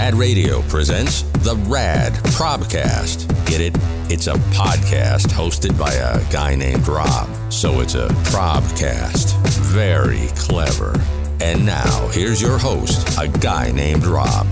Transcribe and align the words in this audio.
Rad 0.00 0.14
Radio 0.14 0.62
presents 0.62 1.22
the 1.42 1.56
Rad 1.66 2.12
Probcast. 2.36 3.26
Get 3.46 3.60
it? 3.60 3.76
It's 4.08 4.28
a 4.28 4.34
podcast 4.54 5.26
hosted 5.26 5.76
by 5.76 5.92
a 5.92 6.32
guy 6.32 6.54
named 6.54 6.86
Rob. 6.86 7.28
So 7.52 7.80
it's 7.80 7.96
a 7.96 8.06
Probcast. 8.30 9.36
Very 9.60 10.28
clever. 10.36 10.94
And 11.40 11.66
now, 11.66 12.06
here's 12.12 12.40
your 12.40 12.58
host, 12.58 13.18
a 13.18 13.26
guy 13.26 13.72
named 13.72 14.06
Rob. 14.06 14.46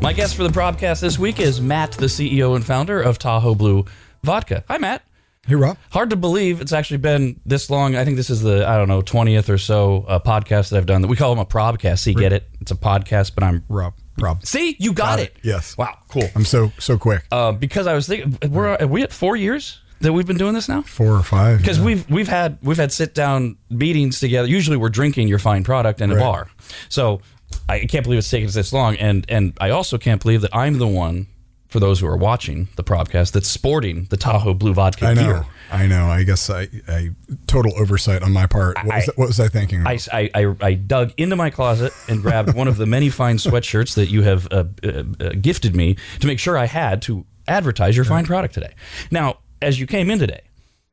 My 0.00 0.14
guest 0.14 0.36
for 0.36 0.42
the 0.42 0.48
Probcast 0.48 1.02
this 1.02 1.18
week 1.18 1.38
is 1.38 1.60
Matt, 1.60 1.92
the 1.92 2.06
CEO 2.06 2.56
and 2.56 2.64
founder 2.64 2.98
of 2.98 3.18
Tahoe 3.18 3.54
Blue 3.54 3.84
Vodka. 4.22 4.64
Hi, 4.68 4.78
Matt. 4.78 5.02
Hey, 5.46 5.54
Rob. 5.54 5.76
Hard 5.90 6.08
to 6.10 6.16
believe 6.16 6.62
it's 6.62 6.72
actually 6.72 6.96
been 6.96 7.38
this 7.44 7.68
long. 7.68 7.94
I 7.94 8.06
think 8.06 8.16
this 8.16 8.30
is 8.30 8.40
the, 8.40 8.66
I 8.66 8.78
don't 8.78 8.88
know, 8.88 9.02
20th 9.02 9.50
or 9.50 9.58
so 9.58 10.06
uh, 10.08 10.18
podcast 10.18 10.70
that 10.70 10.78
I've 10.78 10.86
done. 10.86 11.02
That 11.02 11.08
we 11.08 11.16
call 11.16 11.34
them 11.34 11.40
a 11.40 11.46
Probcast. 11.46 11.98
See, 11.98 12.14
get 12.14 12.32
it? 12.32 12.48
It's 12.62 12.70
a 12.70 12.74
podcast, 12.74 13.34
but 13.34 13.44
I'm. 13.44 13.64
Rob. 13.68 13.92
Rob. 14.18 14.44
See, 14.44 14.76
you 14.78 14.92
got, 14.92 15.16
Got 15.16 15.18
it. 15.20 15.22
it. 15.22 15.36
Yes. 15.42 15.76
Wow, 15.78 15.96
cool. 16.08 16.28
I'm 16.34 16.44
so 16.44 16.72
so 16.78 16.98
quick. 16.98 17.24
Uh, 17.32 17.52
because 17.52 17.86
I 17.86 17.94
was 17.94 18.06
thinking, 18.06 18.38
we're, 18.50 18.76
are 18.76 18.86
we 18.86 19.02
at 19.02 19.12
four 19.12 19.36
years 19.36 19.80
that 20.00 20.12
we've 20.12 20.26
been 20.26 20.36
doing 20.38 20.54
this 20.54 20.68
now? 20.68 20.82
Four 20.82 21.12
or 21.16 21.22
five. 21.22 21.58
because 21.58 21.78
yeah. 21.78 21.84
we've 21.84 22.10
we've 22.10 22.28
had 22.28 22.58
we've 22.62 22.76
had 22.76 22.92
sit 22.92 23.14
down 23.14 23.56
meetings 23.70 24.20
together. 24.20 24.48
Usually, 24.48 24.76
we're 24.76 24.88
drinking 24.90 25.28
your 25.28 25.38
fine 25.38 25.64
product 25.64 26.00
in 26.00 26.10
a 26.10 26.14
Right. 26.14 26.20
bar. 26.20 26.48
So 26.88 27.20
I 27.68 27.80
can't 27.86 28.04
believe 28.04 28.18
it's 28.18 28.30
taken 28.30 28.48
us 28.48 28.54
this 28.54 28.72
long, 28.72 28.96
and 28.96 29.24
and 29.28 29.54
I 29.60 29.70
also 29.70 29.98
can't 29.98 30.20
believe 30.22 30.42
that 30.42 30.54
I'm 30.54 30.78
the 30.78 30.86
one 30.88 31.26
for 31.68 31.80
those 31.80 32.00
who 32.00 32.06
are 32.06 32.16
watching 32.16 32.68
the 32.76 32.84
podcast 32.84 33.32
that's 33.32 33.48
sporting 33.48 34.06
the 34.10 34.16
Tahoe 34.18 34.52
Blue 34.52 34.74
Vodka 34.74 35.06
I 35.06 35.14
know. 35.14 35.22
gear. 35.22 35.46
I 35.72 35.86
know. 35.86 36.06
I 36.06 36.22
guess 36.24 36.50
I, 36.50 36.68
I 36.86 37.10
total 37.46 37.72
oversight 37.78 38.22
on 38.22 38.32
my 38.32 38.46
part. 38.46 38.76
What 38.76 38.86
was, 38.94 39.08
I- 39.08 39.12
what 39.16 39.28
was 39.28 39.40
I 39.40 39.48
thinking? 39.48 39.86
I, 39.86 39.98
I, 40.12 40.30
I, 40.34 40.54
I 40.60 40.74
dug 40.74 41.12
into 41.16 41.34
my 41.36 41.50
closet 41.50 41.92
and 42.08 42.20
grabbed 42.22 42.54
one 42.54 42.68
of 42.68 42.76
the 42.76 42.86
many 42.86 43.08
fine 43.08 43.36
sweatshirts 43.38 43.94
that 43.94 44.08
you 44.10 44.22
have 44.22 44.46
uh, 44.50 44.64
uh, 44.84 45.02
uh, 45.20 45.30
gifted 45.40 45.74
me 45.74 45.96
to 46.20 46.26
make 46.26 46.38
sure 46.38 46.58
I 46.58 46.66
had 46.66 47.02
to 47.02 47.24
advertise 47.48 47.96
your 47.96 48.04
fine 48.04 48.24
product 48.26 48.54
today. 48.54 48.74
Now, 49.10 49.38
as 49.60 49.80
you 49.80 49.86
came 49.86 50.10
in 50.10 50.18
today, 50.18 50.42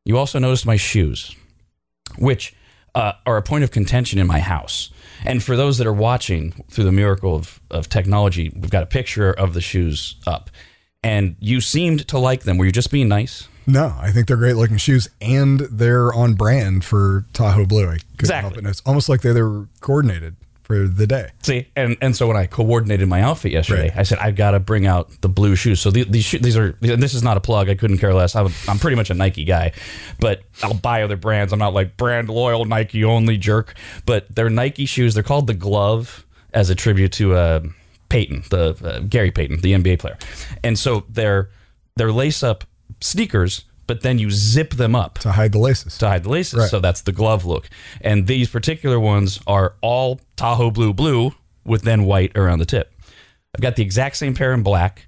you 0.05 0.17
also 0.17 0.39
noticed 0.39 0.65
my 0.65 0.77
shoes, 0.77 1.35
which 2.17 2.55
uh, 2.95 3.13
are 3.25 3.37
a 3.37 3.41
point 3.41 3.63
of 3.63 3.71
contention 3.71 4.17
in 4.19 4.27
my 4.27 4.39
house. 4.39 4.89
And 5.25 5.43
for 5.43 5.55
those 5.57 5.77
that 5.79 5.85
are 5.87 5.93
watching 5.93 6.51
through 6.71 6.85
the 6.85 6.91
miracle 6.91 7.35
of, 7.35 7.59
of 7.69 7.89
technology, 7.89 8.51
we've 8.55 8.71
got 8.71 8.83
a 8.83 8.87
picture 8.87 9.31
of 9.31 9.53
the 9.53 9.61
shoes 9.61 10.15
up. 10.25 10.49
And 11.03 11.35
you 11.39 11.61
seemed 11.61 12.07
to 12.07 12.17
like 12.17 12.43
them. 12.43 12.57
Were 12.57 12.65
you 12.65 12.71
just 12.71 12.91
being 12.91 13.07
nice? 13.07 13.47
No, 13.69 13.95
I 13.99 14.11
think 14.11 14.27
they're 14.27 14.37
great 14.37 14.55
looking 14.55 14.77
shoes, 14.77 15.07
and 15.21 15.59
they're 15.61 16.13
on 16.13 16.33
brand 16.33 16.83
for 16.83 17.25
Tahoe 17.33 17.65
Blue. 17.65 17.83
I 17.85 17.91
couldn't 17.93 18.05
Exactly. 18.19 18.51
help 18.53 18.65
it. 18.65 18.69
It's 18.69 18.81
almost 18.85 19.09
like 19.09 19.21
they 19.21 19.41
were 19.41 19.67
coordinated 19.81 20.35
for 20.63 20.87
the 20.87 21.07
day. 21.07 21.29
See, 21.41 21.67
and 21.75 21.97
and 22.01 22.15
so 22.15 22.27
when 22.27 22.37
I 22.37 22.45
coordinated 22.45 23.07
my 23.07 23.21
outfit 23.21 23.51
yesterday, 23.51 23.89
Right. 23.89 23.97
I 23.97 24.03
said 24.03 24.19
I've 24.19 24.35
got 24.35 24.51
to 24.51 24.59
bring 24.59 24.85
out 24.85 25.09
the 25.21 25.29
blue 25.29 25.55
shoes. 25.55 25.79
So 25.81 25.89
the, 25.89 26.03
these 26.03 26.25
sho- 26.25 26.37
these 26.37 26.55
are 26.57 26.75
and 26.81 27.01
this 27.01 27.13
is 27.13 27.23
not 27.23 27.37
a 27.37 27.39
plug. 27.39 27.69
I 27.69 27.75
couldn't 27.75 27.97
care 27.97 28.13
less. 28.13 28.35
I'm, 28.35 28.49
I'm 28.67 28.77
pretty 28.77 28.95
much 28.95 29.09
a 29.09 29.13
Nike 29.15 29.45
guy, 29.45 29.71
but 30.19 30.41
I'll 30.61 30.73
buy 30.75 31.01
other 31.03 31.17
brands. 31.17 31.53
I'm 31.53 31.59
not 31.59 31.73
like 31.73 31.97
brand 31.97 32.29
loyal 32.29 32.65
Nike 32.65 33.03
only 33.03 33.37
jerk. 33.37 33.73
But 34.05 34.27
they're 34.35 34.49
Nike 34.51 34.85
shoes. 34.85 35.13
They're 35.15 35.23
called 35.23 35.47
the 35.47 35.53
Glove 35.55 36.23
as 36.53 36.69
a 36.69 36.75
tribute 36.75 37.13
to 37.13 37.33
uh, 37.35 37.61
Peyton, 38.09 38.43
the 38.51 38.77
uh, 38.83 38.99
Gary 39.07 39.31
Payton, 39.31 39.61
the 39.61 39.73
NBA 39.73 39.97
player. 39.99 40.17
And 40.63 40.77
so 40.77 41.03
they're 41.09 41.49
they're 41.95 42.11
lace 42.11 42.43
up 42.43 42.63
sneakers, 43.01 43.65
but 43.87 44.01
then 44.01 44.19
you 44.19 44.29
zip 44.31 44.71
them 44.75 44.95
up 44.95 45.17
To 45.19 45.31
hide 45.31 45.51
the 45.51 45.59
laces. 45.59 45.97
to 45.97 46.07
hide 46.07 46.23
the 46.23 46.29
laces. 46.29 46.59
Right. 46.59 46.69
So 46.69 46.79
that's 46.79 47.01
the 47.01 47.11
glove 47.11 47.45
look. 47.45 47.69
And 48.01 48.27
these 48.27 48.49
particular 48.49 48.99
ones 48.99 49.39
are 49.47 49.75
all 49.81 50.19
Tahoe 50.35 50.71
blue 50.71 50.93
blue 50.93 51.31
with 51.65 51.81
then 51.83 52.03
white 52.03 52.37
around 52.37 52.59
the 52.59 52.65
tip. 52.65 52.91
I've 53.55 53.61
got 53.61 53.75
the 53.75 53.83
exact 53.83 54.17
same 54.17 54.35
pair 54.35 54.53
in 54.53 54.61
black 54.63 55.07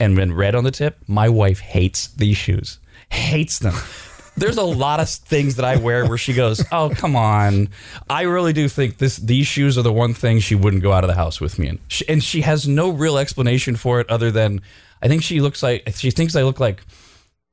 and 0.00 0.16
then 0.18 0.32
red 0.32 0.54
on 0.54 0.64
the 0.64 0.70
tip. 0.70 0.98
My 1.06 1.28
wife 1.28 1.60
hates 1.60 2.08
these 2.08 2.36
shoes. 2.36 2.78
Hates 3.10 3.58
them. 3.60 3.74
There's 4.36 4.56
a 4.56 4.62
lot 4.62 5.00
of 5.00 5.08
things 5.08 5.56
that 5.56 5.64
I 5.64 5.76
wear 5.78 6.06
where 6.06 6.18
she 6.18 6.32
goes, 6.32 6.64
"Oh, 6.70 6.90
come 6.94 7.16
on." 7.16 7.70
I 8.08 8.22
really 8.22 8.52
do 8.52 8.68
think 8.68 8.98
this 8.98 9.16
these 9.16 9.48
shoes 9.48 9.76
are 9.76 9.82
the 9.82 9.92
one 9.92 10.14
thing 10.14 10.38
she 10.38 10.54
wouldn't 10.54 10.84
go 10.84 10.92
out 10.92 11.02
of 11.02 11.08
the 11.08 11.14
house 11.16 11.40
with 11.40 11.58
me 11.58 11.66
in. 11.68 11.78
She, 11.88 12.08
and 12.08 12.22
she 12.22 12.42
has 12.42 12.68
no 12.68 12.90
real 12.90 13.18
explanation 13.18 13.74
for 13.74 13.98
it 13.98 14.08
other 14.08 14.30
than 14.30 14.60
I 15.02 15.08
think 15.08 15.24
she 15.24 15.40
looks 15.40 15.60
like 15.60 15.88
she 15.96 16.12
thinks 16.12 16.36
I 16.36 16.42
look 16.44 16.60
like 16.60 16.84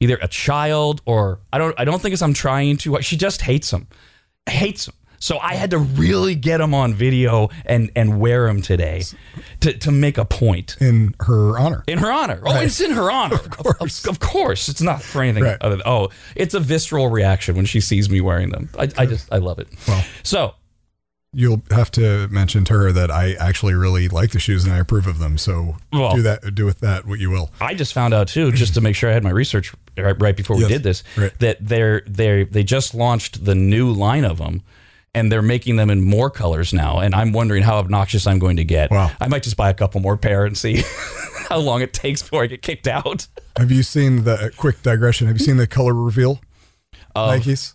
either 0.05 0.17
a 0.21 0.27
child 0.27 1.01
or 1.05 1.39
I 1.51 1.57
don't 1.57 1.75
I 1.77 1.83
don't 1.85 2.01
think 2.01 2.13
it's 2.13 2.21
I'm 2.21 2.33
trying 2.33 2.77
to. 2.77 3.01
She 3.01 3.17
just 3.17 3.41
hates 3.41 3.71
him, 3.71 3.88
hates 4.49 4.88
him. 4.88 4.93
So 5.17 5.39
I 5.39 5.55
had 5.55 5.71
to 5.71 5.77
really 5.79 6.35
get 6.35 6.61
him 6.61 6.73
on 6.75 6.93
video 6.93 7.49
and 7.66 7.89
and 7.95 8.19
wear 8.19 8.47
him 8.47 8.61
today 8.61 9.03
to 9.61 9.73
to 9.79 9.91
make 9.91 10.17
a 10.17 10.25
point 10.25 10.75
in 10.79 11.15
her 11.21 11.57
honor. 11.57 11.83
in 11.88 11.97
her 11.99 12.11
honor. 12.11 12.39
Oh, 12.45 12.53
Right. 12.53 12.65
it's 12.65 12.79
in 12.81 12.91
her 12.91 13.09
honor. 13.09 13.35
Of 13.45 13.49
course. 13.49 14.05
of, 14.05 14.19
course, 14.19 14.69
it's 14.69 14.81
not 14.81 15.01
for 15.01 15.21
anything 15.23 15.44
Right. 15.44 15.57
other 15.61 15.77
than 15.77 15.83
oh, 15.88 16.09
it's 16.35 16.53
a 16.53 16.59
visceral 16.59 17.07
reaction 17.09 17.55
when 17.55 17.65
she 17.65 17.79
sees 17.79 18.09
me 18.09 18.21
wearing 18.21 18.49
them. 18.49 18.69
I, 18.77 18.89
I 18.97 19.05
just 19.05 19.31
I 19.33 19.38
love 19.38 19.57
it. 19.59 19.67
Well. 19.88 20.03
so 20.21 20.53
You'll 21.38 21.62
have 21.72 21.91
to 21.91 22.28
mention 22.29 22.63
to 22.66 22.73
her 22.73 22.91
that 22.94 23.12
I 23.12 23.34
actually 23.34 23.73
really 23.73 24.07
like 24.07 24.31
the 24.31 24.40
shoes 24.40 24.63
and 24.63 24.73
I 24.73 24.78
approve 24.78 25.06
of 25.06 25.19
them. 25.19 25.38
So 25.38 25.75
Well- 25.91 26.16
do 26.16 26.22
that. 26.22 26.56
Do 26.56 26.66
with 26.66 26.79
that 26.79 27.06
what 27.06 27.19
you 27.19 27.29
will. 27.29 27.51
I 27.59 27.73
just 27.73 27.94
found 27.94 28.13
out 28.13 28.29
too, 28.29 28.51
just 28.53 28.73
to 28.75 28.81
make 28.81 28.96
sure 28.96 29.09
I 29.09 29.13
had 29.13 29.23
my 29.23 29.31
research 29.31 29.74
right, 29.97 30.16
right 30.22 30.35
before 30.38 30.56
we 30.56 30.62
Yes. 30.63 30.72
did 30.72 30.84
this, 30.84 31.03
Right. 31.18 31.38
that 31.40 31.57
they're 31.59 32.01
they 32.07 32.44
they 32.45 32.63
just 32.63 32.94
launched 32.95 33.44
the 33.44 33.53
new 33.56 33.91
line 33.91 34.24
of 34.24 34.38
them, 34.38 34.62
and 35.13 35.29
they're 35.31 35.41
making 35.41 35.75
them 35.75 35.90
in 35.90 36.01
more 36.01 36.29
colors 36.29 36.74
now. 36.74 37.00
And 37.00 37.13
I'm 37.13 37.34
wondering 37.34 37.63
how 37.63 37.78
obnoxious 37.79 38.25
I'm 38.28 38.40
going 38.40 38.56
to 38.57 38.63
get. 38.66 38.90
Wow. 38.91 39.12
I 39.19 39.28
might 39.28 39.44
just 39.44 39.57
buy 39.57 39.69
a 39.69 39.74
couple 39.74 40.00
more 40.01 40.16
pair 40.18 40.45
and 40.45 40.57
see 40.57 40.84
how 41.50 41.57
long 41.57 41.81
it 41.81 41.91
takes 41.94 42.22
before 42.22 42.44
I 42.44 42.47
get 42.47 42.62
kicked 42.62 42.88
out. 42.88 43.28
Have 43.57 43.72
you 43.72 43.84
seen 43.84 44.24
the 44.24 44.34
uh, 44.35 44.50
quick 44.56 44.81
digression? 44.84 45.28
Have 45.28 45.38
you 45.40 45.45
seen 45.45 45.57
the 45.57 45.68
color 45.68 45.94
reveal? 45.94 46.40
Uh, 47.16 47.31
Nikes. 47.34 47.74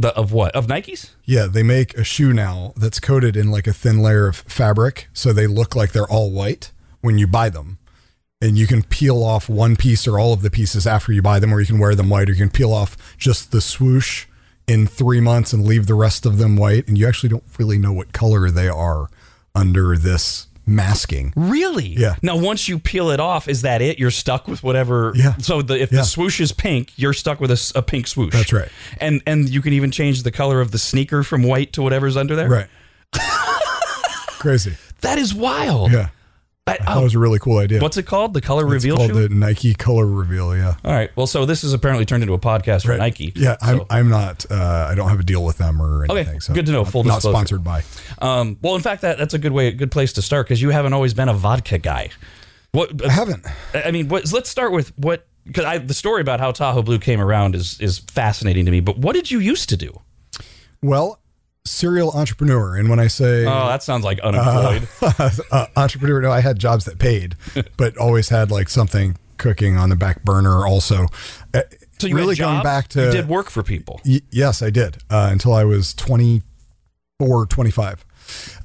The 0.00 0.16
of 0.16 0.32
what 0.32 0.56
of 0.56 0.66
Nikes? 0.66 1.10
Yeah, 1.26 1.44
they 1.44 1.62
make 1.62 1.92
a 1.92 2.04
shoe 2.04 2.32
now 2.32 2.72
that's 2.74 2.98
coated 2.98 3.36
in 3.36 3.50
like 3.50 3.66
a 3.66 3.74
thin 3.74 4.00
layer 4.00 4.28
of 4.28 4.36
fabric, 4.36 5.08
so 5.12 5.30
they 5.30 5.46
look 5.46 5.76
like 5.76 5.92
they're 5.92 6.10
all 6.10 6.30
white 6.30 6.72
when 7.02 7.18
you 7.18 7.26
buy 7.26 7.50
them. 7.50 7.78
And 8.40 8.56
you 8.56 8.66
can 8.66 8.82
peel 8.82 9.22
off 9.22 9.50
one 9.50 9.76
piece 9.76 10.08
or 10.08 10.18
all 10.18 10.32
of 10.32 10.40
the 10.40 10.50
pieces 10.50 10.86
after 10.86 11.12
you 11.12 11.20
buy 11.20 11.38
them, 11.38 11.52
or 11.52 11.60
you 11.60 11.66
can 11.66 11.78
wear 11.78 11.94
them 11.94 12.08
white, 12.08 12.30
or 12.30 12.32
you 12.32 12.38
can 12.38 12.48
peel 12.48 12.72
off 12.72 12.96
just 13.18 13.52
the 13.52 13.60
swoosh 13.60 14.24
in 14.66 14.86
three 14.86 15.20
months 15.20 15.52
and 15.52 15.66
leave 15.66 15.86
the 15.86 15.94
rest 15.94 16.24
of 16.24 16.38
them 16.38 16.56
white. 16.56 16.88
And 16.88 16.96
you 16.96 17.06
actually 17.06 17.28
don't 17.28 17.44
really 17.58 17.76
know 17.76 17.92
what 17.92 18.14
color 18.14 18.50
they 18.50 18.70
are 18.70 19.10
under 19.54 19.98
this 19.98 20.46
masking. 20.66 21.32
Really? 21.36 21.88
Yeah. 21.88 22.16
Now, 22.22 22.36
once 22.36 22.68
you 22.68 22.78
peel 22.78 23.10
it 23.10 23.20
off, 23.20 23.48
is 23.48 23.62
that 23.62 23.82
it? 23.82 23.98
You're 23.98 24.10
stuck 24.10 24.46
with 24.48 24.62
whatever. 24.62 25.12
Yeah. 25.16 25.36
So 25.38 25.62
the, 25.62 25.80
if 25.80 25.90
Yeah. 25.92 26.00
the 26.00 26.04
swoosh 26.04 26.40
is 26.40 26.52
pink, 26.52 26.92
you're 26.96 27.12
stuck 27.12 27.40
with 27.40 27.50
a 27.74 27.82
pink 27.82 28.06
swoosh. 28.06 28.32
That's 28.32 28.52
right. 28.52 28.68
And 29.00 29.22
and 29.26 29.48
you 29.48 29.62
can 29.62 29.72
even 29.72 29.90
change 29.90 30.22
the 30.22 30.30
color 30.32 30.60
of 30.60 30.70
the 30.70 30.78
sneaker 30.78 31.22
from 31.22 31.42
white 31.42 31.72
to 31.74 31.82
whatever's 31.82 32.16
under 32.16 32.36
there. 32.36 32.48
Right. 32.48 32.66
Crazy. 34.38 34.76
That 35.02 35.18
is 35.18 35.34
wild. 35.34 35.92
Yeah. 35.92 36.08
I- 36.66 36.72
I 36.72 36.76
thought 36.76 36.96
oh, 36.98 37.00
it 37.00 37.04
was 37.04 37.14
a 37.14 37.18
really 37.18 37.38
cool 37.38 37.58
idea. 37.58 37.80
what's 37.80 37.96
it 37.96 38.04
called? 38.06 38.32
The 38.34 38.40
color 38.40 38.62
it's 38.64 38.84
reveal 38.84 38.96
called 38.96 39.12
the 39.14 39.28
Nike 39.28 39.74
Color 39.74 40.06
Reveal. 40.06 40.56
Yeah. 40.56 40.76
All 40.84 40.92
right. 40.92 41.10
Well, 41.16 41.26
so 41.26 41.44
this 41.44 41.64
is 41.64 41.72
apparently 41.72 42.04
turned 42.04 42.22
into 42.22 42.34
a 42.34 42.38
podcast 42.38 42.82
for 42.84 42.90
Right. 42.90 42.98
Nike. 42.98 43.32
Yeah, 43.34 43.56
I'm, 43.60 43.80
I'm 43.90 44.08
not. 44.08 44.46
Uh, 44.50 44.86
I 44.88 44.94
don't 44.94 45.08
have 45.08 45.18
a 45.20 45.24
deal 45.24 45.44
with 45.44 45.58
them 45.58 45.80
or 45.82 46.04
Okay, 46.04 46.20
anything. 46.20 46.40
so 46.40 46.52
good 46.54 46.66
to 46.66 46.72
know. 46.72 46.84
Full 46.84 47.02
not 47.04 47.16
disclosure. 47.16 47.34
sponsored 47.36 47.64
by. 47.64 47.82
um, 48.20 48.58
well, 48.62 48.76
in 48.76 48.82
fact, 48.82 49.02
that 49.02 49.18
that's 49.18 49.34
a 49.34 49.38
good 49.38 49.52
way, 49.52 49.66
a 49.68 49.72
good 49.72 49.90
place 49.90 50.12
to 50.14 50.22
start 50.22 50.46
because 50.46 50.62
you 50.62 50.70
haven't 50.70 50.92
always 50.92 51.12
been 51.14 51.28
a 51.28 51.34
vodka 51.34 51.78
guy. 51.78 52.10
What 52.72 53.04
I 53.04 53.10
haven't. 53.10 53.44
I 53.74 53.90
mean, 53.90 54.08
what, 54.08 54.30
let's 54.32 54.48
start 54.48 54.70
with 54.72 54.96
what 54.96 55.26
because 55.46 55.86
the 55.88 55.94
story 55.94 56.20
about 56.20 56.38
how 56.38 56.52
Tahoe 56.52 56.82
Blue 56.82 56.98
came 57.00 57.20
around 57.20 57.56
is 57.56 57.80
is 57.80 57.98
fascinating 57.98 58.66
to 58.66 58.70
me. 58.70 58.78
But 58.80 58.98
what 58.98 59.14
did 59.14 59.28
you 59.30 59.40
used 59.40 59.68
to 59.70 59.76
do? 59.76 60.00
Well, 60.82 61.18
serial 61.64 62.10
entrepreneur, 62.12 62.76
and 62.76 62.88
when 62.88 62.98
I 62.98 63.06
say 63.06 63.44
Oh, 63.46 63.66
that 63.68 63.82
sounds 63.82 64.04
like 64.04 64.18
unemployed. 64.20 64.88
uh, 65.52 65.66
entrepreneur, 65.76 66.20
no, 66.22 66.30
I 66.30 66.40
had 66.40 66.58
jobs 66.58 66.84
that 66.86 66.98
paid, 66.98 67.36
but 67.76 67.96
always 67.96 68.28
had 68.28 68.50
like 68.50 68.68
something 68.68 69.16
cooking 69.38 69.76
on 69.76 69.88
the 69.90 69.96
back 69.96 70.22
burner. 70.24 70.66
Also, 70.66 71.06
Uh, 71.54 71.62
so 71.98 72.06
you 72.06 72.16
really 72.16 72.34
going 72.34 72.62
back 72.62 72.88
to 72.88 73.04
you 73.06 73.10
did 73.12 73.28
work 73.28 73.50
for 73.50 73.62
people. 73.62 74.00
Y- 74.06 74.20
yes, 74.30 74.62
I 74.62 74.70
did 74.70 74.98
uh, 75.10 75.28
until 75.30 75.52
I 75.52 75.64
was 75.64 75.92
24, 75.94 77.46
25. 77.46 78.04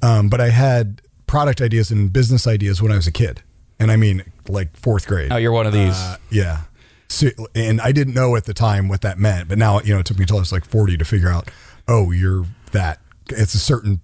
Um, 0.02 0.30
but 0.30 0.40
I 0.40 0.50
had 0.50 1.02
product 1.28 1.60
ideas 1.62 1.92
and 1.92 2.14
business 2.14 2.48
ideas 2.48 2.82
when 2.82 2.92
I 2.92 2.96
was 2.96 3.08
a 3.08 3.12
kid, 3.12 3.42
and 3.80 3.92
I 3.92 3.98
mean 3.98 4.24
like 4.48 4.76
fourth 4.78 5.08
grade. 5.08 5.32
Oh, 5.32 5.38
you're 5.38 5.52
one 5.52 5.66
of 5.68 5.74
these. 5.74 5.96
Uh, 5.96 6.18
yeah. 6.30 6.62
So, 7.10 7.28
and 7.54 7.80
I 7.82 7.92
didn't 7.92 8.14
know 8.14 8.36
at 8.36 8.46
the 8.46 8.54
time 8.54 8.88
what 8.88 9.02
that 9.02 9.18
meant, 9.20 9.48
but 9.50 9.58
now, 9.58 9.80
you 9.82 9.94
know, 9.94 10.00
it 10.00 10.06
took 10.06 10.18
me 10.18 10.24
until 10.24 10.38
I 10.38 10.40
was 10.40 10.52
like 10.52 10.66
40 10.66 10.98
to 10.98 11.06
figure 11.06 11.30
out, 11.30 11.50
oh, 11.88 12.12
you're 12.12 12.46
that. 12.76 13.00
It's 13.30 13.56
a 13.56 13.60
certain 13.60 14.02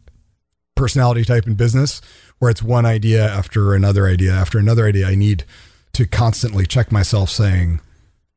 personality 0.75 1.23
type 1.23 1.45
in 1.45 1.53
business 1.53 2.01
where 2.39 2.49
it's 2.49 2.63
one 2.63 2.85
idea 2.85 3.23
after 3.23 3.75
another 3.75 4.07
idea 4.07 4.33
after 4.33 4.57
another 4.57 4.87
idea. 4.87 5.07
I 5.07 5.15
need 5.15 5.45
to 5.93 6.07
constantly 6.07 6.65
check 6.65 6.91
myself 6.91 7.29
saying, 7.29 7.81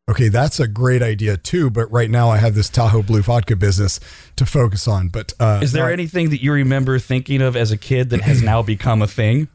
okay, 0.08 0.28
that's 0.28 0.60
a 0.60 0.68
great 0.68 1.02
idea 1.02 1.36
too, 1.36 1.70
but 1.70 1.90
right 1.90 2.10
now 2.10 2.28
I 2.28 2.36
have 2.36 2.54
this 2.54 2.68
Tahoe 2.68 3.02
Blue 3.02 3.22
vodka 3.22 3.56
business 3.56 3.98
to 4.36 4.44
focus 4.44 4.86
on. 4.86 5.08
But 5.08 5.32
uh, 5.40 5.60
Is 5.62 5.72
there 5.72 5.90
anything 5.90 6.30
that 6.30 6.42
you 6.42 6.52
remember 6.52 6.98
thinking 6.98 7.40
of 7.40 7.56
as 7.56 7.70
a 7.70 7.78
kid 7.78 8.10
that 8.10 8.20
has 8.20 8.42
now 8.42 8.62
become 8.62 9.00
a 9.00 9.06
thing? 9.06 9.48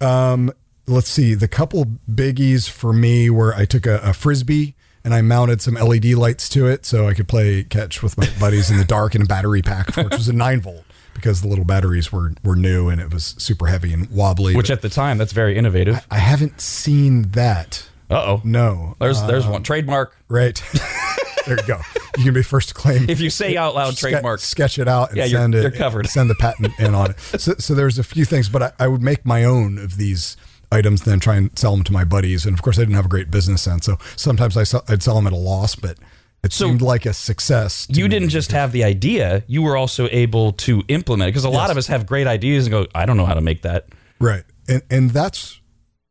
Um, 0.00 0.52
let's 0.86 1.08
see, 1.08 1.34
the 1.34 1.48
couple 1.48 1.86
biggies 2.08 2.68
for 2.68 2.92
me 2.92 3.30
were 3.30 3.54
I 3.54 3.64
took 3.64 3.86
a, 3.86 3.98
a 3.98 4.12
frisbee 4.12 4.75
and 5.06 5.14
I 5.14 5.22
mounted 5.22 5.62
some 5.62 5.74
LED 5.74 6.04
lights 6.14 6.50
to 6.50 6.66
it 6.66 6.84
so 6.84 7.08
I 7.08 7.14
could 7.14 7.28
play 7.28 7.62
catch 7.64 8.02
with 8.02 8.18
my 8.18 8.28
buddies 8.38 8.70
in 8.70 8.76
the 8.76 8.84
dark 8.84 9.14
in 9.14 9.22
a 9.22 9.24
battery 9.24 9.62
pack, 9.62 9.96
which 9.96 10.10
was 10.12 10.28
a 10.28 10.32
nine 10.34 10.60
volt 10.60 10.84
because 11.14 11.40
the 11.40 11.48
little 11.48 11.64
batteries 11.64 12.12
were 12.12 12.32
were 12.44 12.56
new 12.56 12.90
and 12.90 13.00
it 13.00 13.10
was 13.14 13.34
super 13.38 13.68
heavy 13.68 13.92
and 13.94 14.10
wobbly. 14.10 14.54
Which 14.54 14.70
at 14.70 14.82
the 14.82 14.90
time, 14.90 15.16
that's 15.16 15.32
very 15.32 15.56
innovative. 15.56 16.04
I 16.10 16.18
haven't 16.18 16.60
seen 16.60 17.30
that. 17.30 17.88
Uh 18.10 18.16
oh. 18.16 18.40
No, 18.44 18.96
There's 19.00 19.22
there's 19.22 19.46
one 19.46 19.62
trademark. 19.62 20.14
right. 20.28 20.62
there 21.46 21.56
you 21.56 21.66
go. 21.66 21.80
You 22.18 22.24
can 22.24 22.34
be 22.34 22.42
first 22.42 22.68
to 22.70 22.74
claim. 22.74 23.08
If 23.08 23.20
you 23.20 23.30
say 23.30 23.56
out 23.56 23.74
loud 23.76 23.96
trademark, 23.96 24.40
sketch 24.40 24.78
it 24.78 24.88
out 24.88 25.08
and 25.10 25.18
Yeah, 25.18 25.24
you're- 25.26 25.40
send 25.42 25.54
it. 25.54 25.62
you're 25.62 25.70
covered. 25.70 26.08
Send 26.08 26.28
the 26.30 26.34
patent 26.34 26.72
in 26.80 26.94
on 26.94 27.10
it. 27.12 27.20
So, 27.20 27.54
so 27.58 27.74
there's 27.74 27.98
a 27.98 28.04
few 28.04 28.24
things, 28.24 28.48
but 28.48 28.62
I, 28.62 28.72
I 28.80 28.88
would 28.88 29.02
make 29.02 29.24
my 29.24 29.44
own 29.44 29.78
of 29.78 29.96
these 29.96 30.36
items, 30.72 31.02
then 31.02 31.20
try 31.20 31.36
and 31.36 31.56
sell 31.58 31.74
them 31.74 31.84
to 31.84 31.92
my 31.92 32.04
buddies. 32.04 32.44
And 32.46 32.54
of 32.54 32.62
course, 32.62 32.78
I 32.78 32.82
didn't 32.82 32.94
have 32.96 33.06
a 33.06 33.08
great 33.08 33.30
business 33.30 33.62
sense, 33.62 33.86
so 33.86 33.98
sometimes 34.16 34.56
I 34.56 34.64
sell, 34.64 34.84
I'd 34.88 35.02
sell 35.02 35.14
them 35.16 35.26
at 35.26 35.32
a 35.32 35.36
loss, 35.36 35.74
but 35.76 35.98
it 36.44 36.52
So- 36.52 36.66
seemed 36.66 36.82
like 36.82 37.06
a 37.06 37.12
success. 37.12 37.86
to 37.86 37.92
you 37.94 38.04
me. 38.04 38.08
didn't 38.10 38.28
just 38.28 38.52
have 38.52 38.72
the 38.72 38.84
idea; 38.84 39.42
you 39.46 39.62
were 39.62 39.76
also 39.76 40.08
able 40.10 40.52
to 40.52 40.82
implement 40.88 41.28
it. 41.28 41.32
Because 41.32 41.44
a 41.44 41.48
lot 41.50 41.70
of 41.70 41.76
us 41.76 41.86
have 41.88 42.06
great 42.06 42.26
ideas 42.26 42.66
and 42.66 42.70
go, 42.72 42.86
"I 42.94 43.06
don't 43.06 43.16
know 43.16 43.26
how 43.26 43.34
to 43.34 43.40
make 43.40 43.62
that." 43.62 43.86
right, 44.20 44.44
and 44.68 44.82
and 44.90 45.10
that's 45.10 45.60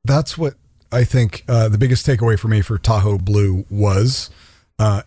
that's 0.03 0.37
what 0.37 0.55
I 0.91 1.03
think 1.03 1.43
uh, 1.47 1.67
the 1.69 1.77
biggest 1.77 2.05
takeaway 2.05 2.37
for 2.37 2.47
me 2.47 2.61
for 2.61 2.77
Tahoe 2.77 3.17
Blue 3.17 3.65
was. 3.69 4.29
Uh, 4.77 5.03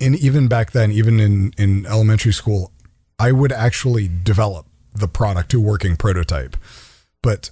and 0.00 0.14
even 0.16 0.46
back 0.46 0.70
then, 0.70 0.92
even 0.92 1.18
in, 1.18 1.52
in 1.58 1.84
elementary 1.86 2.32
school, 2.32 2.72
I 3.18 3.32
would 3.32 3.50
actually 3.50 4.08
develop 4.22 4.66
the 4.94 5.08
product 5.08 5.50
to 5.50 5.60
working 5.60 5.96
prototype. 5.96 6.56
But 7.20 7.50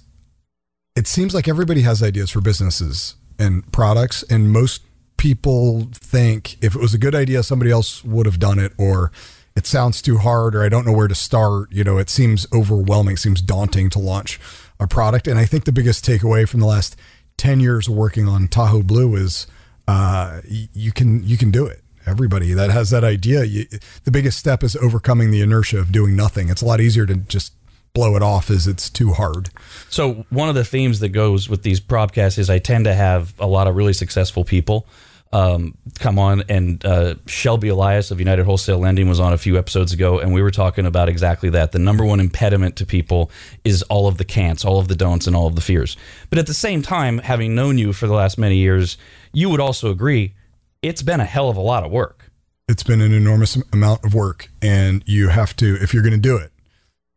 it 0.97 1.05
seems 1.05 1.35
like 1.35 1.47
everybody 1.47 1.81
has 1.81 2.01
ideas 2.01 2.31
for 2.31 2.41
businesses 2.41 3.15
and 3.37 3.71
products, 3.71 4.23
and 4.23 4.51
most 4.51 4.81
people 5.17 5.89
think 5.93 6.57
if 6.63 6.75
it 6.75 6.81
was 6.81 6.95
a 6.95 6.97
good 6.97 7.13
idea, 7.13 7.43
somebody 7.43 7.69
else 7.69 8.03
would 8.03 8.25
have 8.25 8.39
done 8.39 8.57
it, 8.57 8.73
or 8.79 9.11
it 9.55 9.67
sounds 9.67 10.01
too 10.01 10.17
hard, 10.17 10.55
or 10.55 10.63
I 10.63 10.69
don't 10.69 10.87
know 10.87 10.91
where 10.91 11.07
to 11.07 11.13
start. 11.13 11.71
You 11.71 11.83
know, 11.83 11.99
it 11.99 12.09
seems 12.09 12.47
overwhelming, 12.51 13.15
seems 13.15 13.43
daunting 13.43 13.91
to 13.91 13.99
launch 13.99 14.39
a 14.79 14.87
product. 14.87 15.27
And 15.27 15.37
I 15.37 15.45
think 15.45 15.65
the 15.65 15.71
biggest 15.71 16.03
takeaway 16.03 16.49
from 16.49 16.61
the 16.61 16.65
last 16.65 16.95
10 17.37 17.59
years 17.59 17.87
working 17.87 18.27
on 18.27 18.47
Tahoe 18.47 18.81
Blue 18.81 19.15
is 19.15 19.45
uh, 19.87 20.41
you 20.47 20.91
can 20.91 21.23
you 21.23 21.37
can 21.37 21.51
do 21.51 21.67
it. 21.67 21.83
Everybody 22.07 22.53
that 22.53 22.71
has 22.71 22.89
that 22.89 23.03
idea, 23.03 23.43
you, 23.43 23.65
the 24.03 24.11
biggest 24.11 24.39
step 24.39 24.63
is 24.63 24.75
overcoming 24.77 25.29
the 25.29 25.41
inertia 25.41 25.77
of 25.77 25.91
doing 25.91 26.15
nothing. 26.15 26.49
It's 26.49 26.63
a 26.63 26.65
lot 26.65 26.81
easier 26.81 27.05
to 27.05 27.17
just 27.17 27.53
blow 27.93 28.15
it 28.15 28.21
off 28.21 28.49
as 28.49 28.67
it's 28.67 28.89
too 28.89 29.13
hard. 29.13 29.49
So 29.89 30.25
one 30.29 30.49
of 30.49 30.55
the 30.55 30.63
themes 30.63 30.99
that 30.99 31.09
goes 31.09 31.49
with 31.49 31.63
these 31.63 31.81
podcasts 31.81 32.37
is 32.37 32.49
I 32.49 32.59
tend 32.59 32.85
to 32.85 32.93
have 32.93 33.33
a 33.39 33.47
lot 33.47 33.67
of 33.67 33.75
really 33.75 33.93
successful 33.93 34.43
people 34.43 34.87
um, 35.33 35.77
come 35.99 36.17
on, 36.19 36.43
and 36.47 36.83
uh, 36.85 37.15
Shelby 37.25 37.67
Elias 37.67 38.11
of 38.11 38.19
United 38.19 38.45
Wholesale 38.45 38.79
Lending 38.79 39.09
was 39.09 39.19
on 39.19 39.33
a 39.33 39.37
few 39.37 39.57
episodes 39.57 39.91
ago, 39.91 40.19
and 40.19 40.33
we 40.33 40.41
were 40.41 40.51
talking 40.51 40.85
about 40.85 41.09
exactly 41.09 41.49
that. 41.49 41.73
The 41.73 41.79
number 41.79 42.05
one 42.05 42.19
impediment 42.19 42.77
to 42.77 42.85
people 42.85 43.29
is 43.63 43.83
all 43.83 44.07
of 44.07 44.17
the 44.17 44.25
can'ts, 44.25 44.63
all 44.63 44.79
of 44.79 44.87
the 44.87 44.95
don'ts, 44.95 45.27
and 45.27 45.35
all 45.35 45.47
of 45.47 45.55
the 45.55 45.61
fears. 45.61 45.97
But 46.29 46.39
at 46.39 46.47
the 46.47 46.53
same 46.53 46.81
time, 46.81 47.17
having 47.19 47.55
known 47.55 47.77
you 47.77 47.91
for 47.93 48.07
the 48.07 48.13
last 48.13 48.37
many 48.37 48.57
years, 48.57 48.97
you 49.33 49.49
would 49.49 49.59
also 49.59 49.91
agree 49.91 50.33
it's 50.81 51.01
been 51.01 51.19
a 51.19 51.25
hell 51.25 51.49
of 51.49 51.57
a 51.57 51.61
lot 51.61 51.83
of 51.83 51.91
work. 51.91 52.31
It's 52.69 52.83
been 52.83 53.01
an 53.01 53.13
enormous 53.13 53.57
amount 53.73 54.05
of 54.05 54.13
work, 54.13 54.49
and 54.61 55.03
you 55.05 55.29
have 55.29 55.55
to 55.57 55.75
if 55.81 55.93
you're 55.93 56.03
going 56.03 56.13
to 56.13 56.17
do 56.17 56.37
it, 56.37 56.51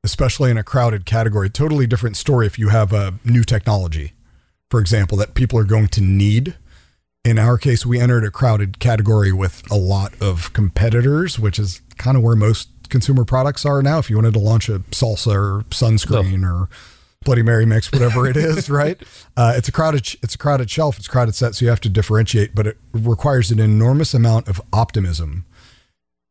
especially 0.03 0.51
in 0.51 0.57
a 0.59 0.63
crowded 0.63 1.05
category. 1.05 1.51
Totally 1.51 1.87
different 1.87 2.17
story 2.17 2.47
if 2.47 2.59
you 2.59 2.69
have 2.69 2.93
a 2.93 3.15
new 3.25 3.45
technology, 3.45 4.13
for 4.71 4.81
example, 4.81 5.19
that 5.19 5.35
people 5.35 5.59
are 5.59 5.65
going 5.65 5.89
to 5.89 6.01
need. 6.01 6.57
In 7.25 7.39
our 7.39 7.59
case, 7.59 7.85
we 7.85 8.01
entered 8.01 8.25
a 8.25 8.31
crowded 8.31 8.79
category 8.79 9.31
with 9.33 9.63
a 9.71 9.77
lot 9.77 10.13
of 10.23 10.53
competitors, 10.55 11.39
which 11.39 11.59
is 11.59 11.83
kind 11.99 12.17
of 12.17 12.23
where 12.23 12.35
most 12.35 12.69
consumer 12.89 13.25
products 13.25 13.67
are 13.67 13.83
now. 13.83 13.99
If 13.99 14.09
you 14.09 14.17
wanted 14.17 14.33
to 14.35 14.39
launch 14.39 14.69
a 14.69 14.81
salsa 14.91 15.35
or 15.35 15.65
sunscreen 15.69 16.45
or 16.45 16.69
Bloody 17.23 17.43
Mary 17.43 17.67
mix, 17.67 17.93
whatever 17.93 18.27
it 18.27 18.39
is, 18.39 18.71
right? 18.71 18.99
Uh, 19.37 19.53
it's 19.55 19.69
a 19.69 19.73
crowded, 19.73 20.17
it's 20.23 20.35
a 20.35 20.39
crowded 20.39 20.71
shelf, 20.71 20.97
it's 20.97 21.07
a 21.07 21.11
crowded 21.11 21.35
set, 21.35 21.55
so 21.55 21.67
you 21.67 21.69
have 21.69 21.81
to 21.83 21.91
differentiate. 21.91 22.55
But 22.55 22.67
it 22.67 22.79
requires 22.93 23.51
an 23.51 23.59
enormous 23.59 24.15
amount 24.15 24.49
of 24.49 24.61
optimism 24.73 25.45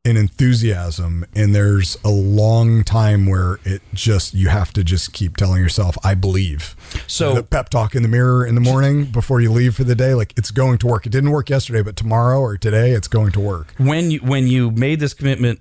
and 0.05 0.17
enthusiasm, 0.17 1.25
and 1.35 1.53
there's 1.53 1.97
a 2.05 2.09
long 2.09 2.83
time 2.83 3.25
where 3.25 3.59
it 3.65 3.81
just 3.93 4.33
you 4.33 4.47
have 4.47 4.71
to 4.73 4.83
just 4.83 5.11
keep 5.11 5.35
telling 5.35 5.61
yourself, 5.61 5.97
"I 6.03 6.15
believe." 6.15 6.75
So- 7.05 7.33
the 7.33 7.43
pep 7.43 7.69
talk 7.69 7.95
in 7.95 8.01
the 8.03 8.07
mirror 8.07 8.45
in 8.45 8.55
the 8.55 8.61
morning 8.61 9.05
before 9.05 9.41
you 9.41 9.51
leave 9.51 9.75
for 9.75 9.83
the 9.83 9.95
day, 9.95 10.13
like 10.13 10.33
it's 10.37 10.51
going 10.51 10.77
to 10.79 10.87
work. 10.87 11.05
It 11.05 11.09
didn't 11.09 11.31
work 11.31 11.49
yesterday, 11.49 11.81
but 11.81 11.95
tomorrow 11.95 12.39
or 12.39 12.57
today, 12.57 12.91
it's 12.91 13.07
going 13.09 13.31
to 13.33 13.39
work. 13.39 13.73
when 13.77 14.09
you 14.11 14.19
when 14.19 14.47
you 14.47 14.71
made 14.71 14.99
this 15.01 15.13
commitment 15.13 15.59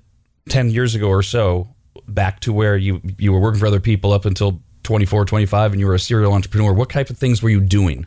10 0.49 0.71
years 0.71 0.95
ago 0.95 1.09
or 1.09 1.23
so 1.23 1.69
back 2.07 2.41
to 2.41 2.53
where 2.53 2.77
you 2.77 3.03
you 3.19 3.33
were 3.33 3.41
working 3.41 3.59
for 3.61 3.67
other 3.67 3.81
people 3.81 4.13
up 4.13 4.25
until 4.25 4.63
24 4.85 5.25
25 5.27 5.73
and 5.73 5.81
you 5.81 5.87
were 5.87 5.95
a 5.95 5.99
serial 5.99 6.33
entrepreneur 6.33 6.73
what 6.73 6.89
type 6.89 7.11
of 7.11 7.19
things 7.19 7.43
were 7.43 7.51
you 7.51 7.61
doing 7.61 8.07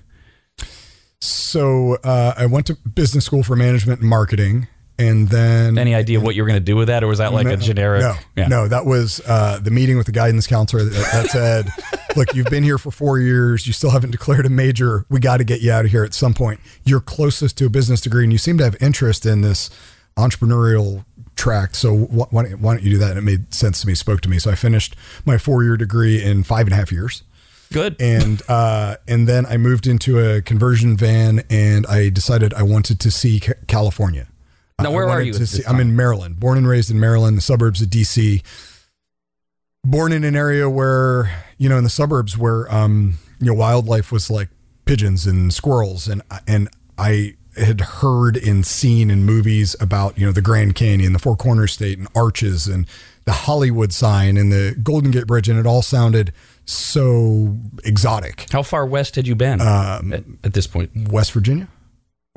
So 1.20 1.98
uh, 2.04 2.34
I 2.36 2.48
went 2.48 2.66
to 2.68 2.76
business 2.76 3.26
school 3.26 3.44
for 3.44 3.56
management 3.56 4.00
and 4.00 4.10
marketing, 4.10 4.68
and 5.02 5.28
then 5.30 5.78
any 5.78 5.96
idea 5.96 6.20
what 6.20 6.36
you 6.36 6.44
were 6.44 6.48
going 6.48 6.60
to 6.60 6.64
do 6.66 6.76
with 6.76 6.88
that 6.88 7.04
or 7.04 7.08
was 7.08 7.18
that 7.20 7.34
like 7.34 7.48
a 7.48 7.58
generic 7.58 8.02
No, 8.02 8.14
yeah. 8.36 8.48
no, 8.48 8.68
that 8.68 8.86
was 8.86 9.20
uh, 9.28 9.60
the 9.62 9.72
meeting 9.72 9.98
with 9.98 10.06
the 10.06 10.12
guidance 10.12 10.48
counselor 10.48 10.84
that, 10.84 11.12
that 11.12 11.30
said, 11.30 11.70
"Look, 12.16 12.34
you've 12.36 12.48
been 12.48 12.64
here 12.64 12.78
for 12.78 12.92
four 12.92 13.20
years. 13.20 13.66
You 13.68 13.74
still 13.74 13.90
haven't 13.92 14.12
declared 14.12 14.46
a 14.46 14.50
major. 14.50 15.06
We 15.10 15.20
got 15.20 15.38
to 15.38 15.44
get 15.44 15.62
you 15.62 15.72
out 15.72 15.86
of 15.86 15.92
here 15.92 16.04
at 16.04 16.14
some 16.14 16.34
point. 16.34 16.60
You're 16.86 17.00
closest 17.02 17.58
to 17.60 17.66
a 17.66 17.70
business 17.70 18.02
degree, 18.02 18.24
and 18.24 18.32
you 18.32 18.38
seem 18.38 18.58
to 18.60 18.64
have 18.64 18.76
interest 18.82 19.26
in 19.26 19.42
this 19.42 19.70
entrepreneurial 20.18 21.04
track. 21.36 21.76
So 21.76 21.96
wh- 22.06 22.32
why, 22.34 22.44
don't- 22.44 22.62
why 22.62 22.76
don't 22.76 22.84
you 22.84 22.92
do 22.92 22.98
that?" 23.00 23.12
And 23.12 23.20
it 23.20 23.22
made 23.24 23.54
sense 23.54 23.82
to 23.82 23.88
me. 23.88 23.96
Spoke 23.96 24.22
to 24.22 24.30
me. 24.30 24.40
So 24.40 24.52
I 24.52 24.56
finished 24.56 24.96
my 25.26 25.38
four 25.38 25.64
year 25.64 25.78
degree 25.78 26.22
in 26.22 26.44
five 26.44 26.68
and 26.68 26.74
a 26.74 26.76
half 26.76 26.92
years 26.92 27.24
good 27.74 27.96
and 28.02 28.42
uh, 28.50 28.98
and 29.08 29.30
then 29.30 29.46
I 29.46 29.56
moved 29.56 29.88
into 29.88 30.20
a 30.20 30.42
conversion 30.42 30.98
van, 30.98 31.42
and 31.50 31.86
I 31.88 32.10
decided 32.10 32.54
I 32.54 32.64
wanted 32.64 33.00
to 33.00 33.10
see 33.12 33.40
Ca- 33.40 33.54
California. 33.68 34.28
Now, 34.84 34.92
where 34.92 35.10
are 35.10 35.22
you? 35.22 35.34
See, 35.34 35.64
I'm 35.68 35.80
in 35.80 35.96
Maryland, 35.96 36.40
born 36.40 36.58
and 36.58 36.68
raised 36.68 36.92
in 36.92 37.00
Maryland, 37.00 37.38
the 37.38 37.42
suburbs 37.42 37.82
of 37.82 37.90
DC. 37.90 38.42
Born 39.84 40.12
in 40.12 40.24
an 40.24 40.36
area 40.36 40.70
where 40.70 41.44
you 41.58 41.70
know, 41.70 41.78
in 41.78 41.84
the 41.84 41.90
suburbs 41.90 42.38
where 42.38 42.72
um, 42.74 43.16
you 43.40 43.48
know, 43.48 43.54
wildlife 43.54 44.12
was 44.12 44.30
like 44.30 44.50
pigeons 44.86 45.26
and 45.28 45.54
squirrels, 45.54 46.08
and 46.08 46.22
and 46.48 46.70
I 46.98 47.36
had 47.58 47.82
heard 47.82 48.38
and 48.38 48.66
seen 48.66 49.12
in 49.12 49.26
movies 49.26 49.76
about 49.80 50.18
you 50.18 50.26
know 50.26 50.32
the 50.32 50.42
Grand 50.42 50.76
Canyon, 50.76 51.14
the 51.14 51.20
Four 51.20 51.36
Corners 51.36 51.74
State, 51.74 51.98
and 51.98 52.08
arches, 52.16 52.68
and 52.68 52.88
the 53.26 53.32
Hollywood 53.32 53.94
sign, 53.94 54.38
and 54.38 54.52
the 54.52 54.76
Golden 54.82 55.12
Gate 55.12 55.28
Bridge, 55.28 55.50
and 55.50 55.60
it 55.60 55.66
all 55.68 55.82
sounded 55.82 56.34
so 56.66 57.58
exotic. 57.84 58.48
how 58.52 58.64
far 58.64 58.86
west 58.86 59.16
had 59.16 59.28
you 59.28 59.36
been 59.36 59.60
Um, 59.62 60.14
at, 60.14 60.24
at 60.44 60.54
this 60.54 60.68
point 60.68 60.92
West 61.10 61.32
Virginia, 61.32 61.68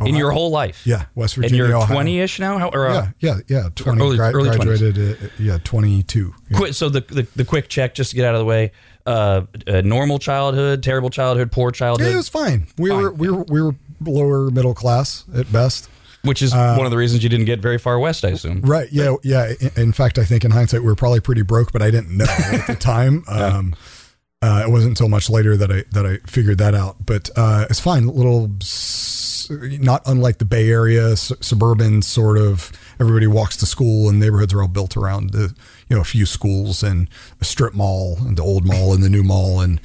in 0.05 0.17
your 0.17 0.33
whole 0.33 0.51
life 0.51 0.85
yeah, 0.85 1.05
West 1.15 1.37
and 1.37 1.45
Virginia, 1.45 1.67
you're 1.69 1.81
20ish 1.83 2.41
now 2.41 2.59
how, 2.59 2.69
or, 2.71 2.89
uh, 2.89 3.09
Yeah, 3.21 3.35
yeah, 3.49 3.63
yeah. 3.63 3.69
Twenty. 3.77 4.03
Early- 4.03 4.17
gra- 4.17 4.33
early 4.35 4.51
20s. 4.51 4.65
graduated. 4.65 5.23
Uh, 5.23 5.29
yeah, 5.39 5.59
twenty-two. 5.63 6.35
Yeah. 6.51 6.57
Quick, 6.57 6.75
so 6.75 6.89
the, 6.89 7.01
the 7.01 7.27
the 7.37 7.45
quick 7.45 7.69
check 7.69 7.95
just 7.95 8.11
to 8.11 8.17
get 8.17 8.25
out 8.25 8.35
of 8.35 8.41
the 8.41 8.45
way 8.45 8.73
uh, 9.07 9.43
uh 9.69 9.83
normal 9.83 10.19
childhood 10.19 10.83
terrible 10.83 11.11
childhood 11.11 11.53
poor 11.53 11.71
childhood 11.71 12.09
Yeah, 12.09 12.15
it 12.15 12.17
was 12.17 12.29
fine. 12.29 12.67
We 12.77 12.91
Fine, 12.91 13.03
were 13.03 13.13
we 13.13 13.31
were 13.31 13.45
we 13.45 13.63
were 13.63 13.77
lower 14.05 14.51
middle 14.51 14.75
class 14.75 15.25
at 15.35 15.51
best. 15.53 15.89
which 16.23 16.43
is 16.43 16.53
Uh, 16.53 16.75
one 16.75 16.87
of 16.87 16.91
the 16.91 16.97
reasons 16.99 17.23
you 17.23 17.29
didn't 17.29 17.47
get 17.47 17.61
very 17.61 17.79
far 17.79 17.99
west 17.99 18.25
i 18.25 18.31
assume 18.31 18.63
Right. 18.63 18.89
Yeah. 18.91 19.15
Yeah. 19.23 19.53
In, 19.61 19.71
in 19.77 19.93
fact, 19.93 20.19
I 20.19 20.25
think 20.25 20.45
in 20.45 20.51
hindsight 20.51 20.81
we 20.81 20.87
were 20.87 20.97
probably 20.97 21.21
pretty 21.21 21.43
broke, 21.43 21.71
but 21.71 21.83
I 21.83 21.91
didn't 21.93 22.17
know 22.17 22.25
at 22.29 22.67
the 22.67 22.75
time. 22.81 23.23
Um, 23.29 23.75
uh, 24.45 24.63
it 24.67 24.71
wasn't 24.71 24.91
until 24.93 25.09
much 25.09 25.31
later 25.31 25.57
that 25.57 25.71
I 25.73 25.85
that 25.93 26.05
I 26.05 26.19
figured 26.27 26.59
that 26.59 26.75
out. 26.75 26.97
But 27.07 27.31
uh, 27.37 27.67
it's 27.71 27.81
fine. 27.81 28.07
Little, 28.07 28.51
not 29.81 30.03
unlike 30.07 30.39
the 30.39 30.45
Bay 30.45 30.69
Area, 30.71 31.13
s- 31.13 31.33
suburban 31.41 32.03
sort 32.03 32.39
of. 32.39 32.71
Everybody 33.01 33.27
walks 33.27 33.57
to 33.59 33.67
school, 33.67 34.09
and 34.09 34.21
neighborhoods 34.21 34.53
are 34.55 34.61
all 34.63 34.69
built 34.69 34.97
around 34.97 35.31
the 35.31 35.55
you 35.89 35.97
know 35.97 36.03
a 36.03 36.05
few 36.05 36.27
schools 36.27 36.83
and 36.83 37.09
a 37.41 37.45
strip 37.45 37.75
mall 37.75 38.17
and 38.21 38.37
the 38.37 38.43
old 38.43 38.65
mall 38.67 38.93
and 38.93 39.03
the 39.03 39.11
new 39.11 39.23
mall 39.25 39.61
and. 39.61 39.81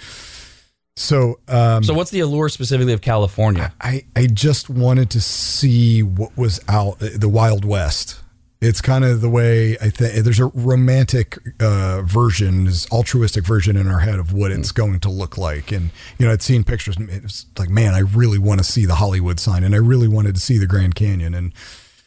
So, 0.96 1.40
um, 1.48 1.82
so 1.82 1.94
what's 1.94 2.12
the 2.12 2.20
allure 2.20 2.50
specifically 2.50 2.92
of 2.92 3.00
california 3.00 3.72
I, 3.80 4.04
I 4.18 4.26
just 4.28 4.70
wanted 4.70 5.10
to 5.12 5.22
see 5.22 6.04
what 6.04 6.36
was 6.38 6.60
out 6.68 7.00
the 7.00 7.30
Wild 7.30 7.64
West. 7.64 8.19
It's 8.62 8.82
kind 8.82 9.06
of 9.06 9.22
the 9.22 9.30
way 9.30 9.78
I 9.80 9.90
think 9.90 10.26
there's 10.26 10.40
a 10.40 10.48
romantic 10.48 11.38
uh, 11.62 12.02
version, 12.02 12.68
is 12.68 12.88
altruistic 12.92 13.46
version 13.46 13.78
in 13.78 13.88
our 13.88 14.00
head 14.00 14.20
of 14.20 14.34
what 14.34 14.52
it's 14.52 14.74
going 14.74 15.00
to 15.00 15.10
look 15.10 15.38
like. 15.38 15.72
And 15.72 15.92
you 16.18 16.26
know, 16.26 16.34
I'd 16.34 16.42
seen 16.42 16.66
pictures. 16.66 16.98
And 16.98 17.10
it 17.10 17.24
was 17.24 17.46
like, 17.58 17.70
man, 17.70 17.94
I 17.94 18.00
really 18.00 18.38
want 18.38 18.60
to 18.60 18.66
see 18.66 18.86
the 18.86 18.96
Hollywood 18.96 19.40
sign, 19.40 19.64
and 19.64 19.74
I 19.74 19.78
really 19.78 20.10
wanted 20.10 20.36
to 20.36 20.42
see 20.42 20.58
the 20.58 20.68
Grand 20.68 20.96
Canyon. 20.96 21.34
And 21.34 21.54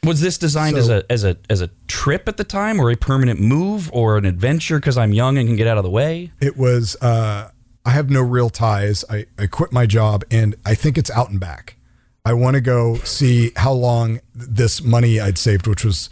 Was 0.04 0.21
this 0.21 0.37
designed 0.37 0.76
as 0.76 0.90
a 0.90 1.11
as 1.11 1.25
a 1.25 1.38
as 1.49 1.62
a 1.62 1.71
trip 1.88 2.28
at 2.28 2.37
the 2.37 2.44
time, 2.44 2.78
or 2.78 2.90
a 2.90 2.97
permanent 2.97 3.40
move, 3.40 3.90
or 3.94 4.18
an 4.18 4.26
adventure? 4.26 4.78
Because 4.78 4.99
I'm 4.99 5.14
young 5.14 5.38
and 5.38 5.49
can 5.49 5.56
get 5.56 5.66
out 5.66 5.78
of 5.78 5.85
the 5.85 5.90
way. 5.90 6.32
it 6.38 6.59
was 6.59 6.97
uh, 7.00 7.50
I 7.87 7.90
have 7.90 8.11
no 8.11 8.21
real 8.21 8.50
ties. 8.50 9.06
I, 9.09 9.25
I 9.38 9.47
quit 9.47 9.73
my 9.73 9.87
job 9.87 10.23
and 10.30 10.54
I 10.64 10.75
think 10.75 10.99
it's 10.99 11.11
out 11.11 11.30
and 11.30 11.40
back. 11.40 11.76
I 12.25 12.35
want 12.35 12.54
to 12.54 12.61
go 12.61 12.97
see 12.99 13.52
how 13.56 13.73
long 13.73 14.21
this 14.35 14.82
money 14.82 15.18
I'd 15.18 15.38
saved, 15.38 15.66
which 15.66 15.85
was 15.85 16.09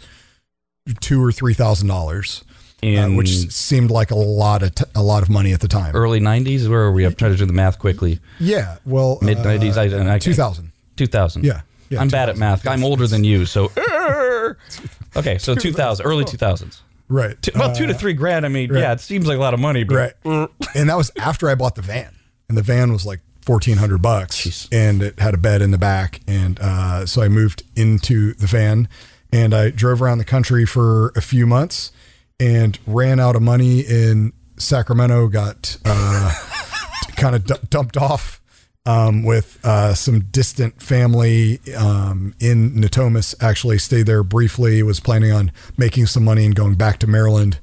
two 0.99 1.23
or 1.23 1.31
three 1.31 1.53
thousand 1.53 1.87
dollars, 1.87 2.43
uh, 2.83 3.07
which 3.09 3.29
seemed 3.51 3.91
like 3.91 4.11
a 4.11 4.15
lot 4.15 4.63
of 4.63 4.75
t- 4.75 4.85
a 4.95 5.03
lot 5.03 5.23
of 5.23 5.29
money 5.29 5.53
at 5.53 5.59
the 5.61 5.67
time. 5.67 5.95
early 5.95 6.19
90s, 6.19 6.67
where 6.67 6.81
are 6.81 6.91
we? 6.91 7.05
I'm 7.05 7.13
trying 7.15 7.31
to 7.31 7.37
do 7.37 7.45
the 7.45 7.53
math 7.53 7.79
quickly. 7.79 8.19
Yeah, 8.39 8.77
well, 8.85 9.19
Mid 9.21 9.37
90s, 9.39 9.77
I, 9.77 9.85
and 9.95 10.09
I 10.09 10.19
two 10.19 10.33
thousand. 10.33 10.71
2000. 10.97 11.43
Yeah, 11.43 11.61
yeah, 11.89 11.99
I'm 12.01 12.09
bad 12.09 12.29
at 12.29 12.37
math. 12.37 12.67
I'm 12.67 12.83
older 12.83 13.07
than 13.07 13.23
you, 13.23 13.45
so. 13.45 13.71
okay, 15.15 15.37
so 15.37 15.55
2000, 15.55 16.05
early 16.05 16.25
2000s. 16.25 16.81
Right. 17.07 17.41
Two, 17.41 17.51
well, 17.55 17.73
two 17.75 17.87
to 17.87 17.93
three 17.93 18.13
grand. 18.13 18.45
I 18.45 18.49
mean, 18.49 18.73
yeah, 18.73 18.93
it 18.93 19.01
seems 19.01 19.27
like 19.27 19.37
a 19.37 19.41
lot 19.41 19.53
of 19.53 19.59
money, 19.59 19.83
but 19.83 20.15
Right. 20.23 20.49
and 20.75 20.89
that 20.89 20.95
was 20.95 21.11
after 21.17 21.49
I 21.49 21.55
bought 21.55 21.75
the 21.75 21.81
van. 21.81 22.15
And 22.47 22.57
the 22.57 22.61
van 22.61 22.91
was 22.93 23.05
like 23.05 23.19
fourteen 23.41 23.77
hundred 23.77 24.01
bucks. 24.01 24.41
Jeez. 24.41 24.67
And 24.71 25.01
it 25.01 25.19
had 25.19 25.33
a 25.33 25.37
bed 25.37 25.61
in 25.61 25.71
the 25.71 25.77
back. 25.77 26.21
And 26.27 26.57
uh, 26.61 27.05
so 27.05 27.21
I 27.21 27.27
moved 27.29 27.63
into 27.75 28.33
the 28.35 28.47
van 28.47 28.87
and 29.31 29.53
I 29.53 29.69
drove 29.69 30.01
around 30.01 30.17
the 30.17 30.25
country 30.25 30.65
for 30.65 31.11
a 31.15 31.21
few 31.21 31.45
months 31.45 31.91
and 32.39 32.77
ran 32.85 33.19
out 33.19 33.35
of 33.35 33.41
money 33.41 33.81
in 33.81 34.33
Sacramento, 34.57 35.27
got 35.27 35.77
uh, 35.85 36.33
kind 37.15 37.35
of 37.35 37.45
d- 37.45 37.53
dumped 37.69 37.97
off 37.97 38.41
um, 38.85 39.23
with 39.23 39.59
uh, 39.63 39.93
some 39.93 40.21
distant 40.21 40.81
family 40.81 41.59
um, 41.77 42.33
in 42.39 42.71
Natomas. 42.71 43.35
Actually, 43.41 43.77
stayed 43.77 44.05
there 44.05 44.23
briefly. 44.23 44.81
Was 44.83 44.99
planning 44.99 45.31
on 45.31 45.51
making 45.77 46.07
some 46.07 46.23
money 46.23 46.45
and 46.45 46.55
going 46.55 46.75
back 46.75 46.99
to 46.99 47.07
Maryland. 47.07 47.59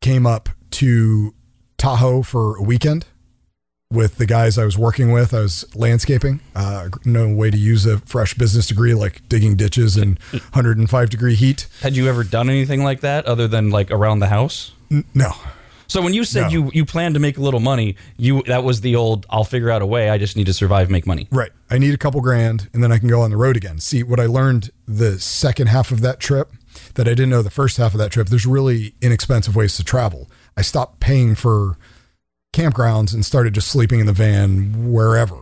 Came 0.00 0.26
up 0.26 0.48
to 0.72 1.34
Tahoe 1.76 2.22
for 2.22 2.56
a 2.56 2.62
weekend 2.62 3.06
with 3.90 4.16
the 4.18 4.26
guys 4.26 4.58
I 4.58 4.64
was 4.66 4.76
working 4.76 5.12
with. 5.12 5.32
I 5.32 5.40
was 5.40 5.64
landscaping. 5.74 6.40
Uh, 6.54 6.90
no 7.06 7.32
way 7.32 7.50
to 7.50 7.56
use 7.56 7.86
a 7.86 7.98
fresh 8.00 8.34
business 8.34 8.66
degree 8.66 8.92
like 8.94 9.26
digging 9.30 9.56
ditches 9.56 9.96
in 9.96 10.18
105 10.30 11.10
degree 11.10 11.34
heat. 11.34 11.66
had 11.80 11.96
you 11.96 12.06
ever 12.08 12.22
done 12.22 12.50
anything 12.50 12.84
like 12.84 13.00
that 13.00 13.24
other 13.24 13.48
than 13.48 13.70
like 13.70 13.90
around 13.90 14.18
the 14.18 14.26
house? 14.28 14.72
N- 14.90 15.04
no, 15.14 15.32
So 15.86 16.02
when 16.02 16.12
you 16.12 16.24
said 16.24 16.42
No. 16.42 16.48
you 16.48 16.70
you 16.74 16.84
planned 16.84 17.14
to 17.14 17.20
make 17.20 17.38
a 17.38 17.40
little 17.40 17.60
money, 17.60 17.96
you 18.18 18.42
that 18.42 18.62
was 18.62 18.82
the 18.82 18.94
old 18.94 19.24
I'll 19.30 19.44
figure 19.44 19.70
out 19.70 19.80
a 19.80 19.86
way. 19.86 20.10
I 20.10 20.18
just 20.18 20.36
need 20.36 20.46
to 20.46 20.54
survive, 20.54 20.90
make 20.90 21.06
money. 21.06 21.26
Right. 21.30 21.50
I 21.70 21.78
need 21.78 21.94
a 21.94 21.98
couple 21.98 22.20
grand 22.20 22.68
and 22.74 22.82
then 22.84 22.92
I 22.92 22.98
can 22.98 23.08
go 23.08 23.22
on 23.22 23.30
the 23.30 23.38
road 23.38 23.56
again. 23.56 23.78
See, 23.78 24.02
what 24.02 24.20
I 24.20 24.26
learned 24.26 24.70
the 24.86 25.18
second 25.18 25.68
half 25.68 25.90
of 25.92 26.02
that 26.02 26.20
trip 26.20 26.52
that 26.94 27.06
I 27.08 27.12
didn't 27.12 27.30
know 27.30 27.40
the 27.42 27.50
first 27.50 27.78
half 27.78 27.94
of 27.94 27.98
that 28.00 28.12
trip, 28.12 28.28
there's 28.28 28.44
really 28.46 28.94
inexpensive 29.00 29.56
ways 29.56 29.76
to 29.78 29.84
travel. 29.84 30.28
I 30.58 30.62
stopped 30.62 31.00
paying 31.00 31.34
for 31.34 31.78
campgrounds 32.58 33.14
and 33.14 33.24
started 33.24 33.54
just 33.54 33.68
sleeping 33.68 34.00
in 34.00 34.06
the 34.06 34.12
van 34.12 34.92
wherever. 34.92 35.36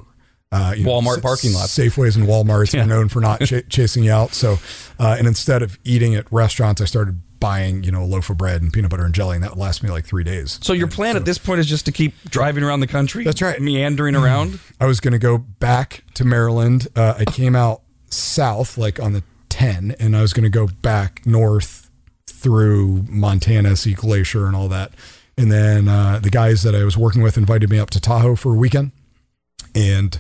Uh, 0.53 0.75
you 0.77 0.85
Walmart 0.87 1.17
s- 1.17 1.21
parking 1.23 1.53
lots. 1.53 1.77
Safeways 1.77 2.17
and 2.17 2.27
Walmarts 2.27 2.73
Yeah. 2.73 2.83
are 2.85 2.87
known 2.87 3.09
for 3.09 3.21
not 3.21 3.41
ch- 3.45 3.63
chasing 3.69 4.05
you 4.05 4.13
out. 4.13 4.33
So, 4.33 4.59
uh, 4.99 5.17
and 5.19 5.27
instead 5.27 5.63
of 5.63 5.79
eating 5.85 6.15
at 6.15 6.31
restaurants, 6.33 6.81
I 6.81 6.85
started 6.85 7.21
buying, 7.41 7.83
you 7.85 7.91
know, 7.91 8.03
a 8.03 8.07
loaf 8.07 8.31
of 8.31 8.39
bread 8.39 8.63
and 8.63 8.73
peanut 8.73 8.91
butter 8.91 9.05
and 9.05 9.13
jelly, 9.15 9.35
and 9.35 9.45
that 9.45 9.51
would 9.51 9.59
last 9.59 9.83
me 9.83 9.91
like 9.91 10.05
three 10.07 10.25
days. 10.25 10.59
So 10.63 10.73
your 10.73 10.87
plan 10.89 11.15
so- 11.15 11.19
at 11.19 11.25
this 11.25 11.37
point 11.39 11.61
is 11.61 11.67
just 11.67 11.85
to 11.87 11.93
keep 11.93 12.15
driving 12.31 12.63
around 12.65 12.81
the 12.81 12.87
country. 12.87 13.25
That's 13.25 13.43
right. 13.43 13.61
Meandering 13.61 14.15
around. 14.15 14.61
I 14.81 14.87
was 14.87 15.01
going 15.01 15.13
to 15.13 15.19
go 15.19 15.37
back 15.39 16.05
to 16.15 16.25
Maryland. 16.25 16.87
Uh, 16.95 17.15
I 17.19 17.25
came 17.25 17.57
out 17.57 17.83
south, 18.11 18.79
like 18.79 19.01
on 19.01 19.13
the 19.15 19.23
10, 19.49 19.97
and 19.99 20.17
I 20.17 20.23
was 20.23 20.33
going 20.33 20.45
to 20.45 20.49
go 20.51 20.69
back 20.83 21.27
north 21.27 21.91
through 22.27 23.05
Montana, 23.09 23.75
see 23.77 23.95
Glacier, 23.95 24.47
and 24.47 24.55
all 24.55 24.69
that. 24.69 24.93
And 25.38 25.52
then 25.52 25.88
uh, 25.88 26.19
the 26.23 26.31
guys 26.31 26.62
that 26.62 26.75
I 26.75 26.85
was 26.85 26.97
working 26.97 27.23
with 27.23 27.37
invited 27.37 27.69
me 27.71 27.78
up 27.78 27.90
to 27.90 28.00
Tahoe 28.00 28.37
for 28.37 28.55
a 28.55 28.57
weekend. 28.57 28.93
And 29.75 30.19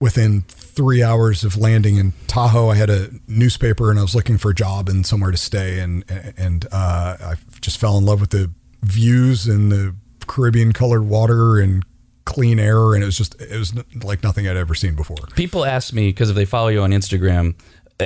within 0.00 0.42
three 0.42 1.02
hours 1.02 1.42
of 1.44 1.56
landing 1.56 1.96
in 1.96 2.12
Tahoe, 2.26 2.70
I 2.70 2.76
had 2.76 2.90
a 2.90 3.10
newspaper 3.26 3.90
and 3.90 3.98
I 3.98 4.02
was 4.02 4.14
looking 4.14 4.38
for 4.38 4.50
a 4.50 4.54
job 4.54 4.88
and 4.88 5.04
somewhere 5.04 5.32
to 5.32 5.36
stay. 5.36 5.80
And 5.80 6.04
and 6.36 6.66
uh, 6.70 7.16
I 7.20 7.34
just 7.60 7.78
fell 7.78 7.98
in 7.98 8.04
love 8.04 8.20
with 8.20 8.30
the 8.30 8.50
views 8.82 9.46
and 9.46 9.70
the 9.70 9.94
Caribbean 10.26 10.72
colored 10.72 11.02
water 11.02 11.58
and 11.58 11.84
clean 12.24 12.60
air. 12.60 12.94
And 12.94 13.02
it 13.02 13.06
was 13.06 13.18
just 13.18 13.40
it 13.40 13.58
was 13.58 13.74
like 14.04 14.22
nothing 14.22 14.46
I'd 14.46 14.56
ever 14.56 14.74
seen 14.74 14.94
before. 14.94 15.18
People 15.34 15.64
ask 15.64 15.92
me 15.92 16.08
because 16.08 16.30
if 16.30 16.36
they 16.36 16.44
follow 16.44 16.68
you 16.68 16.82
on 16.82 16.92
Instagram, 16.92 17.56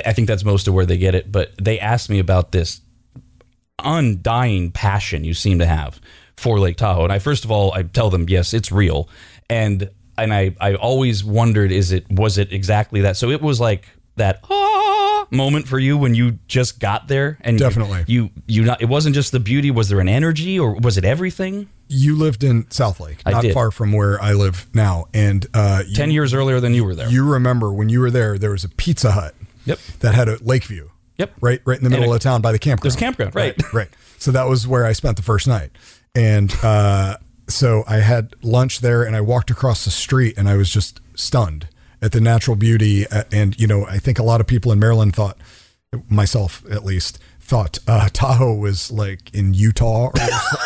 I 0.05 0.13
think 0.13 0.27
that's 0.27 0.43
most 0.43 0.67
of 0.67 0.73
where 0.73 0.87
they 0.87 0.97
get 0.97 1.13
it. 1.13 1.31
But 1.31 1.51
they 1.61 1.79
ask 1.79 2.09
me 2.09 2.17
about 2.17 2.51
this 2.51 2.81
undying 3.83 4.71
passion 4.71 5.23
you 5.23 5.33
seem 5.33 5.59
to 5.59 5.65
have 5.65 5.99
for 6.35 6.59
Lake 6.59 6.77
Tahoe. 6.77 7.03
And 7.03 7.13
I 7.13 7.19
first 7.19 7.45
of 7.45 7.51
all, 7.51 7.73
I 7.73 7.83
tell 7.83 8.09
them 8.09 8.27
yes, 8.29 8.53
it's 8.53 8.71
real. 8.71 9.09
And 9.49 9.89
and 10.17 10.33
I 10.33 10.55
I 10.59 10.75
always 10.75 11.23
wondered 11.23 11.71
is 11.71 11.91
it 11.91 12.05
was 12.09 12.37
it 12.37 12.51
exactly 12.51 13.01
that? 13.01 13.17
So 13.17 13.29
it 13.29 13.41
was 13.41 13.59
like 13.59 13.87
that 14.15 14.39
ah 14.49 15.27
moment 15.31 15.67
for 15.67 15.79
you 15.79 15.97
when 15.97 16.13
you 16.15 16.37
just 16.47 16.79
got 16.79 17.07
there 17.07 17.37
and 17.41 17.55
you- 17.59 17.65
Definitely. 17.65 18.03
you 18.07 18.29
you 18.47 18.63
not 18.63 18.81
it 18.81 18.85
wasn't 18.85 19.15
just 19.15 19.31
the 19.31 19.39
beauty 19.39 19.71
was 19.71 19.89
there 19.89 19.99
an 19.99 20.07
energy 20.07 20.59
or 20.59 20.75
was 20.75 20.97
it 20.97 21.03
everything 21.05 21.67
You 21.89 22.15
lived 22.15 22.43
in 22.43 22.69
South 22.71 22.99
Lake, 22.99 23.21
I 23.25 23.31
not 23.31 23.41
did. 23.41 23.53
far 23.53 23.71
from 23.71 23.91
where 23.91 24.21
I 24.21 24.33
live 24.33 24.67
now. 24.73 25.05
And 25.13 25.45
uh, 25.53 25.83
you, 25.87 25.95
10 25.95 26.11
years 26.11 26.33
earlier 26.33 26.59
than 26.59 26.73
you 26.73 26.83
were 26.85 26.95
there 26.95 27.09
you 27.09 27.25
remember 27.27 27.73
when 27.73 27.89
you 27.89 27.99
were 27.99 28.11
there, 28.11 28.37
there 28.37 28.51
was 28.51 28.63
a 28.63 28.69
Pizza 28.69 29.11
Hut 29.11 29.35
Yep. 29.65 29.79
that 30.01 30.13
had 30.13 30.29
a 30.29 30.37
lake 30.43 30.65
view. 30.65 30.91
Yep. 31.17 31.33
Right, 31.41 31.61
right 31.65 31.77
in 31.77 31.83
the 31.83 31.89
middle 31.89 32.11
a- 32.11 32.15
of 32.15 32.21
town 32.21 32.41
by 32.41 32.51
the 32.51 32.59
campground. 32.59 32.83
There's 32.91 32.95
a 32.95 33.05
campground, 33.05 33.35
right. 33.35 33.55
right, 33.63 33.73
right. 33.73 33.89
So 34.17 34.31
that 34.31 34.47
was 34.49 34.67
where 34.67 34.85
I 34.85 34.93
spent 34.93 35.17
the 35.17 35.23
first 35.23 35.47
night, 35.47 35.71
and 36.15 36.53
uh, 36.63 37.17
so 37.47 37.83
I 37.87 37.97
had 37.97 38.33
lunch 38.41 38.79
there, 38.81 39.03
and 39.03 39.15
I 39.15 39.21
walked 39.21 39.49
across 39.51 39.85
the 39.85 39.91
street, 39.91 40.35
and 40.37 40.49
I 40.49 40.55
was 40.57 40.69
just 40.69 40.99
stunned 41.15 41.67
at 42.01 42.11
the 42.11 42.19
natural 42.21 42.55
beauty. 42.55 43.05
uh, 43.07 43.23
And 43.31 43.59
you 43.59 43.67
know, 43.67 43.85
I 43.85 43.97
think 43.99 44.19
a 44.19 44.23
lot 44.23 44.41
of 44.41 44.47
people 44.47 44.71
in 44.71 44.79
Maryland 44.79 45.15
thought, 45.15 45.37
myself 46.09 46.63
at 46.69 46.83
least, 46.83 47.19
thought 47.39 47.77
uh, 47.87 48.09
Tahoe 48.11 48.53
was 48.55 48.91
like 48.91 49.33
in 49.33 49.53
Utah 49.53 50.07
or, 50.07 50.13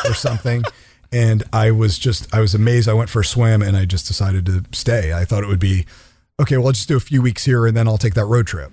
or 0.10 0.14
something. 0.14 0.64
And 1.12 1.44
I 1.52 1.72
was 1.72 1.98
just, 1.98 2.34
I 2.34 2.40
was 2.40 2.54
amazed. 2.54 2.88
I 2.88 2.94
went 2.94 3.10
for 3.10 3.22
a 3.22 3.26
swim, 3.26 3.62
and 3.62 3.76
I 3.76 3.86
just 3.86 4.08
decided 4.08 4.46
to 4.46 4.64
stay. 4.72 5.12
I 5.14 5.26
thought 5.26 5.44
it 5.44 5.48
would 5.48 5.60
be 5.60 5.86
okay. 6.40 6.58
Well, 6.58 6.68
I'll 6.68 6.72
just 6.74 6.88
do 6.88 6.98
a 6.98 7.00
few 7.02 7.22
weeks 7.22 7.46
here, 7.46 7.66
and 7.66 7.76
then 7.76 7.88
I'll 7.88 7.98
take 7.98 8.14
that 8.14 8.26
road 8.26 8.46
trip 8.48 8.72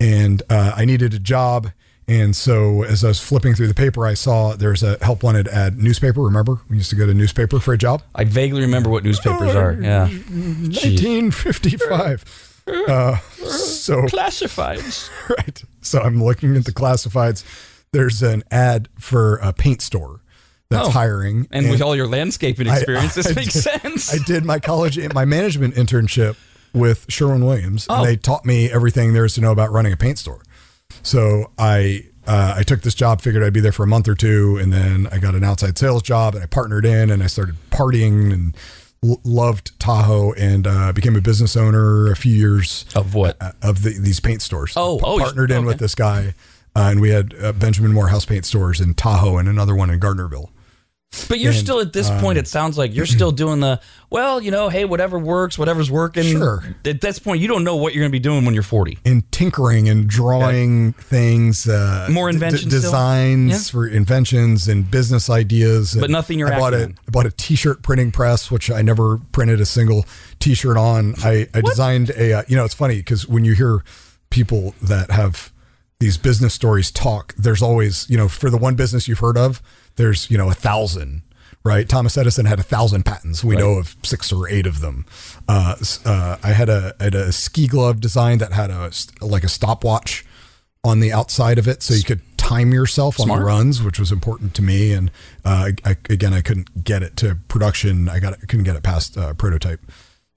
and 0.00 0.42
uh, 0.50 0.72
I 0.76 0.84
needed 0.84 1.14
a 1.14 1.18
job. 1.18 1.70
And 2.10 2.34
so 2.34 2.84
as 2.84 3.04
I 3.04 3.08
was 3.08 3.20
flipping 3.20 3.54
through 3.54 3.66
the 3.68 3.74
paper, 3.74 4.06
I 4.06 4.14
saw 4.14 4.54
there's 4.54 4.82
a 4.82 4.96
help 5.04 5.22
wanted 5.22 5.46
ad 5.48 5.76
newspaper. 5.78 6.22
Remember, 6.22 6.58
we 6.70 6.78
used 6.78 6.88
to 6.88 6.96
go 6.96 7.04
to 7.04 7.12
newspaper 7.12 7.60
for 7.60 7.74
a 7.74 7.78
job. 7.78 8.00
I 8.14 8.24
vaguely 8.24 8.62
remember 8.62 8.88
what 8.88 9.04
newspapers 9.04 9.54
are. 9.54 9.74
Yeah. 9.74 10.08
1955. 10.08 12.24
Uh, 12.66 13.16
so 13.38 14.02
Classifieds. 14.06 15.10
right. 15.36 15.62
So 15.80 16.00
I'm 16.00 16.22
looking 16.22 16.56
at 16.56 16.64
the 16.64 16.72
classifieds. 16.72 17.44
There's 17.92 18.22
an 18.22 18.42
ad 18.50 18.88
for 18.98 19.36
a 19.36 19.52
paint 19.52 19.82
store 19.82 20.20
that's 20.70 20.88
Oh. 20.88 20.90
hiring, 20.90 21.48
And, 21.50 21.70
with 21.70 21.80
all 21.80 21.96
your 21.96 22.06
landscaping 22.06 22.68
I- 22.68 22.76
experience, 22.76 23.14
this 23.14 23.26
I 23.28 23.32
makes 23.34 23.54
did- 23.54 23.62
sense. 23.62 24.12
I 24.14 24.18
did 24.26 24.44
my 24.44 24.58
college, 24.58 24.98
my 25.14 25.24
management 25.24 25.74
internship 25.76 26.36
with 26.74 27.06
Sherwin 27.08 27.44
Williams, 27.44 27.86
Oh. 27.88 27.96
and 27.96 28.06
they 28.06 28.16
taught 28.16 28.44
me 28.44 28.70
everything 28.70 29.12
there 29.12 29.24
is 29.24 29.34
to 29.34 29.40
know 29.40 29.52
about 29.52 29.70
running 29.72 29.92
a 29.92 29.96
paint 29.96 30.18
store. 30.18 30.42
So 31.02 31.50
I 31.58 32.04
uh, 32.26 32.54
I 32.58 32.62
took 32.62 32.82
this 32.82 32.94
job, 32.94 33.22
figured 33.22 33.42
I'd 33.42 33.52
be 33.54 33.60
there 33.60 33.72
for 33.72 33.84
a 33.84 33.86
month 33.86 34.06
or 34.06 34.14
two, 34.14 34.58
and 34.60 34.70
then 34.72 35.06
I 35.10 35.18
got 35.18 35.34
an 35.34 35.44
outside 35.44 35.78
sales 35.78 36.02
job, 36.02 36.34
and 36.34 36.42
I 36.44 36.46
partnered 36.46 36.84
in, 36.84 37.10
and 37.10 37.22
I 37.22 37.26
started 37.26 37.56
partying 37.70 38.32
and 38.34 38.54
l- 39.02 39.18
loved 39.24 39.78
Tahoe, 39.80 40.32
and 40.34 40.66
uh, 40.66 40.92
became 40.92 41.16
a 41.16 41.22
business 41.22 41.56
owner 41.56 42.10
a 42.12 42.16
few 42.16 42.34
years 42.34 42.84
of 42.94 43.14
what? 43.14 43.38
uh, 43.40 43.52
of 43.62 43.82
the, 43.82 43.98
these 43.98 44.20
paint 44.20 44.42
stores. 44.42 44.74
Oh, 44.76 45.00
oh, 45.02 45.18
partnered 45.18 45.50
in 45.50 45.58
okay. 45.58 45.66
with 45.66 45.78
this 45.78 45.94
guy, 45.94 46.34
uh, 46.76 46.88
and 46.90 47.00
we 47.00 47.08
had 47.10 47.34
uh, 47.42 47.52
Benjamin 47.52 47.94
Moore 47.94 48.08
House 48.08 48.26
Paint 48.26 48.44
stores 48.44 48.78
in 48.78 48.92
Tahoe 48.92 49.38
and 49.38 49.48
another 49.48 49.74
one 49.74 49.88
in 49.88 49.98
Gardnerville. 49.98 50.50
But 51.28 51.40
you're 51.40 51.52
and, 51.52 51.58
still 51.60 51.80
at 51.80 51.92
this 51.94 52.10
point. 52.20 52.36
It 52.38 52.46
sounds 52.46 52.76
like 52.76 52.94
you're 52.94 53.06
still 53.18 53.30
doing 53.32 53.60
the 53.60 53.80
well. 54.10 54.40
You 54.42 54.50
know, 54.50 54.68
hey, 54.68 54.84
whatever 54.84 55.18
works, 55.18 55.58
whatever's 55.58 55.90
working. 55.90 56.24
Sure. 56.24 56.76
At 56.84 57.00
this 57.00 57.18
point, 57.18 57.40
you 57.40 57.48
don't 57.48 57.64
know 57.64 57.76
what 57.76 57.94
you're 57.94 58.02
going 58.02 58.10
to 58.10 58.14
be 58.14 58.18
doing 58.20 58.44
when 58.44 58.52
you're 58.54 58.62
40. 58.62 58.98
in 59.04 59.22
tinkering 59.30 59.88
and 59.88 60.06
drawing 60.06 60.92
things, 60.94 61.66
uh, 61.68 62.08
More 62.10 62.30
d- 62.30 62.36
inventions 62.36 62.62
still? 62.62 62.80
designs 62.82 63.50
Yeah. 63.52 63.58
for 63.72 63.86
inventions 63.88 64.68
and 64.68 64.90
business 64.90 65.30
ideas. 65.30 65.94
But 65.94 66.04
And 66.04 66.12
nothing 66.12 66.38
you're 66.38 66.52
I 66.52 66.58
bought 66.58 66.74
a. 66.74 66.92
I 67.06 67.10
bought 67.10 67.26
a 67.26 67.30
T-shirt 67.30 67.82
printing 67.82 68.12
press, 68.12 68.50
which 68.50 68.70
I 68.70 68.82
never 68.82 69.18
printed 69.32 69.60
a 69.60 69.66
single 69.66 70.04
T-shirt 70.40 70.76
on. 70.76 71.14
I, 71.24 71.48
I 71.54 71.62
designed 71.62 72.10
a. 72.10 72.34
Uh, 72.34 72.42
you 72.48 72.56
know, 72.56 72.64
it's 72.64 72.74
funny 72.74 72.96
because 72.96 73.26
when 73.26 73.44
you 73.46 73.54
hear 73.54 73.82
people 74.30 74.74
that 74.82 75.10
have 75.10 75.52
these 76.00 76.16
business 76.18 76.54
stories 76.54 76.90
talk, 76.90 77.34
there's 77.36 77.62
always 77.62 78.08
you 78.10 78.16
know 78.18 78.28
for 78.28 78.50
the 78.50 78.58
one 78.58 78.76
business 78.76 79.08
you've 79.08 79.18
heard 79.18 79.36
of, 79.38 79.60
there's 79.98 80.30
you 80.30 80.38
know 80.38 80.50
a 80.50 80.54
thousand. 80.54 81.22
Right, 81.64 81.86
Thomas 81.86 82.16
Edison 82.16 82.46
had 82.46 82.58
a 82.58 82.62
thousand 82.62 83.04
patents. 83.04 83.44
We 83.44 83.56
know 83.56 83.72
of 83.72 83.94
six 84.02 84.32
or 84.32 84.48
eight 84.48 84.64
of 84.64 84.80
them. 84.80 85.04
Uh, 85.46 85.74
uh, 86.06 86.38
I 86.42 86.52
had 86.52 86.70
a 86.70 86.94
had 86.98 87.14
a 87.14 87.30
ski 87.30 87.66
glove 87.66 88.00
design 88.00 88.38
that 88.38 88.52
had 88.52 88.70
a 88.70 88.90
like 89.20 89.44
a 89.44 89.48
stopwatch 89.48 90.24
on 90.82 91.00
the 91.00 91.12
outside 91.12 91.58
of 91.58 91.68
it, 91.68 91.82
so 91.82 91.92
you 91.92 92.04
could 92.04 92.22
time 92.38 92.72
yourself 92.72 93.20
on 93.20 93.26
Smart. 93.26 93.40
the 93.40 93.44
runs, 93.44 93.82
which 93.82 93.98
was 93.98 94.10
important 94.10 94.54
to 94.54 94.62
me. 94.62 94.92
And 94.92 95.10
uh, 95.44 95.72
I, 95.84 95.96
again, 96.08 96.32
I 96.32 96.40
couldn't 96.40 96.84
get 96.84 97.02
it 97.02 97.16
to 97.18 97.36
production. 97.48 98.08
I 98.08 98.20
got 98.20 98.32
it, 98.32 98.40
couldn't 98.48 98.64
get 98.64 98.76
it 98.76 98.82
past 98.82 99.18
uh, 99.18 99.34
prototype. 99.34 99.80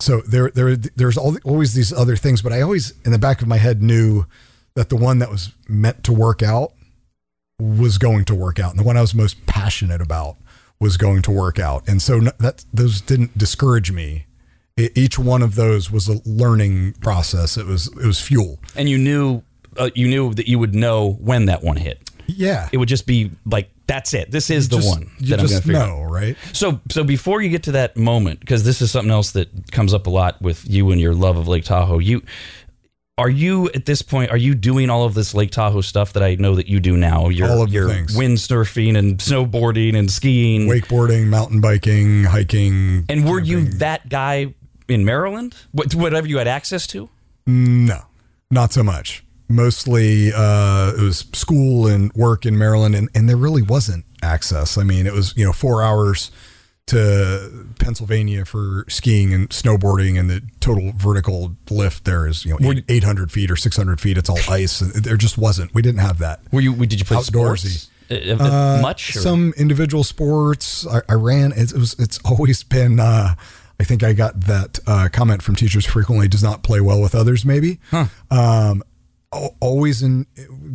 So 0.01 0.22
there, 0.22 0.50
there, 0.50 0.75
there's 0.75 1.18
all, 1.18 1.38
always 1.46 1.74
these 1.74 1.94
other 1.94 2.18
things, 2.18 2.41
but 2.41 2.51
I 2.51 2.62
always 2.62 2.94
in 3.06 3.12
the 3.12 3.20
back 3.20 3.41
of 3.41 3.48
my 3.48 3.58
head 3.58 3.82
knew 3.82 4.25
that 4.74 4.89
the 4.89 4.98
one 4.98 5.20
that 5.20 5.30
was 5.30 5.51
meant 5.70 6.03
to 6.06 6.12
work 6.12 6.44
out 6.44 6.74
was 7.62 7.98
going 7.98 8.25
to 8.25 8.36
work 8.36 8.60
out, 8.60 8.72
and 8.72 8.80
the 8.80 8.84
one 8.84 8.98
I 8.98 9.01
was 9.01 9.13
most 9.15 9.46
passionate 9.46 10.01
about 10.01 10.38
was 10.80 10.98
going 10.98 11.22
to 11.24 11.32
work 11.32 11.60
out. 11.60 11.88
And 11.88 12.01
so 12.01 12.20
that 12.39 12.65
those 12.74 13.01
didn't 13.01 13.38
discourage 13.38 13.91
me. 13.91 14.25
E- 14.80 14.89
each 14.96 15.20
one 15.20 15.41
of 15.44 15.56
those 15.56 15.91
was 15.91 16.08
a 16.08 16.20
learning 16.25 16.94
process. 17.01 17.58
It 17.58 17.65
was 17.65 17.88
it 17.88 18.06
was 18.06 18.20
fuel. 18.20 18.60
And 18.75 18.89
you 18.89 18.98
knew 18.98 19.44
uh, 19.77 19.89
you 19.96 20.08
knew 20.08 20.34
that 20.34 20.48
you 20.48 20.58
would 20.60 20.74
know 20.74 21.12
when 21.13 21.46
that 21.46 21.62
one 21.63 21.77
hit. 21.77 22.00
Yeah, 22.27 22.70
It 22.72 22.77
would 22.77 22.88
just 22.88 23.06
be 23.08 23.32
like 23.46 23.70
that's 23.88 24.13
it. 24.13 24.32
This 24.32 24.50
is 24.50 24.70
the 24.70 24.77
Just- 24.77 24.88
one 24.88 25.12
You 25.20 25.27
that 25.36 25.41
I'm 25.41 25.48
going 25.48 25.62
to 25.62 25.68
figure 25.68 25.82
out. 25.82 25.89
know, 25.89 26.03
right? 26.03 26.38
So, 26.53 26.80
so 26.89 27.03
before 27.03 27.41
you 27.41 27.50
get 27.50 27.63
to 27.63 27.74
that 27.74 27.98
moment, 27.98 28.39
because 28.39 28.63
this 28.63 28.82
is 28.82 28.89
something 28.89 29.12
else 29.12 29.32
that 29.32 29.50
comes 29.74 29.94
up 29.94 30.08
a 30.08 30.10
lot 30.10 30.41
with 30.41 30.63
you 30.70 30.91
and 30.91 31.01
your 31.01 31.13
love 31.13 31.36
of 31.36 31.50
Lake 31.50 31.65
Tahoe, 31.65 32.00
you 32.00 32.24
are 33.21 33.29
you 33.29 33.69
at 33.75 33.85
this 33.85 34.01
point? 34.01 34.31
Are 34.31 34.37
you 34.37 34.55
doing 34.55 34.89
all 34.89 35.03
of 35.05 35.13
this 35.13 35.35
Lake 35.35 35.51
Tahoe 35.51 35.81
stuff 35.81 36.13
that 36.13 36.23
I 36.23 36.33
know 36.35 36.55
that 36.55 36.67
you 36.67 36.79
do 36.79 36.97
now? 36.97 37.29
You're, 37.29 37.51
All 37.51 37.61
of 37.61 37.69
the 37.69 37.73
you're 37.75 37.87
things. 37.87 38.17
windsurfing 38.17 38.97
and 38.97 39.19
snowboarding 39.19 39.95
and 39.95 40.09
skiing. 40.09 40.67
Wakeboarding, 40.67 41.27
mountain 41.27 41.61
biking, 41.61 42.23
hiking. 42.23 43.05
and 43.09 43.29
were 43.29 43.39
you 43.39 43.65
that 43.73 44.09
guy 44.09 44.55
in 44.87 45.05
Maryland? 45.05 45.55
What, 45.71 45.93
whatever 45.93 46.27
you 46.27 46.39
had 46.39 46.47
access 46.47 46.87
to? 46.87 47.09
No, 47.45 47.99
not 48.49 48.73
so 48.73 48.81
much. 48.81 49.23
Mostly, 49.47 50.31
uh, 50.33 50.93
it 50.97 51.01
was 51.01 51.25
school 51.33 51.85
and 51.85 52.11
work 52.13 52.45
in 52.47 52.57
Maryland, 52.57 52.95
and, 52.95 53.07
and 53.13 53.29
there 53.29 53.37
really 53.37 53.61
wasn't 53.61 54.05
access. 54.23 54.77
I 54.79 54.83
mean, 54.83 55.05
it 55.05 55.13
was 55.13 55.35
you 55.37 55.45
know 55.45 55.53
four 55.53 55.83
hours 55.83 56.31
to 56.91 57.67
Pennsylvania 57.79 58.45
for 58.45 58.86
skiing 58.88 59.33
and 59.33 59.50
snowboarding, 59.50 60.19
and 60.19 60.29
the 60.29 60.41
total 60.60 60.91
vertical 60.95 61.55
lift 61.69 62.05
there 62.05 62.27
is 62.27 62.45
you 62.45 62.57
know 62.60 62.74
eight 62.89 63.03
hundred 63.03 63.31
feet 63.31 63.50
or 63.50 63.55
six 63.55 63.75
hundred 63.75 64.00
feet. 64.00 64.17
It's 64.17 64.29
all 64.29 64.39
ice. 64.50 64.79
There 64.79 65.17
just 65.17 65.38
wasn't. 65.38 65.74
We 65.74 65.81
didn't 65.81 66.01
have 66.01 66.19
that. 66.19 66.41
Were 66.51 66.62
you? 66.62 66.75
Did 66.75 67.00
you 67.00 67.05
play 67.05 67.17
Outdoorsy. 67.17 67.67
sports? 67.67 67.89
Uh, 68.12 68.36
uh, 68.43 68.79
much? 68.81 69.15
or- 69.15 69.19
Some 69.19 69.53
individual 69.57 70.03
sports. 70.03 70.86
I, 70.86 71.01
I 71.10 71.13
ran. 71.13 71.51
It, 71.53 71.74
was. 71.74 71.95
It's 72.00 72.19
always 72.25 72.63
been. 72.63 73.00
Uh, 73.00 73.36
I 73.79 73.83
think 73.83 74.03
I 74.03 74.13
got 74.13 74.39
that 74.41 74.79
uh, 74.86 75.10
comment 75.12 75.41
from 75.41 75.55
teachers 75.55 75.86
frequently. 75.86 76.27
Does 76.27 76.43
not 76.43 76.62
play 76.62 76.81
well 76.81 77.01
with 77.01 77.15
others. 77.15 77.45
Maybe. 77.45 77.79
Um, 78.29 78.83
always 79.62 80.03
in 80.03 80.25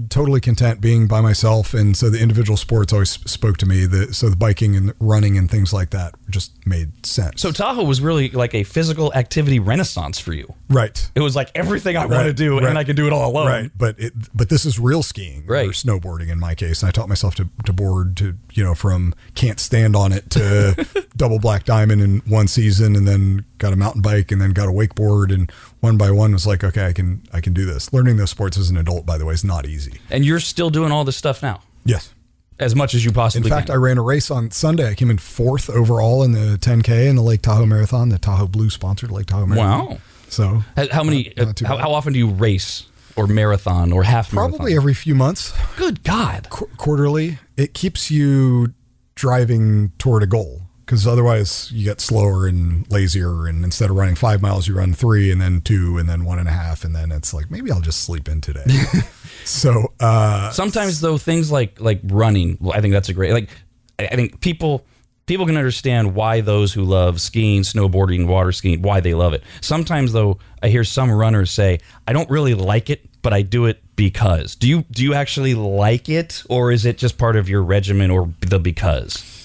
totally 0.08 0.40
content 0.40 0.80
being 0.80 1.06
by 1.06 1.20
myself, 1.20 1.74
and 1.74 1.96
so 1.96 2.10
the 2.10 2.20
individual 2.20 2.56
sports 2.56 2.92
always 2.92 3.10
spoke 3.10 3.56
to 3.58 3.66
me. 3.66 3.86
The 3.86 4.12
so 4.14 4.28
the 4.28 4.36
biking 4.36 4.76
and 4.76 4.92
running 5.00 5.36
and 5.38 5.50
things 5.50 5.72
like 5.72 5.90
that 5.90 6.14
just 6.30 6.52
made 6.66 7.06
sense. 7.06 7.40
So 7.40 7.52
Tahoe 7.52 7.84
was 7.84 8.00
really 8.00 8.30
like 8.30 8.54
a 8.54 8.64
physical 8.64 9.12
activity 9.14 9.58
renaissance 9.58 10.18
for 10.18 10.32
you. 10.32 10.52
right. 10.68 11.10
It 11.14 11.20
was 11.20 11.36
like 11.36 11.50
everything 11.54 11.96
I 11.96 12.06
want 12.06 12.26
to 12.26 12.32
do, 12.32 12.58
right. 12.58 12.68
and 12.68 12.78
I 12.78 12.84
can 12.84 12.96
do 12.96 13.06
it 13.06 13.12
all 13.12 13.30
alone. 13.30 13.46
Right, 13.46 13.70
but 13.76 13.98
it, 13.98 14.12
but 14.34 14.48
this 14.48 14.64
is 14.64 14.78
real 14.78 15.02
skiing 15.02 15.44
Right. 15.46 15.68
or 15.68 15.72
snowboarding 15.72 16.28
in 16.28 16.38
my 16.38 16.54
case. 16.54 16.82
And 16.82 16.88
I 16.88 16.92
taught 16.92 17.08
myself 17.08 17.34
to, 17.36 17.48
to 17.64 17.72
board 17.72 18.16
to 18.18 18.36
you 18.52 18.64
know 18.64 18.74
from 18.74 19.14
can't 19.34 19.60
stand 19.60 19.94
on 19.96 20.12
it 20.12 20.30
to 20.30 20.86
double 21.16 21.38
black 21.38 21.64
diamond 21.64 22.02
in 22.02 22.18
one 22.26 22.48
season, 22.48 22.96
and 22.96 23.06
then 23.06 23.44
got 23.58 23.72
a 23.72 23.76
mountain 23.76 24.02
bike, 24.02 24.30
and 24.32 24.40
then 24.40 24.50
got 24.52 24.68
a 24.68 24.72
wakeboard, 24.72 25.32
and 25.32 25.50
one 25.86 25.96
by 25.96 26.10
one 26.10 26.32
was 26.32 26.46
like, 26.46 26.64
okay, 26.64 26.86
I 26.86 26.92
can 26.92 27.22
I 27.32 27.40
can 27.40 27.52
do 27.54 27.64
this. 27.64 27.92
Learning 27.92 28.16
those 28.16 28.30
sports 28.30 28.58
as 28.58 28.70
an 28.70 28.76
adult, 28.76 29.06
by 29.06 29.16
the 29.18 29.24
way, 29.24 29.34
is 29.34 29.44
not 29.44 29.66
easy. 29.66 30.00
And 30.10 30.24
you're 30.24 30.40
still 30.40 30.70
doing 30.70 30.90
all 30.92 31.04
this 31.04 31.16
stuff 31.16 31.42
now, 31.42 31.62
Yes. 31.84 32.12
as 32.58 32.74
much 32.74 32.94
as 32.94 33.04
you 33.04 33.12
possibly. 33.12 33.48
Can. 33.48 33.56
In 33.56 33.62
fact, 33.66 33.70
I 33.70 33.74
ran 33.76 33.96
a 33.98 34.02
race 34.02 34.30
on 34.30 34.50
Sunday. 34.50 34.88
I 34.90 34.94
came 34.94 35.10
in 35.10 35.18
fourth 35.18 35.70
overall 35.70 36.22
in 36.24 36.32
the 36.32 36.58
10K 36.60 37.06
in 37.08 37.16
the 37.16 37.22
Lake 37.22 37.42
Tahoe 37.42 37.66
Marathon, 37.66 38.08
the 38.08 38.18
Tahoe 38.18 38.48
Blue 38.48 38.68
sponsored 38.70 39.10
Lake 39.10 39.26
Tahoe 39.26 39.46
Marathon. 39.46 39.86
wow. 39.92 39.98
So 40.28 40.64
How, 40.76 40.86
how 40.90 41.04
many? 41.04 41.32
Not- 41.36 41.60
not 41.62 41.68
how, 41.68 41.76
how 41.76 41.92
often 41.92 42.12
do 42.12 42.18
you 42.18 42.28
race 42.28 42.86
or 43.14 43.26
marathon 43.28 43.92
or 43.92 44.02
half 44.02 44.32
marathon? 44.32 44.50
probably 44.58 44.72
marathon? 44.72 44.82
every 44.82 44.94
few 44.94 45.14
months. 45.14 45.52
Good 45.76 46.02
God. 46.02 46.48
qu- 46.50 46.68
quarterly, 46.76 47.38
it 47.56 47.74
keeps 47.74 48.10
you 48.10 48.74
driving 49.14 49.92
toward 49.98 50.22
a 50.22 50.26
goal 50.26 50.62
because 50.86 51.04
otherwise 51.04 51.70
you 51.72 51.84
get 51.84 52.00
slower 52.00 52.46
and 52.46 52.88
lazier. 52.90 53.46
And 53.46 53.64
instead 53.64 53.90
of 53.90 53.96
running 53.96 54.14
five 54.14 54.40
miles, 54.40 54.68
you 54.68 54.76
run 54.76 54.94
three 54.94 55.32
and 55.32 55.40
then 55.40 55.60
two 55.60 55.98
and 55.98 56.08
then 56.08 56.24
one 56.24 56.38
and 56.38 56.46
a 56.46 56.52
half. 56.52 56.84
And 56.84 56.94
then 56.94 57.10
it's 57.10 57.34
like, 57.34 57.50
maybe 57.50 57.72
I'll 57.72 57.80
just 57.80 58.04
sleep 58.04 58.28
in 58.28 58.40
today. 58.40 58.64
so, 59.44 59.92
uh, 59.98 60.50
Sometimes 60.52 61.00
though, 61.00 61.18
things 61.18 61.50
like 61.50 61.80
like 61.80 62.00
running. 62.04 62.56
I 62.72 62.80
think 62.80 62.94
that's 62.94 63.08
a 63.08 63.14
great. 63.14 63.32
Like, 63.32 63.50
I 63.98 64.04
I 64.06 64.14
think 64.14 64.40
people 64.40 64.86
people 65.26 65.44
can 65.44 65.56
understand 65.56 66.14
why 66.14 66.40
those 66.40 66.72
who 66.72 66.84
love 66.84 67.20
skiing, 67.20 67.62
snowboarding, 67.62 68.28
water 68.28 68.52
skiing, 68.52 68.80
why 68.80 69.00
they 69.00 69.14
love 69.14 69.34
it. 69.34 69.42
Sometimes 69.60 70.12
though, 70.12 70.38
I 70.62 70.68
hear 70.68 70.84
some 70.84 71.10
runners 71.10 71.50
say, 71.50 71.80
"I 72.06 72.12
don't 72.12 72.30
really 72.30 72.54
like 72.54 72.90
it, 72.90 73.04
but 73.22 73.32
I 73.32 73.42
do 73.42 73.66
it 73.66 73.82
because." 73.96 74.54
Do 74.54 74.68
you 74.68 74.84
do 74.92 75.02
you 75.02 75.14
actually 75.14 75.54
like 75.54 76.08
it, 76.08 76.44
or 76.48 76.70
is 76.70 76.86
it 76.86 76.96
just 76.96 77.18
part 77.18 77.34
of 77.34 77.48
your 77.48 77.62
regimen, 77.64 78.12
or 78.12 78.32
the 78.40 78.60
because? 78.60 79.35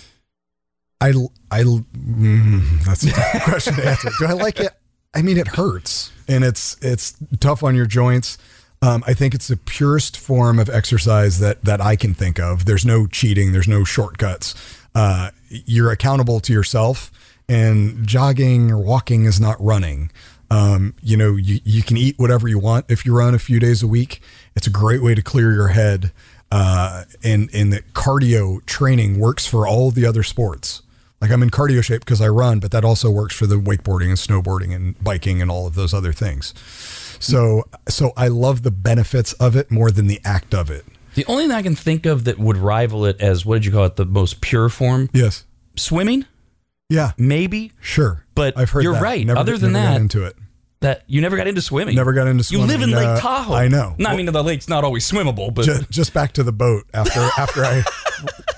I, 1.01 1.09
I, 1.49 1.63
mm, 1.63 2.83
that's 2.85 3.03
a 3.03 3.11
tough 3.11 3.43
question 3.43 3.73
to 3.75 3.87
answer. 3.87 4.09
Do 4.19 4.27
I 4.27 4.33
like 4.33 4.59
it? 4.59 4.71
I 5.13 5.21
mean, 5.21 5.37
it 5.37 5.47
hurts 5.47 6.11
and 6.27 6.43
it's, 6.43 6.77
it's 6.81 7.15
tough 7.39 7.63
on 7.63 7.75
your 7.75 7.87
joints. 7.87 8.37
Um, 8.83 9.03
I 9.05 9.13
think 9.13 9.35
it's 9.35 9.47
the 9.47 9.57
purest 9.57 10.17
form 10.17 10.57
of 10.57 10.69
exercise 10.69 11.39
that, 11.39 11.63
that 11.65 11.81
I 11.81 11.95
can 11.95 12.13
think 12.13 12.39
of. 12.39 12.65
There's 12.65 12.85
no 12.85 13.07
cheating. 13.07 13.51
There's 13.51 13.67
no 13.67 13.83
shortcuts. 13.83 14.55
Uh, 14.95 15.31
you're 15.49 15.91
accountable 15.91 16.39
to 16.41 16.53
yourself 16.53 17.11
and 17.49 18.07
jogging 18.07 18.71
or 18.71 18.77
walking 18.77 19.25
is 19.25 19.39
not 19.39 19.57
running. 19.59 20.11
Um, 20.49 20.95
you 21.01 21.17
know, 21.17 21.35
you, 21.35 21.59
you 21.63 21.83
can 21.83 21.97
eat 21.97 22.17
whatever 22.17 22.47
you 22.47 22.59
want 22.59 22.85
if 22.89 23.05
you 23.05 23.15
run 23.15 23.35
a 23.35 23.39
few 23.39 23.59
days 23.59 23.83
a 23.83 23.87
week. 23.87 24.21
It's 24.55 24.67
a 24.67 24.71
great 24.71 25.01
way 25.01 25.15
to 25.15 25.21
clear 25.21 25.53
your 25.53 25.69
head. 25.69 26.11
Uh, 26.51 27.03
and, 27.23 27.49
and 27.53 27.71
the 27.71 27.81
cardio 27.93 28.65
training 28.65 29.19
works 29.19 29.47
for 29.47 29.67
all 29.67 29.91
the 29.91 30.05
other 30.05 30.23
sports. 30.23 30.81
Like 31.21 31.29
I'm 31.31 31.43
in 31.43 31.51
cardio 31.51 31.83
shape 31.83 32.01
because 32.01 32.19
I 32.21 32.27
run, 32.29 32.59
but 32.59 32.71
that 32.71 32.83
also 32.83 33.11
works 33.11 33.35
for 33.35 33.45
the 33.45 33.55
wakeboarding 33.57 34.07
and 34.09 34.17
snowboarding 34.17 34.73
and 34.75 35.01
biking 35.03 35.41
and 35.41 35.51
all 35.51 35.67
of 35.67 35.75
those 35.75 35.93
other 35.93 36.11
things. 36.13 36.53
So, 37.19 37.65
so 37.87 38.11
I 38.17 38.27
love 38.27 38.63
the 38.63 38.71
benefits 38.71 39.33
of 39.33 39.55
it 39.55 39.69
more 39.69 39.91
than 39.91 40.07
the 40.07 40.19
act 40.25 40.55
of 40.55 40.71
it. 40.71 40.83
The 41.13 41.25
only 41.25 41.43
thing 41.43 41.51
I 41.51 41.61
can 41.61 41.75
think 41.75 42.05
of 42.07 42.23
that 42.23 42.39
would 42.39 42.57
rival 42.57 43.05
it 43.05 43.21
as 43.21 43.45
what 43.45 43.55
did 43.57 43.65
you 43.65 43.71
call 43.71 43.85
it, 43.85 43.97
the 43.97 44.05
most 44.05 44.41
pure 44.41 44.69
form, 44.69 45.09
Yes. 45.13 45.43
swimming, 45.75 46.25
Yeah. 46.89 47.11
maybe. 47.17 47.73
Sure. 47.79 48.25
But 48.33 48.57
I've 48.57 48.71
heard 48.71 48.83
you're 48.83 48.93
that. 48.93 49.03
right. 49.03 49.23
Never- 49.25 49.39
Other 49.39 49.57
than 49.59 49.73
that- 49.73 50.01
into 50.01 50.25
it. 50.25 50.35
That 50.79 51.03
you 51.05 51.21
never 51.21 51.37
got 51.37 51.45
into 51.45 51.61
swimming. 51.61 51.95
Never 51.95 52.11
got 52.11 52.25
into 52.25 52.43
swimming. 52.43 52.67
You 52.67 52.73
live 52.73 52.81
in 52.81 52.89
Lake 52.89 53.05
Uh, 53.05 53.19
Tahoe. 53.19 53.53
I 53.53 53.67
know. 53.67 53.93
No, 53.99 54.09
I 54.09 54.15
mean 54.17 54.25
the 54.25 54.43
lake's 54.43 54.67
not 54.67 54.83
always 54.83 55.07
swimmable, 55.07 55.53
but 55.53 55.65
just, 55.65 55.91
just 55.91 56.11
back 56.11 56.31
to 56.33 56.43
the 56.43 56.51
boat 56.51 56.85
after 56.91 57.19
after 57.37 57.63
I 57.63 57.83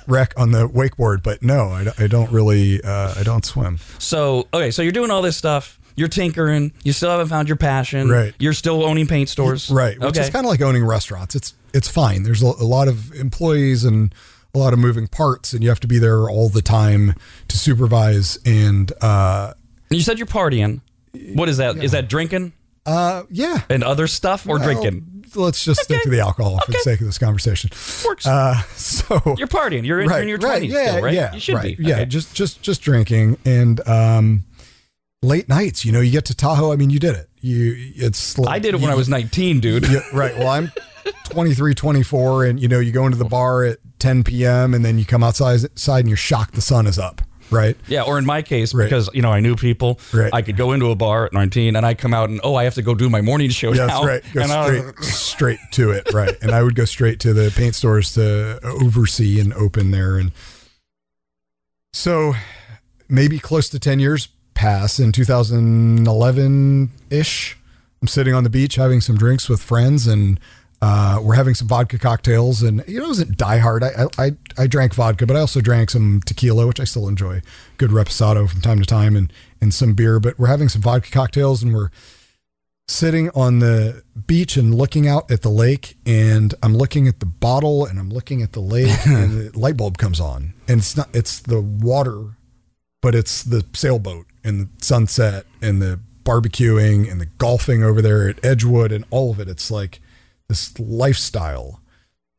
wreck 0.07 0.33
on 0.37 0.51
the 0.51 0.67
wakeboard. 0.67 1.23
But 1.23 1.41
no, 1.43 1.69
I, 1.69 1.83
don't- 1.85 1.99
I 1.99 2.07
don't 2.07 2.31
really. 2.31 2.81
Uh, 2.83 3.13
I 3.17 3.23
don't 3.23 3.45
swim. 3.45 3.79
so 3.99 4.47
okay. 4.53 4.71
So 4.71 4.81
you're 4.81 4.91
doing 4.91 5.11
all 5.11 5.21
this 5.21 5.37
stuff. 5.37 5.79
You're 5.95 6.07
tinkering. 6.07 6.73
You 6.83 6.91
still 6.91 7.11
haven't 7.11 7.27
found 7.27 7.47
your 7.47 7.57
passion. 7.57 8.09
Right. 8.09 8.33
You're 8.39 8.53
still 8.53 8.83
owning 8.83 9.05
paint 9.05 9.29
stores. 9.29 9.69
Right. 9.69 9.99
Which 9.99 10.09
okay. 10.17 10.21
is 10.21 10.29
kind 10.31 10.43
of 10.45 10.49
like 10.49 10.61
owning 10.61 10.83
restaurants. 10.83 11.35
It's 11.35 11.53
it's 11.73 11.87
fine. 11.87 12.23
There's 12.23 12.41
a, 12.41 12.47
a 12.47 12.65
lot 12.65 12.87
of 12.87 13.13
employees 13.13 13.83
and 13.83 14.13
a 14.55 14.59
lot 14.59 14.73
of 14.73 14.79
moving 14.79 15.07
parts, 15.07 15.53
and 15.53 15.63
you 15.63 15.69
have 15.69 15.79
to 15.81 15.87
be 15.87 15.99
there 15.99 16.29
all 16.29 16.49
the 16.49 16.61
time 16.61 17.13
to 17.47 17.57
supervise. 17.57 18.37
And 18.45 18.91
uh, 19.01 19.53
you 19.89 20.01
said 20.01 20.17
you're 20.17 20.27
partying. 20.27 20.81
What 21.35 21.47
is 21.47 21.57
that? 21.57 21.77
Is 21.83 21.91
that 21.91 22.09
drinking 22.09 22.53
uh, 22.85 23.23
yeah, 23.29 23.61
and 23.69 23.83
other 23.83 24.07
stuff 24.07 24.47
or 24.47 24.55
Well, 24.57 24.63
drinking? 24.63 25.05
Let's 25.35 25.63
just 25.63 25.81
stick 25.81 26.01
to 26.03 26.09
the 26.09 26.19
alcohol 26.19 26.59
for 26.65 26.71
the 26.71 26.79
sake 26.79 26.99
of 26.99 27.05
this 27.05 27.17
conversation. 27.17 27.69
Works. 28.05 28.25
Uh, 28.27 28.61
so 28.75 29.19
you're 29.37 29.47
partying. 29.47 29.85
You're 29.85 30.01
in, 30.01 30.09
you're 30.09 30.21
in 30.21 30.27
your 30.27 30.37
right, 30.37 30.59
twenties 30.59 30.73
yeah, 30.73 30.91
still, 30.91 31.03
right? 31.03 31.13
Yeah, 31.13 31.33
you 31.33 31.39
should 31.39 31.55
right, 31.55 31.77
be. 31.77 31.83
Yeah, 31.83 31.95
Okay. 31.95 32.05
just 32.05 32.33
just 32.35 32.61
just 32.61 32.81
drinking 32.81 33.37
and 33.45 33.85
um, 33.87 34.43
late 35.21 35.49
nights. 35.49 35.85
You 35.85 35.91
know, 35.91 36.01
you 36.01 36.11
get 36.11 36.25
to 36.25 36.35
Tahoe. 36.35 36.71
I 36.71 36.75
mean, 36.75 36.89
you 36.89 36.99
did 36.99 37.15
it. 37.15 37.29
You 37.39 37.75
it's. 37.95 38.39
I 38.39 38.59
did 38.59 38.75
it 38.75 38.81
when 38.81 38.89
I 38.89 38.95
was 38.95 39.09
19, 39.09 39.59
dude. 39.59 39.87
Yeah, 39.89 39.99
right. 40.13 40.37
Well, 40.37 40.47
I'm 40.47 40.71
23, 41.25 41.73
24, 41.73 42.45
and 42.45 42.59
you 42.59 42.67
know, 42.67 42.79
you 42.79 42.91
go 42.91 43.05
into 43.05 43.17
the 43.17 43.25
bar 43.25 43.63
at 43.63 43.79
10 43.99 44.23
p.m. 44.23 44.73
and 44.73 44.83
then 44.83 44.97
you 44.97 45.05
come 45.05 45.23
outside, 45.23 45.63
outside 45.63 45.99
and 45.99 46.07
you're 46.09 46.17
shocked 46.17 46.53
the 46.55 46.61
sun 46.61 46.87
is 46.87 46.99
up. 46.99 47.21
Right. 47.51 47.77
Yeah, 47.87 48.03
or 48.03 48.17
in 48.17 48.25
my 48.25 48.41
case, 48.41 48.73
Right. 48.73 48.85
because 48.85 49.09
you 49.13 49.21
know 49.21 49.31
I 49.31 49.39
knew 49.39 49.55
people, 49.55 49.99
Right. 50.13 50.33
I 50.33 50.41
could 50.41 50.57
go 50.57 50.71
into 50.71 50.89
a 50.91 50.95
bar 50.95 51.25
at 51.25 51.33
19 51.33 51.75
and 51.75 51.85
I 51.85 51.93
come 51.93 52.13
out 52.13 52.29
and 52.29 52.39
oh, 52.43 52.55
I 52.55 52.63
have 52.63 52.75
to 52.75 52.81
go 52.81 52.95
do 52.95 53.09
my 53.09 53.21
morning 53.21 53.49
show 53.51 53.73
Yeah, 53.73 53.85
now. 53.85 54.03
that's 54.03 54.05
right. 54.05 54.33
Go 54.33 54.41
and 54.41 54.51
I- 54.51 54.65
straight, 55.01 55.03
straight 55.03 55.59
to 55.73 55.91
it. 55.91 56.11
Right. 56.13 56.35
And 56.41 56.51
I 56.51 56.63
would 56.63 56.75
go 56.75 56.85
straight 56.85 57.19
to 57.21 57.33
the 57.33 57.51
paint 57.55 57.75
stores 57.75 58.13
to 58.13 58.59
oversee 58.63 59.39
and 59.39 59.53
open 59.53 59.91
there. 59.91 60.17
And 60.17 60.31
so 61.93 62.33
maybe 63.09 63.37
close 63.39 63.69
to 63.69 63.79
10 63.79 63.99
years 63.99 64.27
pass 64.55 64.99
in 64.99 65.11
2011 65.11 66.91
ish. 67.09 67.57
I'm 68.01 68.07
sitting 68.07 68.33
on 68.33 68.43
the 68.43 68.49
beach 68.49 68.75
having 68.75 69.01
some 69.01 69.17
drinks 69.17 69.47
with 69.47 69.61
friends 69.61 70.07
and 70.07 70.39
Uh, 70.83 71.17
we're 71.21 71.35
having 71.35 71.55
some 71.55 71.65
vodka 71.65 71.97
cocktails, 71.97 72.61
and 72.61 72.83
you 72.89 72.99
know, 72.99 73.05
it 73.05 73.07
wasn't 73.07 73.37
diehard. 73.37 73.83
I, 73.83 74.21
I 74.21 74.31
I 74.57 74.67
drank 74.67 74.93
vodka, 74.93 75.25
but 75.25 75.37
I 75.37 75.39
also 75.39 75.61
drank 75.61 75.89
some 75.89 76.19
tequila, 76.25 76.67
which 76.67 76.81
I 76.81 76.83
still 76.83 77.07
enjoy. 77.07 77.41
Good 77.77 77.91
reposado 77.91 78.49
from 78.49 78.59
time 78.59 78.81
to 78.81 78.85
time, 78.85 79.15
and 79.15 79.31
and 79.61 79.73
some 79.73 79.93
beer. 79.93 80.19
But 80.19 80.37
we're 80.37 80.47
having 80.47 80.67
some 80.67 80.81
vodka 80.81 81.09
cocktails, 81.09 81.63
and 81.63 81.73
we're 81.73 81.89
sitting 82.89 83.29
on 83.29 83.59
the 83.59 84.03
beach 84.27 84.57
and 84.57 84.75
looking 84.75 85.07
out 85.07 85.31
at 85.31 85.41
the 85.41 85.49
lake 85.49 85.95
and 86.05 86.53
I'm 86.61 86.75
looking 86.75 87.07
at 87.07 87.21
the 87.21 87.25
bottle 87.25 87.85
and 87.85 87.97
I'm 87.97 88.09
looking 88.09 88.41
at 88.41 88.51
the 88.51 88.59
lake 88.59 88.91
and 89.07 89.31
the 89.31 89.57
light 89.57 89.77
bulb 89.77 89.97
comes 89.97 90.19
on 90.19 90.53
and 90.67 90.79
it's 90.79 90.97
not 90.97 91.07
it's 91.15 91.39
the 91.39 91.61
water 91.61 92.35
but 93.01 93.15
it's 93.15 93.41
the 93.41 93.65
sailboat 93.71 94.25
and 94.43 94.59
the 94.59 94.83
sunset 94.83 95.45
and 95.61 95.81
the 95.81 96.01
barbecuing 96.25 97.09
and 97.09 97.21
the 97.21 97.25
golfing 97.25 97.83
over 97.83 98.01
there 98.01 98.27
at 98.27 98.43
Edgewood 98.43 98.91
and 98.91 99.05
all 99.11 99.31
of 99.31 99.39
it 99.39 99.47
it's 99.47 99.71
like 99.71 100.01
this 100.49 100.77
lifestyle 100.79 101.81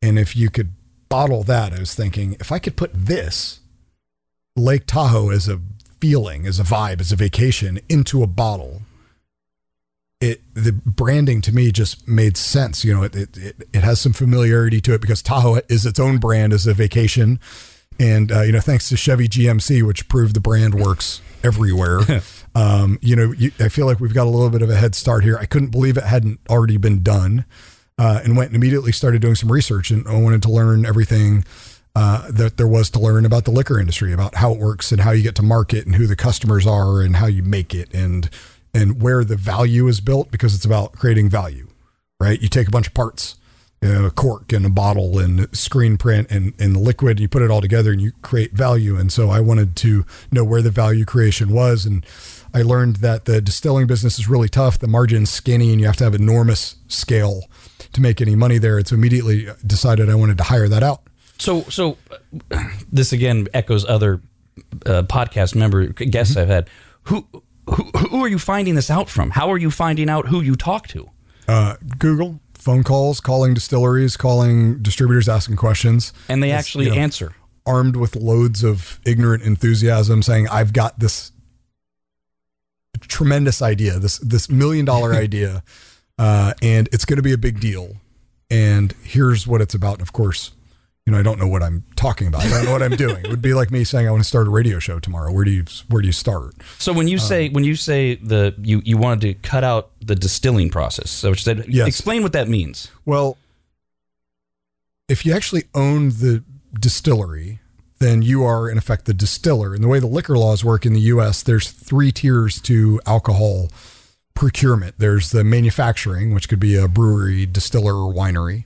and 0.01 0.19
if 0.19 0.35
you 0.35 0.49
could 0.49 0.73
bottle 1.09 1.43
that 1.43 1.73
I 1.73 1.79
was 1.79 1.95
thinking 1.95 2.35
if 2.39 2.51
I 2.51 2.59
could 2.59 2.75
put 2.75 2.91
this 2.93 3.59
Lake 4.55 4.87
Tahoe 4.87 5.29
as 5.29 5.47
a 5.47 5.59
feeling 5.99 6.45
as 6.45 6.59
a 6.59 6.63
vibe 6.63 6.99
as 6.99 7.11
a 7.11 7.15
vacation 7.15 7.79
into 7.89 8.23
a 8.23 8.27
bottle 8.27 8.81
it 10.21 10.41
the 10.53 10.71
branding 10.71 11.41
to 11.41 11.53
me 11.53 11.71
just 11.71 12.07
made 12.07 12.37
sense. 12.37 12.85
You 12.85 12.93
know, 12.93 13.03
it, 13.03 13.15
it 13.15 13.37
it, 13.37 13.69
it 13.73 13.83
has 13.83 13.99
some 13.99 14.13
familiarity 14.13 14.81
to 14.81 14.93
it 14.93 15.01
because 15.01 15.21
Tahoe 15.21 15.59
is 15.69 15.85
its 15.85 15.99
own 15.99 16.17
brand 16.17 16.53
as 16.53 16.67
a 16.67 16.73
vacation, 16.73 17.39
and 17.99 18.31
uh, 18.31 18.41
you 18.41 18.51
know, 18.51 18.61
thanks 18.61 18.89
to 18.89 18.97
Chevy 18.97 19.27
GMC, 19.27 19.85
which 19.85 20.07
proved 20.07 20.35
the 20.35 20.41
brand 20.41 20.75
works 20.75 21.21
everywhere. 21.43 21.99
um, 22.55 22.97
you 23.01 23.15
know, 23.15 23.31
you, 23.33 23.51
I 23.59 23.69
feel 23.69 23.85
like 23.85 23.99
we've 23.99 24.13
got 24.13 24.27
a 24.27 24.29
little 24.29 24.49
bit 24.49 24.61
of 24.61 24.69
a 24.69 24.75
head 24.75 24.95
start 24.95 25.23
here. 25.23 25.37
I 25.37 25.45
couldn't 25.45 25.69
believe 25.69 25.97
it 25.97 26.05
hadn't 26.05 26.39
already 26.49 26.77
been 26.77 27.03
done, 27.03 27.45
uh, 27.97 28.21
and 28.23 28.35
went 28.35 28.49
and 28.49 28.55
immediately 28.55 28.91
started 28.91 29.21
doing 29.21 29.35
some 29.35 29.51
research 29.51 29.91
and 29.91 30.07
I 30.07 30.19
wanted 30.19 30.41
to 30.43 30.51
learn 30.51 30.85
everything. 30.85 31.45
Uh, 31.97 32.29
that 32.29 32.57
there 32.57 32.67
was 32.67 32.89
to 32.89 32.99
learn 32.99 33.25
about 33.25 33.45
the 33.45 33.51
liquor 33.51 33.79
industry, 33.79 34.11
about 34.11 34.35
how 34.35 34.51
it 34.51 34.59
works 34.59 34.91
and 34.91 34.99
how 34.99 35.11
you 35.11 35.23
get 35.23 35.33
to 35.33 35.41
market 35.41 35.85
and 35.85 35.95
who 35.95 36.05
the 36.05 36.15
customers 36.17 36.67
are 36.67 37.01
and 37.01 37.15
how 37.15 37.25
you 37.25 37.41
make 37.41 37.73
it 37.73 37.89
and 37.93 38.29
and 38.75 39.01
where 39.01 39.23
the 39.23 39.37
value 39.37 39.87
is 39.87 40.01
built 40.01 40.29
because 40.29 40.53
it's 40.53 40.65
about 40.65 40.91
creating 40.91 41.29
value, 41.29 41.67
right? 42.19 42.41
You 42.41 42.49
take 42.49 42.67
a 42.67 42.71
bunch 42.71 42.87
of 42.87 42.93
parts, 42.93 43.35
you 43.81 43.87
know, 43.87 44.05
a 44.05 44.11
cork 44.11 44.51
and 44.51 44.65
a 44.65 44.69
bottle 44.69 45.17
and 45.17 45.47
screen 45.55 45.95
print 45.95 46.29
and, 46.29 46.53
and 46.59 46.75
liquid, 46.75 47.11
and 47.11 47.19
you 47.21 47.29
put 47.29 47.41
it 47.41 47.49
all 47.49 47.61
together 47.61 47.93
and 47.93 48.01
you 48.01 48.11
create 48.21 48.51
value. 48.51 48.97
And 48.97 49.13
so 49.13 49.29
I 49.29 49.39
wanted 49.39 49.77
to 49.77 50.05
know 50.29 50.43
where 50.43 50.61
the 50.61 50.71
value 50.71 51.05
creation 51.05 51.53
was. 51.53 51.85
And 51.85 52.05
I 52.53 52.63
learned 52.63 52.97
that 52.97 53.23
the 53.23 53.39
distilling 53.39 53.87
business 53.87 54.19
is 54.19 54.27
really 54.27 54.49
tough. 54.49 54.77
The 54.77 54.87
margin's 54.89 55.29
skinny 55.29 55.71
and 55.71 55.79
you 55.79 55.87
have 55.87 55.97
to 55.97 56.03
have 56.03 56.13
enormous 56.13 56.75
scale 56.89 57.43
to 57.95 58.01
make 58.01 58.21
any 58.21 58.35
money 58.35 58.57
there. 58.57 58.77
It's 58.77 58.91
immediately 58.91 59.47
decided 59.65 60.09
I 60.09 60.15
wanted 60.15 60.37
to 60.37 60.43
hire 60.43 60.67
that 60.69 60.83
out. 60.83 61.01
So, 61.37 61.63
so 61.63 61.97
this 62.91 63.11
again 63.11 63.47
echoes 63.53 63.85
other 63.85 64.21
uh, 64.85 65.03
podcast 65.03 65.55
member 65.55 65.87
guests 65.87 66.33
mm-hmm. 66.33 66.41
I've 66.41 66.47
had. 66.47 66.69
Who 67.03 67.25
who, 67.67 67.83
who 67.97 68.23
are 68.23 68.27
you 68.27 68.39
finding 68.39 68.75
this 68.75 68.89
out 68.89 69.09
from? 69.09 69.31
How 69.31 69.51
are 69.51 69.57
you 69.57 69.71
finding 69.71 70.09
out 70.09 70.27
who 70.27 70.41
you 70.41 70.55
talk 70.55 70.87
to? 70.89 71.09
Uh, 71.47 71.75
Google, 71.97 72.39
phone 72.53 72.83
calls, 72.83 73.19
calling 73.19 73.53
distilleries, 73.53 74.17
calling 74.17 74.81
distributors, 74.81 75.27
asking 75.27 75.55
questions. 75.55 76.13
And 76.29 76.43
they 76.43 76.51
actually 76.51 76.85
you 76.85 76.91
know, 76.91 76.97
answer. 76.97 77.35
Armed 77.65 77.95
with 77.95 78.15
loads 78.15 78.63
of 78.63 78.99
ignorant 79.05 79.43
enthusiasm, 79.43 80.21
saying, 80.21 80.47
I've 80.49 80.73
got 80.73 80.99
this 80.99 81.31
tremendous 83.07 83.61
idea, 83.61 83.99
this 83.99 84.17
this 84.19 84.49
million 84.49 84.85
dollar 84.85 85.13
idea, 85.25 85.63
uh, 86.17 86.53
and 86.61 86.87
it's 86.91 87.05
going 87.05 87.17
to 87.17 87.23
be 87.23 87.33
a 87.33 87.37
big 87.37 87.59
deal. 87.59 87.97
And 88.49 88.93
here's 89.03 89.47
what 89.47 89.61
it's 89.61 89.73
about. 89.73 89.93
And 89.93 90.01
of 90.01 90.13
course, 90.13 90.51
you 91.05 91.11
know, 91.13 91.19
I 91.19 91.23
don't 91.23 91.39
know 91.39 91.47
what 91.47 91.61
I'm 91.61 91.83
talking 91.95 92.27
about. 92.27 92.43
I 92.43 92.49
don't 92.49 92.65
know 92.65 92.71
what 92.71 92.81
I'm 92.81 92.95
doing. 92.95 93.25
It 93.25 93.29
would 93.29 93.41
be 93.41 93.53
like 93.53 93.69
me 93.69 93.83
saying 93.83 94.07
I 94.07 94.11
want 94.11 94.23
to 94.23 94.27
start 94.27 94.47
a 94.47 94.49
radio 94.49 94.79
show 94.79 94.99
tomorrow. 94.99 95.31
Where 95.31 95.45
do 95.45 95.51
you 95.51 95.65
where 95.89 96.01
do 96.01 96.07
you 96.07 96.13
start? 96.13 96.55
So 96.79 96.93
when 96.93 97.07
you 97.07 97.19
say 97.19 97.47
um, 97.47 97.53
when 97.53 97.63
you 97.63 97.75
say 97.75 98.15
the 98.15 98.55
you 98.57 98.81
you 98.83 98.97
wanted 98.97 99.21
to 99.21 99.33
cut 99.47 99.63
out 99.63 99.91
the 99.99 100.15
distilling 100.15 100.69
process, 100.69 101.11
so 101.11 101.31
which 101.31 101.43
said 101.43 101.65
yes. 101.67 101.87
explain 101.87 102.23
what 102.23 102.33
that 102.33 102.47
means. 102.47 102.91
Well, 103.05 103.37
if 105.07 105.25
you 105.25 105.33
actually 105.33 105.65
own 105.75 106.09
the 106.09 106.43
distillery, 106.79 107.59
then 107.99 108.21
you 108.21 108.43
are 108.43 108.69
in 108.69 108.77
effect 108.77 109.05
the 109.05 109.13
distiller. 109.13 109.73
And 109.73 109.83
the 109.83 109.87
way 109.87 109.99
the 109.99 110.07
liquor 110.07 110.37
laws 110.37 110.65
work 110.65 110.85
in 110.85 110.93
the 110.93 111.01
U.S., 111.01 111.43
there's 111.43 111.69
three 111.69 112.11
tiers 112.11 112.59
to 112.61 112.99
alcohol 113.05 113.69
procurement. 114.35 114.95
There's 114.99 115.31
the 115.31 115.43
manufacturing, 115.43 116.33
which 116.33 116.47
could 116.47 116.59
be 116.59 116.75
a 116.75 116.87
brewery, 116.87 117.45
distiller, 117.45 117.95
or 117.95 118.13
winery. 118.13 118.65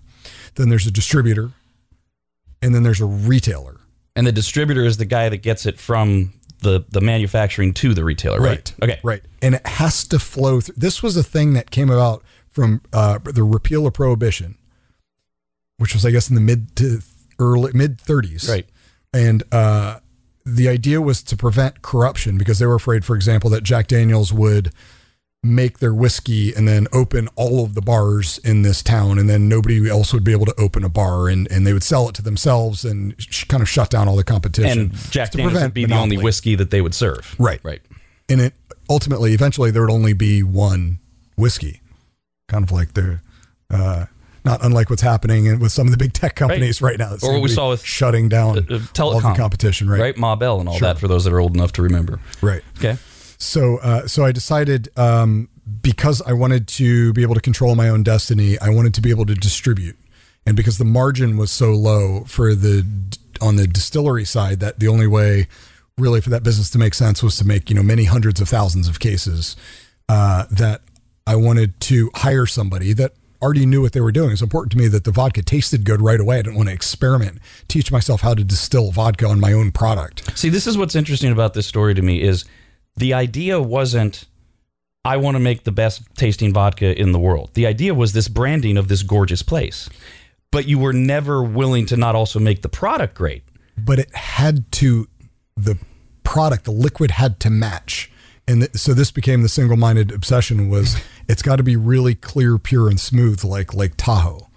Then 0.56 0.70
there's 0.70 0.86
a 0.86 0.92
distributor 0.92 1.52
and 2.62 2.76
then 2.76 2.84
there's 2.84 3.02
a 3.02 3.06
retailer. 3.06 3.80
And 4.16 4.28
the 4.28 4.32
distributor 4.32 4.84
is 4.84 4.98
the 4.98 5.06
guy 5.06 5.30
that 5.30 5.38
gets 5.38 5.66
it 5.66 5.80
from 5.80 6.34
the 6.62 6.84
the 6.90 7.00
manufacturing 7.00 7.74
to 7.76 7.94
the 7.94 8.04
retailer, 8.04 8.40
right? 8.40 8.74
right. 8.82 8.90
Okay, 8.90 9.00
right. 9.04 9.22
And 9.42 9.56
it 9.56 9.66
has 9.66 10.06
to 10.10 10.20
flow 10.20 10.60
through. 10.60 10.76
This 10.76 11.02
was 11.02 11.16
a 11.16 11.24
thing 11.24 11.54
that 11.54 11.72
came 11.72 11.90
about 11.90 12.24
from 12.50 12.82
uh, 12.92 13.20
the 13.24 13.44
repeal 13.44 13.88
of 13.88 13.94
prohibition, 13.94 14.58
which 15.78 15.94
was, 15.94 16.06
I 16.06 16.12
guess, 16.12 16.28
in 16.30 16.36
the 16.36 16.42
mid 16.42 16.76
to 16.78 17.00
early 17.38 17.72
mid 17.74 18.00
30s, 18.00 18.50
right? 18.50 18.68
And 19.14 19.44
uh, 19.54 20.00
the 20.46 20.68
idea 20.68 21.02
was 21.02 21.24
to 21.24 21.38
prevent 21.38 21.82
corruption 21.82 22.38
because 22.38 22.60
they 22.60 22.66
were 22.66 22.76
afraid, 22.76 23.06
for 23.06 23.16
example, 23.16 23.50
that 23.52 23.64
Jack 23.64 23.88
Daniels 23.88 24.34
would 24.34 24.74
make 25.42 25.80
their 25.80 25.94
whiskey 25.94 26.54
and 26.54 26.68
then 26.68 26.86
open 26.92 27.30
all 27.36 27.64
of 27.64 27.74
the 27.74 27.82
bars 27.82 28.40
in 28.40 28.62
this 28.62 28.84
town 28.84 29.18
and 29.18 29.30
then 29.30 29.48
nobody 29.48 29.90
else 29.90 30.14
would 30.14 30.24
be 30.24 30.34
able 30.34 30.46
to 30.46 30.54
open 30.60 30.84
a 30.84 30.90
bar 30.90 31.30
and, 31.30 31.50
and 31.50 31.66
they 31.66 31.72
would 31.72 31.84
sell 31.84 32.10
it 32.10 32.16
to 32.16 32.22
themselves 32.22 32.84
and 32.84 33.16
sh- 33.18 33.46
kind 33.46 33.64
of 33.64 33.70
shut 33.70 33.90
down 33.90 34.10
all 34.10 34.18
the 34.18 34.24
competition 34.24 34.80
and 34.80 34.94
jack 35.12 35.32
daniels 35.32 35.54
would 35.54 35.74
be 35.74 35.84
monopoly. 35.84 36.10
the 36.10 36.16
only 36.16 36.24
whiskey 36.24 36.56
that 36.56 36.72
they 36.72 36.82
would 36.82 36.94
serve 36.94 37.36
right 37.40 37.62
right 37.64 37.82
and 38.28 38.42
it 38.42 38.54
ultimately 38.90 39.34
eventually 39.34 39.72
there 39.72 39.82
would 39.82 39.92
only 39.92 40.12
be 40.12 40.44
one 40.44 41.00
whiskey 41.38 41.80
kind 42.50 42.66
of 42.66 42.72
like 42.74 42.94
the 42.94 43.22
uh, 43.72 44.06
not 44.44 44.64
unlike 44.64 44.90
what's 44.90 45.02
happening 45.02 45.60
with 45.60 45.72
some 45.72 45.88
of 45.88 45.92
the 45.92 45.98
big 45.98 46.12
tech 46.12 46.36
companies 46.36 46.82
right, 46.82 47.00
right 47.00 47.00
now. 47.00 47.28
Or 47.28 47.34
what 47.34 47.42
we 47.42 47.50
saw 47.50 47.70
with 47.70 47.84
shutting 47.84 48.30
down 48.30 48.58
uh, 48.58 48.62
uh, 48.62 48.80
telecom, 48.80 49.14
all 49.14 49.20
the 49.22 49.34
competition, 49.36 49.90
right? 49.90 50.00
Right, 50.00 50.18
Ma 50.18 50.36
Bell 50.36 50.60
and 50.60 50.68
all 50.68 50.78
sure. 50.78 50.88
that 50.88 50.98
for 50.98 51.08
those 51.08 51.26
that 51.26 51.34
are 51.34 51.40
old 51.40 51.54
enough 51.56 51.74
to 51.74 51.82
remember. 51.82 52.20
Right. 52.42 52.64
Okay. 52.78 52.98
So, 53.40 53.78
uh, 53.78 54.08
so 54.08 54.26
I 54.26 54.32
decided 54.32 54.90
um, 54.98 55.50
because 55.82 56.22
I 56.22 56.34
wanted 56.34 56.68
to 56.70 57.14
be 57.14 57.22
able 57.22 57.36
to 57.36 57.42
control 57.42 57.76
my 57.76 57.90
own 57.90 58.04
destiny, 58.04 58.60
I 58.60 58.70
wanted 58.70 58.94
to 58.96 59.02
be 59.02 59.10
able 59.10 59.26
to 59.26 59.36
distribute, 59.36 59.98
and 60.46 60.56
because 60.56 60.78
the 60.78 60.86
margin 60.86 61.38
was 61.38 61.52
so 61.52 61.72
low 61.72 62.24
for 62.26 62.54
the 62.54 62.86
on 63.42 63.56
the 63.56 63.68
distillery 63.68 64.26
side, 64.26 64.60
that 64.60 64.80
the 64.80 64.88
only 64.88 65.08
way 65.08 65.48
really 65.98 66.22
for 66.22 66.30
that 66.30 66.44
business 66.44 66.70
to 66.72 66.78
make 66.78 66.94
sense 66.94 67.24
was 67.24 67.38
to 67.38 67.46
make 67.46 67.70
you 67.70 67.76
know 67.76 67.84
many 67.84 68.06
hundreds 68.06 68.42
of 68.42 68.50
thousands 68.50 68.88
of 68.88 69.00
cases. 69.00 69.56
Uh, 70.10 70.46
that 70.50 70.82
I 71.28 71.36
wanted 71.36 71.80
to 71.82 72.10
hire 72.16 72.48
somebody 72.48 72.94
that 72.94 73.14
already 73.42 73.66
knew 73.66 73.82
what 73.82 73.94
they 73.94 74.02
were 74.02 74.12
doing. 74.12 74.32
It's 74.32 74.42
important 74.42 74.72
to 74.72 74.78
me 74.78 74.88
that 74.88 75.04
the 75.04 75.12
vodka 75.12 75.44
tasted 75.44 75.86
good 75.86 76.02
right 76.02 76.20
away. 76.20 76.40
I 76.40 76.42
didn't 76.42 76.56
want 76.56 76.70
to 76.70 76.74
experiment, 76.74 77.38
teach 77.68 77.92
myself 77.92 78.22
how 78.22 78.34
to 78.34 78.44
distill 78.44 78.92
vodka 78.92 79.28
on 79.28 79.40
my 79.40 79.54
own 79.54 79.72
product. 79.72 80.38
See, 80.38 80.50
this 80.50 80.66
is 80.66 80.78
what's 80.78 80.96
interesting 80.96 81.32
about 81.32 81.54
this 81.54 81.68
story 81.68 81.94
to 81.94 82.02
me 82.02 82.22
is 82.22 82.46
the 83.00 83.14
idea 83.14 83.62
wasn't 83.62 84.26
I 85.06 85.18
want 85.18 85.36
to 85.36 85.40
make 85.40 85.64
the 85.64 85.72
best 85.72 86.04
tasting 86.16 86.54
vodka 86.54 87.00
in 87.00 87.14
the 87.14 87.20
world. 87.20 87.52
The 87.54 87.66
idea 87.66 87.94
was 87.94 88.14
this 88.14 88.28
branding 88.28 88.78
of 88.78 88.90
this 88.90 89.02
gorgeous 89.02 89.42
place. 89.42 89.90
But 90.52 90.68
you 90.68 90.78
were 90.78 90.94
never 90.94 91.42
willing 91.42 91.86
to 91.88 91.98
not 91.98 92.16
also 92.16 92.40
make 92.40 92.64
the 92.64 92.70
product 92.70 93.16
great. 93.16 93.44
But 93.78 94.00
it 94.00 94.14
had 94.14 94.70
to 94.74 95.08
the 95.56 95.78
product, 96.24 96.66
the 96.66 96.72
liquid 96.72 97.12
had 97.12 97.40
to 97.42 97.50
match. 97.50 98.12
And 98.48 98.62
th- 98.62 98.76
so 98.76 98.94
this 98.94 99.12
became 99.12 99.42
the 99.42 99.50
single-minded 99.50 100.12
obsession 100.12 100.70
was 100.70 100.98
it's 101.30 101.42
got 101.42 101.58
to 101.58 101.64
be 101.64 101.76
really 101.76 102.16
clear, 102.16 102.58
pure 102.58 102.90
and 102.90 103.00
smooth 103.00 103.44
like 103.44 103.74
Lake 103.74 103.94
Tahoe. 103.96 104.50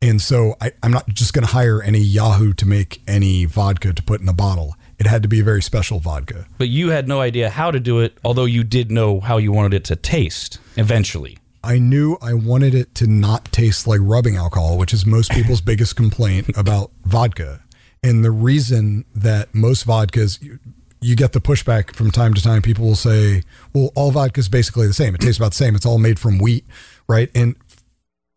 And 0.00 0.20
so 0.20 0.54
I, 0.60 0.72
I'm 0.82 0.92
not 0.92 1.08
just 1.08 1.32
going 1.32 1.46
to 1.46 1.52
hire 1.52 1.82
any 1.82 2.00
Yahoo 2.00 2.52
to 2.54 2.66
make 2.66 3.02
any 3.06 3.46
vodka 3.46 3.92
to 3.92 4.02
put 4.02 4.20
in 4.20 4.28
a 4.28 4.32
bottle 4.32 4.76
it 5.02 5.08
had 5.08 5.20
to 5.24 5.28
be 5.28 5.40
a 5.40 5.42
very 5.42 5.60
special 5.60 5.98
vodka. 5.98 6.46
But 6.58 6.68
you 6.68 6.90
had 6.90 7.08
no 7.08 7.20
idea 7.20 7.50
how 7.50 7.72
to 7.72 7.80
do 7.80 7.98
it, 7.98 8.16
although 8.24 8.44
you 8.44 8.62
did 8.62 8.92
know 8.92 9.18
how 9.18 9.36
you 9.36 9.50
wanted 9.50 9.74
it 9.74 9.84
to 9.86 9.96
taste 9.96 10.60
eventually. 10.76 11.38
I 11.64 11.80
knew 11.80 12.18
I 12.22 12.34
wanted 12.34 12.72
it 12.72 12.94
to 12.96 13.08
not 13.08 13.46
taste 13.46 13.88
like 13.88 13.98
rubbing 14.00 14.36
alcohol, 14.36 14.78
which 14.78 14.92
is 14.94 15.04
most 15.04 15.32
people's 15.32 15.60
biggest 15.72 15.96
complaint 15.96 16.56
about 16.56 16.92
vodka. 17.04 17.64
And 18.04 18.24
the 18.24 18.30
reason 18.30 19.04
that 19.12 19.52
most 19.52 19.88
vodkas, 19.88 20.40
you, 20.40 20.60
you 21.00 21.16
get 21.16 21.32
the 21.32 21.40
pushback 21.40 21.96
from 21.96 22.12
time 22.12 22.32
to 22.34 22.40
time. 22.40 22.62
People 22.62 22.84
will 22.84 22.94
say, 22.94 23.42
well, 23.72 23.90
all 23.96 24.12
vodka 24.12 24.38
is 24.38 24.48
basically 24.48 24.86
the 24.86 24.94
same. 24.94 25.16
It 25.16 25.20
tastes 25.20 25.38
about 25.38 25.50
the 25.50 25.56
same. 25.56 25.74
It's 25.74 25.86
all 25.86 25.98
made 25.98 26.20
from 26.20 26.38
wheat, 26.38 26.64
right? 27.08 27.28
And 27.34 27.56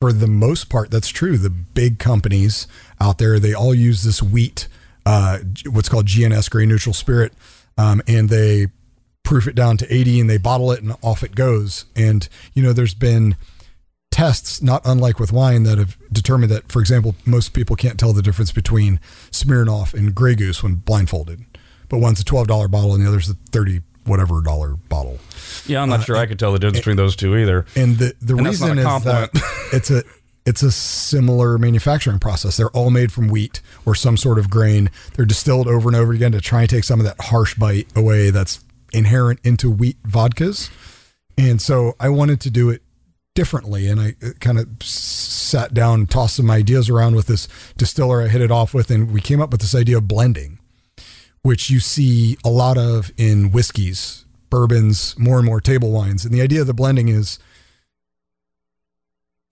for 0.02 0.12
the 0.12 0.28
most 0.28 0.70
part, 0.70 0.90
that's 0.90 1.10
true. 1.10 1.38
The 1.38 1.52
big 1.52 2.00
companies 2.00 2.68
out 3.00 3.20
there, 3.20 3.38
they 3.38 3.54
all 3.54 3.76
use 3.76 4.02
this 4.02 4.24
wheat 4.24 4.68
uh, 5.06 5.40
what's 5.70 5.90
called 5.90 6.06
GNS, 6.08 6.50
grain 6.50 6.70
neutral 6.70 6.94
spirit, 6.94 7.34
um, 7.78 8.02
and 8.08 8.30
they 8.30 8.68
proof 9.24 9.48
it 9.48 9.56
down 9.56 9.78
to 9.78 9.94
80 9.94 10.22
and 10.22 10.30
they 10.30 10.38
bottle 10.38 10.72
it 10.72 10.82
and 10.82 10.94
off 11.02 11.24
it 11.24 11.36
goes. 11.36 11.86
And, 11.96 12.28
you 12.54 12.62
know, 12.62 12.74
there's 12.74 12.94
been 12.94 13.36
tests, 14.12 14.62
not 14.62 14.82
unlike 14.86 15.20
with 15.20 15.32
wine, 15.32 15.64
that 15.64 15.78
have 15.78 15.98
determined 16.12 16.52
that, 16.52 16.72
for 16.72 16.80
example, 16.80 17.16
most 17.26 17.54
people 17.54 17.76
can't 17.76 18.00
tell 18.00 18.14
the 18.14 18.22
difference 18.22 18.52
between 18.52 19.00
Smirnoff 19.32 19.94
and 19.94 20.14
Grey 20.16 20.36
Goose 20.36 20.62
when 20.64 20.76
blindfolded. 20.76 21.44
But 21.90 22.00
one's 22.00 22.20
a 22.20 22.24
twelve 22.24 22.48
dollar 22.48 22.68
bottle 22.68 22.96
and 22.96 23.04
the 23.04 23.08
other's 23.08 23.30
a 23.30 23.36
thirty 23.52 23.82
whatever 24.06 24.42
dollar 24.42 24.76
bottle. 24.76 25.20
Yeah, 25.68 25.82
I'm 25.82 25.90
not 25.90 26.04
sure 26.04 26.16
I 26.16 26.26
could 26.26 26.40
tell 26.40 26.52
the 26.52 26.60
difference 26.60 26.80
between 26.80 26.96
those 26.96 27.16
two 27.16 27.36
either. 27.38 27.66
And 27.76 27.98
the 27.98 28.16
the 28.22 28.36
And 28.36 28.46
reason 28.46 28.78
is 28.80 28.86
that 29.04 29.30
it's 29.74 29.92
a 29.92 30.04
it's 30.46 30.62
a 30.62 30.72
similar 30.72 31.58
manufacturing 31.58 32.20
process. 32.20 32.58
They're 32.58 32.70
all 32.70 32.92
made 32.92 33.12
from 33.12 33.28
wheat 33.28 33.62
or 33.86 33.96
some 33.96 34.16
sort 34.16 34.38
of 34.38 34.50
grain. 34.50 34.92
They're 35.16 35.26
distilled 35.26 35.68
over 35.68 35.90
and 35.90 35.96
over 35.96 36.14
again 36.14 36.32
to 36.34 36.42
try 36.42 36.62
and 36.62 36.70
take 36.70 36.84
some 36.84 37.00
of 37.00 37.06
that 37.06 37.20
harsh 37.20 37.56
bite 37.56 37.88
away 37.96 38.30
that's 38.30 38.64
inherent 38.94 39.40
into 39.44 39.72
wheat 39.72 40.02
vodkas. 40.04 40.70
And 41.38 41.62
so 41.62 41.96
I 42.00 42.10
wanted 42.10 42.40
to 42.42 42.52
do 42.52 42.70
it 42.70 42.82
differently. 43.34 43.88
And 43.88 44.00
I 44.00 44.16
uh, 44.24 44.30
kind 44.40 44.60
of 44.60 44.68
sat 44.82 45.74
down, 45.74 46.06
tossed 46.06 46.38
some 46.38 46.50
ideas 46.50 46.90
around 46.90 47.16
with 47.16 47.28
this 47.28 47.48
distiller 47.76 48.22
I 48.22 48.28
hit 48.28 48.42
it 48.42 48.52
off 48.52 48.74
with, 48.74 48.90
and 48.92 49.12
we 49.12 49.22
came 49.22 49.42
up 49.42 49.52
with 49.52 49.62
this 49.62 49.76
idea 49.76 49.98
of 49.98 50.08
blending, 50.08 50.60
which 51.42 51.70
you 51.70 51.80
see 51.80 52.38
a 52.46 52.50
lot 52.50 52.78
of 52.78 53.12
in 53.18 53.52
whiskeys, 53.52 54.26
bourbons, 54.50 55.18
more 55.18 55.38
and 55.38 55.46
more 55.46 55.60
table 55.60 55.92
wines. 55.92 56.24
And 56.24 56.34
the 56.34 56.42
idea 56.42 56.62
of 56.62 56.68
the 56.68 56.74
blending 56.74 57.10
is 57.10 57.40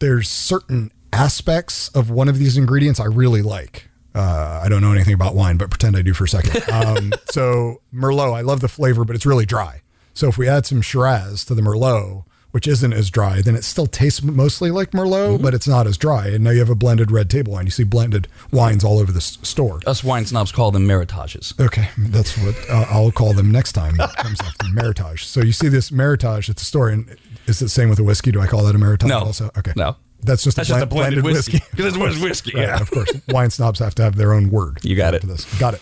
there's 0.04 0.28
certain 0.28 0.92
aspects 1.14 1.88
of 1.90 2.10
one 2.10 2.28
of 2.28 2.38
these 2.38 2.58
ingredients 2.58 3.00
I 3.00 3.06
really 3.06 3.42
like. 3.42 3.90
Uh, 4.14 4.60
I 4.62 4.68
don't 4.68 4.82
know 4.82 4.92
anything 4.92 5.14
about 5.14 5.34
wine, 5.34 5.56
but 5.58 5.70
pretend 5.70 5.96
I 5.96 6.02
do 6.02 6.14
for 6.14 6.26
a 6.26 6.28
second. 6.28 6.62
Um, 6.74 7.14
so 7.32 7.82
Merlot, 7.94 8.34
I 8.34 8.42
love 8.42 8.60
the 8.60 8.68
flavor, 8.68 9.06
but 9.06 9.16
it's 9.16 9.26
really 9.26 9.46
dry. 9.46 9.82
So 10.14 10.28
if 10.28 10.38
we 10.38 10.48
add 10.50 10.66
some 10.66 10.82
Shiraz 10.82 11.46
to 11.46 11.56
the 11.56 11.62
Merlot, 11.62 12.26
which 12.52 12.68
isn't 12.68 12.92
as 12.94 13.10
dry, 13.10 13.42
then 13.42 13.56
it 13.56 13.64
still 13.64 13.88
tastes 13.88 14.22
mostly 14.22 14.70
like 14.72 14.92
Merlot, 14.92 15.42
but 15.42 15.54
it's 15.54 15.68
not 15.68 15.88
as 15.88 15.98
dry. 15.98 16.28
And 16.28 16.44
now 16.44 16.50
you 16.52 16.60
have 16.60 16.70
a 16.70 16.76
blended 16.76 17.10
red 17.12 17.30
table 17.30 17.54
wine. 17.54 17.66
You 17.66 17.72
see 17.72 17.84
blended 17.86 18.28
wines 18.52 18.84
all 18.84 19.00
over 19.00 19.12
the 19.12 19.18
s- 19.18 19.38
store. 19.42 19.80
Us 19.88 20.04
wine 20.04 20.26
snobs 20.26 20.52
call 20.52 20.70
them 20.72 20.86
meritages. 20.88 21.58
Okay, 21.60 21.90
that's 21.98 22.38
what 22.38 22.56
uh, 22.70 22.86
I'll 22.90 23.12
call 23.12 23.34
them 23.34 23.50
next 23.52 23.72
time. 23.72 23.96
It 24.00 24.16
comes 24.18 24.40
after 24.42 24.66
Meritage. 24.76 25.24
So 25.24 25.42
you 25.42 25.54
see 25.54 25.70
this 25.70 25.90
Meritage 25.90 26.50
at 26.50 26.58
the 26.58 26.66
store, 26.66 26.90
and 26.90 27.16
is 27.48 27.62
it 27.62 27.66
the 27.66 27.70
same 27.70 27.90
with 27.90 28.00
a 28.00 28.04
whiskey? 28.04 28.32
Do 28.32 28.42
I 28.42 28.48
call 28.48 28.64
that 28.64 28.76
a 28.76 28.78
Meritage 28.80 29.08
No. 29.08 29.20
also? 29.20 29.50
Okay. 29.58 29.74
No. 29.76 29.96
That's 30.22 30.44
just 30.44 30.56
That's 30.58 30.70
a 30.70 30.74
just 30.74 30.84
a 30.84 30.86
blend- 30.86 31.16
blended 31.16 31.24
whiskey. 31.26 31.60
Because 31.72 31.96
it's 31.98 32.20
whiskey. 32.22 32.54
Right, 32.56 32.64
Yeah. 32.68 32.80
of 32.80 32.90
course. 32.90 33.10
Wine 33.28 33.50
snobs 33.50 33.80
have 33.80 33.94
to 33.96 34.04
have 34.04 34.16
their 34.16 34.32
own 34.34 34.50
word. 34.50 34.80
You 34.84 34.96
got 34.96 35.14
it. 35.14 35.22
This. 35.24 35.44
Got 35.60 35.74
it. 35.74 35.82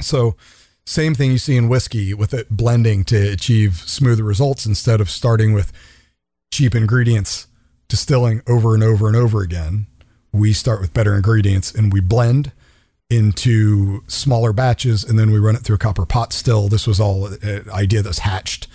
So, 0.00 0.36
same 0.86 1.14
thing 1.14 1.30
you 1.32 1.38
see 1.38 1.56
in 1.56 1.68
whiskey 1.68 2.14
with 2.14 2.32
it 2.32 2.48
blending 2.50 3.04
to 3.04 3.16
achieve 3.32 3.82
smoother 3.84 4.24
results 4.24 4.64
instead 4.64 5.00
of 5.02 5.10
starting 5.10 5.52
with 5.52 5.70
cheap 6.50 6.74
ingredients, 6.74 7.46
distilling 7.88 8.40
over 8.48 8.72
and 8.74 8.82
over 8.82 9.06
and 9.06 9.16
over 9.16 9.42
again. 9.42 9.86
We 10.32 10.54
start 10.54 10.80
with 10.80 10.94
better 10.94 11.14
ingredients 11.14 11.70
and 11.74 11.92
we 11.92 12.00
blend 12.00 12.52
into 13.10 14.02
smaller 14.06 14.52
batches 14.52 15.02
and 15.04 15.18
then 15.18 15.30
we 15.30 15.38
run 15.38 15.56
it 15.56 15.62
through 15.62 15.76
a 15.76 15.78
copper 15.78 16.06
pot 16.06 16.32
still. 16.32 16.68
This 16.68 16.86
was 16.86 17.00
all 17.00 17.26
an 17.26 17.68
idea 17.70 18.02
that's 18.02 18.20
hatched, 18.20 18.66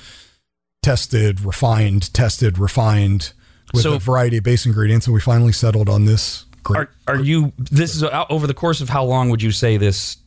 tested, 0.83 1.41
refined, 1.41 2.13
tested, 2.13 2.59
refined 2.59 3.33
with 3.73 3.83
So- 3.83 3.95
a 3.95 3.99
variety 3.99 4.37
of 4.37 4.43
base 4.43 4.65
ingredients. 4.65 5.07
And 5.07 5.13
we 5.13 5.19
finally 5.21 5.51
settled 5.53 5.89
on 5.89 6.05
this 6.05 6.45
great 6.61 6.79
Are, 7.07 7.15
are 7.15 7.19
you, 7.23 7.51
this 7.57 7.95
is 7.95 8.03
over 8.29 8.45
the 8.45 8.53
course 8.53 8.81
of 8.81 8.89
how 8.89 9.03
long 9.03 9.29
would 9.29 9.41
you 9.41 9.51
say 9.51 9.77
this 9.77 10.17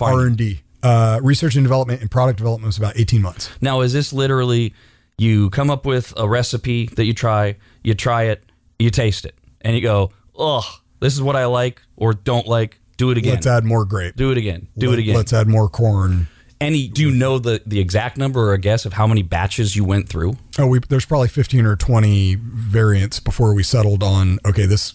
R 0.00 0.26
and 0.26 0.36
D 0.36 0.60
Uh, 0.82 1.18
research 1.22 1.54
and 1.56 1.64
development 1.64 2.00
and 2.00 2.10
product 2.10 2.36
development 2.38 2.66
was 2.66 2.76
about 2.78 2.96
eighteen 2.96 3.22
months. 3.22 3.48
Now, 3.60 3.80
is 3.82 3.92
this 3.92 4.12
literally 4.12 4.74
you 5.18 5.48
come 5.50 5.70
up 5.70 5.86
with 5.86 6.12
a 6.16 6.28
recipe 6.28 6.86
that 6.96 7.04
you 7.04 7.14
try, 7.14 7.56
you 7.84 7.94
try 7.94 8.24
it, 8.24 8.42
you 8.78 8.90
taste 8.90 9.24
it, 9.24 9.36
and 9.60 9.76
you 9.76 9.80
go, 9.82 10.10
ugh, 10.36 10.64
this 11.00 11.14
is 11.14 11.22
what 11.22 11.36
I 11.36 11.44
like 11.46 11.80
or 11.96 12.12
don't 12.12 12.46
like, 12.48 12.80
do 12.96 13.10
it 13.12 13.18
again. 13.18 13.34
Let's 13.34 13.46
add 13.46 13.64
more 13.64 13.84
grape. 13.84 14.16
do 14.16 14.32
it 14.32 14.38
again. 14.38 14.66
Do 14.76 14.88
Let- 14.90 14.98
it 14.98 15.02
again. 15.02 15.14
Let's 15.14 15.32
add 15.32 15.46
more 15.48 15.68
corn. 15.68 16.26
Any? 16.62 16.88
Do 16.88 17.02
you 17.02 17.10
know 17.10 17.38
the 17.38 17.62
the 17.66 17.80
exact 17.80 18.16
number 18.16 18.50
or 18.50 18.52
a 18.52 18.58
guess 18.58 18.86
of 18.86 18.92
how 18.92 19.06
many 19.06 19.22
batches 19.22 19.74
you 19.74 19.84
went 19.84 20.08
through? 20.08 20.36
Oh, 20.58 20.66
we 20.66 20.78
there's 20.78 21.06
probably 21.06 21.28
fifteen 21.28 21.66
or 21.66 21.76
twenty 21.76 22.36
variants 22.36 23.20
before 23.20 23.52
we 23.54 23.62
settled 23.62 24.02
on. 24.02 24.38
Okay, 24.46 24.66
this 24.66 24.94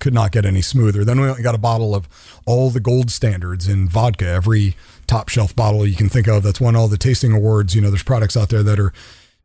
could 0.00 0.14
not 0.14 0.32
get 0.32 0.44
any 0.44 0.62
smoother. 0.62 1.04
Then 1.04 1.20
we 1.20 1.42
got 1.42 1.54
a 1.54 1.58
bottle 1.58 1.94
of 1.94 2.08
all 2.46 2.70
the 2.70 2.80
gold 2.80 3.10
standards 3.10 3.68
in 3.68 3.88
vodka. 3.88 4.26
Every 4.26 4.74
top 5.06 5.28
shelf 5.28 5.54
bottle 5.54 5.86
you 5.86 5.94
can 5.94 6.08
think 6.08 6.26
of 6.26 6.42
that's 6.42 6.60
won 6.60 6.74
all 6.74 6.88
the 6.88 6.98
tasting 6.98 7.32
awards. 7.32 7.74
You 7.74 7.82
know, 7.82 7.90
there's 7.90 8.02
products 8.02 8.36
out 8.36 8.48
there 8.48 8.62
that 8.62 8.80
are 8.80 8.92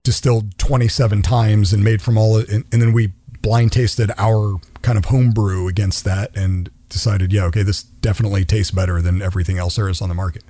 distilled 0.04 0.58
27 0.58 1.22
times 1.22 1.74
and 1.74 1.84
made 1.84 2.02
from 2.02 2.18
all. 2.18 2.38
And, 2.38 2.64
and 2.72 2.82
then 2.82 2.94
we 2.94 3.12
blind 3.42 3.74
tasted 3.74 4.12
our 4.18 4.56
kind 4.82 4.98
of 4.98 5.06
home 5.06 5.32
brew 5.32 5.68
against 5.68 6.06
that 6.06 6.36
and 6.36 6.70
decided, 6.90 7.34
yeah, 7.34 7.44
okay, 7.46 7.64
this 7.64 7.84
definitely 7.84 8.46
tastes 8.46 8.72
better 8.72 9.02
than 9.02 9.22
everything 9.22 9.58
else 9.58 9.76
there 9.76 9.90
is 9.90 10.02
on 10.02 10.10
the 10.10 10.16
market. 10.16 10.44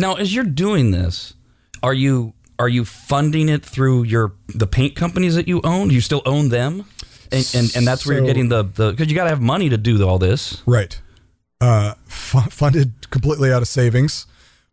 Now, 0.00 0.14
as 0.14 0.34
you're 0.34 0.44
doing 0.44 0.92
this, 0.92 1.34
are 1.82 1.92
you 1.92 2.32
are 2.58 2.68
you 2.68 2.84
funding 2.84 3.48
it 3.50 3.64
through 3.64 4.04
your 4.04 4.32
the 4.48 4.66
paint 4.66 4.96
companies 4.96 5.34
that 5.34 5.46
you 5.46 5.60
own? 5.62 5.88
Do 5.88 5.94
you 5.94 6.00
still 6.00 6.22
own 6.24 6.48
them? 6.48 6.86
And 7.30 7.50
and, 7.54 7.76
and 7.76 7.86
that's 7.86 8.06
where 8.06 8.16
you're 8.16 8.26
getting 8.26 8.48
the 8.48 8.62
the 8.62 8.90
because 8.92 9.08
you 9.08 9.14
got 9.14 9.24
to 9.24 9.30
have 9.30 9.42
money 9.42 9.68
to 9.68 9.76
do 9.76 10.02
all 10.06 10.18
this. 10.18 10.62
Right. 10.66 10.98
Uh, 11.60 11.94
fu- 12.04 12.40
funded 12.40 13.10
completely 13.10 13.52
out 13.52 13.60
of 13.60 13.68
savings, 13.68 14.26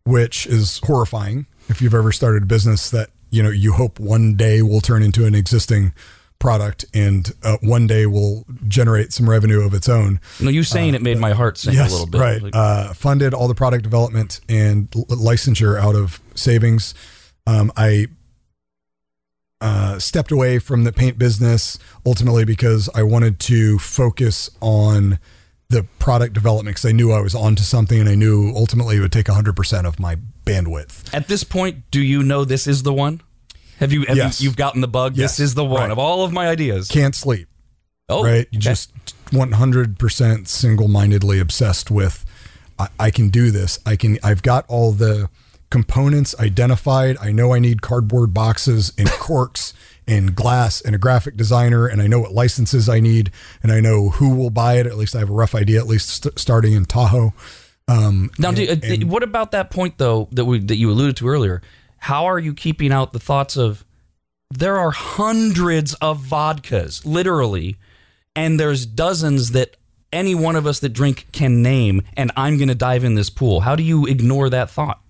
which 0.04 0.46
is 0.46 0.80
horrifying. 0.84 1.46
If 1.68 1.82
you've 1.82 1.94
ever 1.94 2.10
started 2.10 2.44
a 2.44 2.46
business 2.46 2.88
that 2.90 3.10
you 3.30 3.42
know 3.42 3.50
you 3.50 3.74
hope 3.74 4.00
one 4.00 4.34
day 4.34 4.62
will 4.62 4.80
turn 4.80 5.02
into 5.02 5.26
an 5.26 5.34
existing 5.34 5.92
product 6.38 6.84
and 6.94 7.32
uh, 7.42 7.56
one 7.62 7.86
day 7.86 8.06
will 8.06 8.44
generate 8.66 9.12
some 9.12 9.28
revenue 9.28 9.64
of 9.64 9.74
its 9.74 9.88
own. 9.88 10.20
No, 10.40 10.50
you 10.50 10.62
saying 10.62 10.94
it 10.94 11.02
made 11.02 11.18
my 11.18 11.32
heart 11.32 11.58
sink 11.58 11.76
yes, 11.76 11.90
a 11.90 11.92
little 11.92 12.06
bit. 12.06 12.20
right. 12.20 12.42
Like, 12.42 12.54
uh, 12.54 12.92
funded 12.94 13.34
all 13.34 13.48
the 13.48 13.54
product 13.54 13.82
development 13.82 14.40
and 14.48 14.88
l- 14.94 15.04
licensure 15.06 15.78
out 15.78 15.96
of 15.96 16.20
savings. 16.34 16.94
Um, 17.46 17.72
I 17.76 18.06
uh, 19.60 19.98
stepped 19.98 20.30
away 20.30 20.58
from 20.58 20.84
the 20.84 20.92
paint 20.92 21.18
business 21.18 21.78
ultimately 22.06 22.44
because 22.44 22.88
I 22.94 23.02
wanted 23.02 23.40
to 23.40 23.78
focus 23.78 24.50
on 24.60 25.18
the 25.70 25.82
product 25.98 26.32
development 26.32 26.76
because 26.76 26.88
I 26.88 26.92
knew 26.92 27.12
I 27.12 27.20
was 27.20 27.34
onto 27.34 27.62
something 27.62 28.00
and 28.00 28.08
I 28.08 28.14
knew 28.14 28.52
ultimately 28.54 28.96
it 28.96 29.00
would 29.00 29.12
take 29.12 29.26
100% 29.26 29.84
of 29.84 30.00
my 30.00 30.16
bandwidth. 30.44 31.12
At 31.12 31.28
this 31.28 31.44
point, 31.44 31.90
do 31.90 32.00
you 32.00 32.22
know 32.22 32.44
this 32.44 32.66
is 32.66 32.84
the 32.84 32.92
one? 32.92 33.20
Have 33.78 33.92
you? 33.92 34.04
Have 34.06 34.16
Yes. 34.16 34.40
you 34.40 34.48
you've 34.48 34.56
gotten 34.56 34.80
the 34.80 34.88
bug. 34.88 35.16
Yes. 35.16 35.36
This 35.36 35.46
is 35.50 35.54
the 35.54 35.64
one 35.64 35.82
Right. 35.82 35.90
of 35.90 35.98
all 35.98 36.24
of 36.24 36.32
my 36.32 36.48
ideas. 36.48 36.88
Can't 36.88 37.14
sleep. 37.14 37.48
oh, 38.08 38.22
right? 38.24 38.46
okay. 38.48 38.58
Just 38.58 38.90
100% 39.32 40.48
single 40.48 40.88
mindedly 40.88 41.38
obsessed 41.38 41.90
with, 41.90 42.24
I, 42.78 42.88
I 42.98 43.10
can 43.10 43.28
do 43.28 43.50
this. 43.50 43.78
I 43.86 43.96
can, 43.96 44.18
I've 44.22 44.42
got 44.42 44.64
all 44.68 44.92
the 44.92 45.28
components 45.70 46.34
identified. 46.40 47.16
I 47.20 47.32
know 47.32 47.52
I 47.52 47.58
need 47.58 47.82
cardboard 47.82 48.32
boxes 48.32 48.92
and 48.96 49.08
corks 49.10 49.74
and 50.06 50.34
glass 50.34 50.80
and 50.80 50.94
a 50.94 50.98
graphic 50.98 51.36
designer. 51.36 51.86
And 51.86 52.00
I 52.00 52.06
know 52.06 52.20
what 52.20 52.32
licenses 52.32 52.88
I 52.88 53.00
need. 53.00 53.30
And 53.62 53.70
I 53.70 53.80
know 53.80 54.08
who 54.10 54.34
will 54.34 54.50
buy 54.50 54.78
it. 54.78 54.86
At 54.86 54.96
least 54.96 55.14
I 55.14 55.18
have 55.18 55.28
a 55.30 55.34
rough 55.34 55.54
idea, 55.54 55.78
at 55.78 55.86
least 55.86 56.08
st- 56.08 56.38
starting 56.38 56.72
in 56.72 56.86
Tahoe. 56.86 57.34
Um, 57.86 58.30
Now, 58.38 58.52
do, 58.52 58.62
and- 58.68 58.82
uh, 58.82 58.86
and- 58.86 59.04
what 59.10 59.22
about 59.22 59.50
that 59.52 59.70
point 59.70 59.98
though 59.98 60.28
that 60.32 60.44
we 60.46 60.58
that 60.60 60.76
you 60.76 60.90
alluded 60.90 61.16
to 61.18 61.28
earlier? 61.28 61.60
How 61.98 62.26
are 62.26 62.38
you 62.38 62.54
keeping 62.54 62.92
out 62.92 63.12
the 63.12 63.18
thoughts 63.18 63.56
of 63.56 63.84
there 64.50 64.78
are 64.78 64.90
hundreds 64.90 65.94
of 65.94 66.20
vodkas, 66.20 67.04
literally, 67.04 67.76
and 68.34 68.58
there's 68.58 68.86
dozens 68.86 69.50
that 69.50 69.76
any 70.12 70.34
one 70.34 70.56
of 70.56 70.66
us 70.66 70.80
that 70.80 70.90
drink 70.90 71.26
can 71.32 71.62
name, 71.62 72.02
and 72.16 72.32
I'm 72.36 72.56
going 72.56 72.68
to 72.68 72.74
dive 72.74 73.04
in 73.04 73.14
this 73.14 73.28
pool. 73.28 73.60
How 73.60 73.76
do 73.76 73.82
you 73.82 74.06
ignore 74.06 74.48
that 74.48 74.70
thought? 74.70 75.00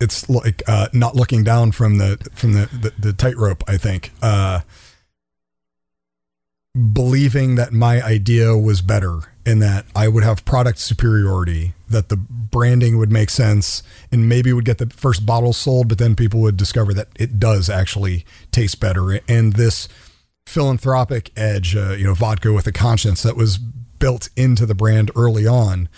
it's 0.00 0.28
like 0.28 0.62
uh, 0.66 0.88
not 0.92 1.14
looking 1.14 1.44
down 1.44 1.72
from 1.72 1.98
the 1.98 2.18
from 2.34 2.52
the 2.52 2.66
the, 2.66 2.92
the 2.98 3.12
tightrope. 3.12 3.64
I 3.68 3.76
think 3.76 4.12
uh, 4.22 4.60
believing 6.92 7.54
that 7.56 7.72
my 7.72 8.02
idea 8.02 8.56
was 8.56 8.82
better 8.82 9.20
and 9.44 9.62
that 9.62 9.86
I 9.94 10.08
would 10.08 10.24
have 10.24 10.44
product 10.44 10.78
superiority, 10.78 11.74
that 11.88 12.08
the 12.08 12.16
branding 12.16 12.98
would 12.98 13.12
make 13.12 13.30
sense, 13.30 13.82
and 14.10 14.28
maybe 14.28 14.52
would 14.52 14.64
get 14.64 14.78
the 14.78 14.86
first 14.86 15.24
bottle 15.24 15.52
sold, 15.52 15.88
but 15.88 15.98
then 15.98 16.16
people 16.16 16.40
would 16.40 16.56
discover 16.56 16.92
that 16.94 17.08
it 17.16 17.38
does 17.38 17.70
actually 17.70 18.24
taste 18.50 18.80
better. 18.80 19.20
And 19.28 19.52
this 19.54 19.88
philanthropic 20.46 21.30
edge, 21.36 21.76
uh, 21.76 21.92
you 21.92 22.04
know, 22.04 22.14
vodka 22.14 22.52
with 22.52 22.66
a 22.66 22.72
conscience 22.72 23.22
that 23.22 23.36
was 23.36 23.58
built 23.58 24.28
into 24.36 24.66
the 24.66 24.74
brand 24.74 25.10
early 25.16 25.46
on 25.46 25.88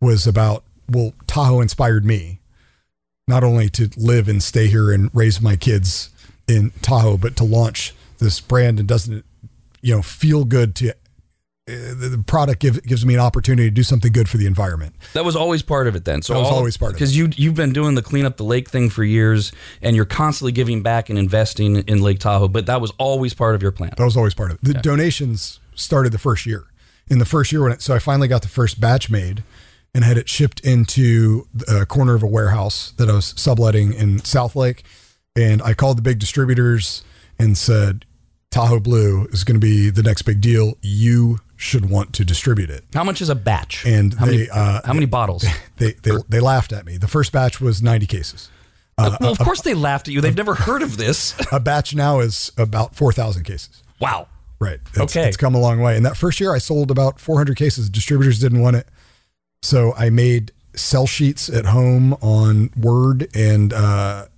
was 0.00 0.26
about, 0.26 0.64
well, 0.90 1.14
Tahoe 1.26 1.60
inspired 1.60 2.04
me 2.04 2.40
not 3.28 3.42
only 3.42 3.68
to 3.70 3.90
live 3.96 4.28
and 4.28 4.42
stay 4.42 4.68
here 4.68 4.92
and 4.92 5.10
raise 5.12 5.40
my 5.40 5.56
kids 5.56 6.10
in 6.46 6.70
Tahoe, 6.82 7.16
but 7.16 7.36
to 7.36 7.44
launch 7.44 7.94
this 8.18 8.40
brand 8.40 8.78
and 8.78 8.88
doesn't 8.88 9.18
it, 9.18 9.24
you 9.80 9.94
know, 9.94 10.02
feel 10.02 10.44
good 10.44 10.74
to 10.76 10.94
Uh, 11.68 11.72
the, 11.98 12.08
the 12.10 12.22
product 12.24 12.60
give, 12.60 12.80
gives 12.84 13.04
me 13.04 13.12
an 13.14 13.18
opportunity 13.18 13.68
to 13.68 13.74
do 13.74 13.82
something 13.82 14.12
good 14.12 14.28
for 14.28 14.36
the 14.36 14.46
environment. 14.46 14.94
That 15.14 15.24
was 15.24 15.34
always 15.34 15.62
part 15.62 15.88
of 15.88 15.96
it 15.96 16.04
then. 16.04 16.22
So 16.22 16.34
That 16.34 16.38
was 16.40 16.48
always 16.48 16.76
part 16.76 16.90
of 16.90 16.94
it. 16.94 16.98
Because 16.98 17.16
you 17.16 17.28
you've 17.34 17.56
been 17.56 17.72
doing 17.72 17.96
the 17.96 18.02
clean 18.02 18.24
up 18.24 18.36
the 18.36 18.44
lake 18.44 18.70
thing 18.70 18.88
for 18.88 19.02
years, 19.02 19.50
and 19.82 19.96
you're 19.96 20.04
constantly 20.04 20.52
giving 20.52 20.82
back 20.82 21.10
and 21.10 21.18
investing 21.18 21.78
in 21.88 22.02
Lake 22.02 22.20
Tahoe. 22.20 22.46
But 22.46 22.66
that 22.66 22.80
was 22.80 22.92
always 22.98 23.34
part 23.34 23.56
of 23.56 23.62
your 23.62 23.72
plan. 23.72 23.90
That 23.96 24.04
was 24.04 24.16
always 24.16 24.32
part 24.32 24.52
of 24.52 24.58
it. 24.58 24.64
The 24.64 24.74
donations 24.74 25.58
started 25.74 26.12
the 26.12 26.18
first 26.18 26.46
year. 26.46 26.66
In 27.08 27.18
the 27.18 27.24
first 27.24 27.50
year 27.50 27.64
when 27.64 27.72
it, 27.72 27.82
so 27.82 27.96
I 27.96 27.98
finally 27.98 28.28
got 28.28 28.42
the 28.42 28.48
first 28.48 28.80
batch 28.80 29.10
made 29.10 29.42
and 29.92 30.04
had 30.04 30.18
it 30.18 30.28
shipped 30.28 30.60
into 30.60 31.48
a 31.66 31.84
corner 31.84 32.14
of 32.14 32.22
a 32.22 32.28
warehouse 32.28 32.92
that 32.96 33.10
I 33.10 33.14
was 33.14 33.34
subletting 33.36 33.92
in 33.92 34.24
South 34.24 34.54
Lake. 34.54 34.84
And 35.34 35.60
I 35.62 35.74
called 35.74 35.98
the 35.98 36.02
big 36.02 36.20
distributors 36.20 37.02
and 37.40 37.58
said, 37.58 38.04
Tahoe 38.50 38.80
Blue 38.80 39.26
is 39.32 39.42
going 39.42 39.60
to 39.60 39.64
be 39.66 39.90
the 39.90 40.02
next 40.02 40.22
big 40.22 40.40
deal. 40.40 40.74
You 40.80 41.40
should 41.56 41.88
want 41.90 42.12
to 42.14 42.24
distribute 42.24 42.70
it. 42.70 42.84
How 42.92 43.04
much 43.04 43.20
is 43.20 43.28
a 43.28 43.34
batch? 43.34 43.84
And 43.86 44.14
how 44.14 44.26
they, 44.26 44.32
many, 44.32 44.50
uh, 44.50 44.80
how 44.84 44.92
many 44.92 45.06
bottles? 45.06 45.44
They, 45.78 45.92
they, 45.92 46.12
they 46.28 46.40
laughed 46.40 46.72
at 46.72 46.86
me. 46.86 46.96
The 46.96 47.06
first 47.08 47.32
batch 47.32 47.60
was 47.60 47.82
90 47.82 48.06
cases. 48.06 48.48
well, 48.96 49.14
of 49.20 49.38
course 49.38 49.60
they 49.60 49.74
laughed 49.74 50.08
at 50.08 50.14
you. 50.14 50.22
They've 50.22 50.34
never 50.34 50.54
heard 50.54 50.80
of 50.82 50.96
this. 50.96 51.34
A 51.52 51.60
batch 51.60 51.94
now 51.94 52.20
is 52.20 52.50
about 52.56 52.94
4,000 52.96 53.44
cases. 53.44 53.82
wow. 54.00 54.26
Right. 54.58 54.78
It's, 54.94 54.98
Okay. 55.14 55.28
It's 55.28 55.36
come 55.36 55.54
a 55.54 55.60
long 55.60 55.80
way. 55.80 55.96
And 55.98 56.06
that 56.06 56.16
first 56.16 56.40
year, 56.40 56.54
I 56.54 56.56
sold 56.58 56.90
about 56.90 57.20
400 57.20 57.58
cases. 57.58 57.90
Distributors 57.90 58.38
didn't 58.38 58.60
want 58.62 58.76
it. 58.76 58.88
So 59.60 59.92
I 59.98 60.08
made 60.08 60.50
sell 60.74 61.06
sheets 61.06 61.50
at 61.50 61.66
home 61.66 62.14
on 62.22 62.70
Word 62.74 63.28
and 63.34 63.74
uh, 63.74 64.28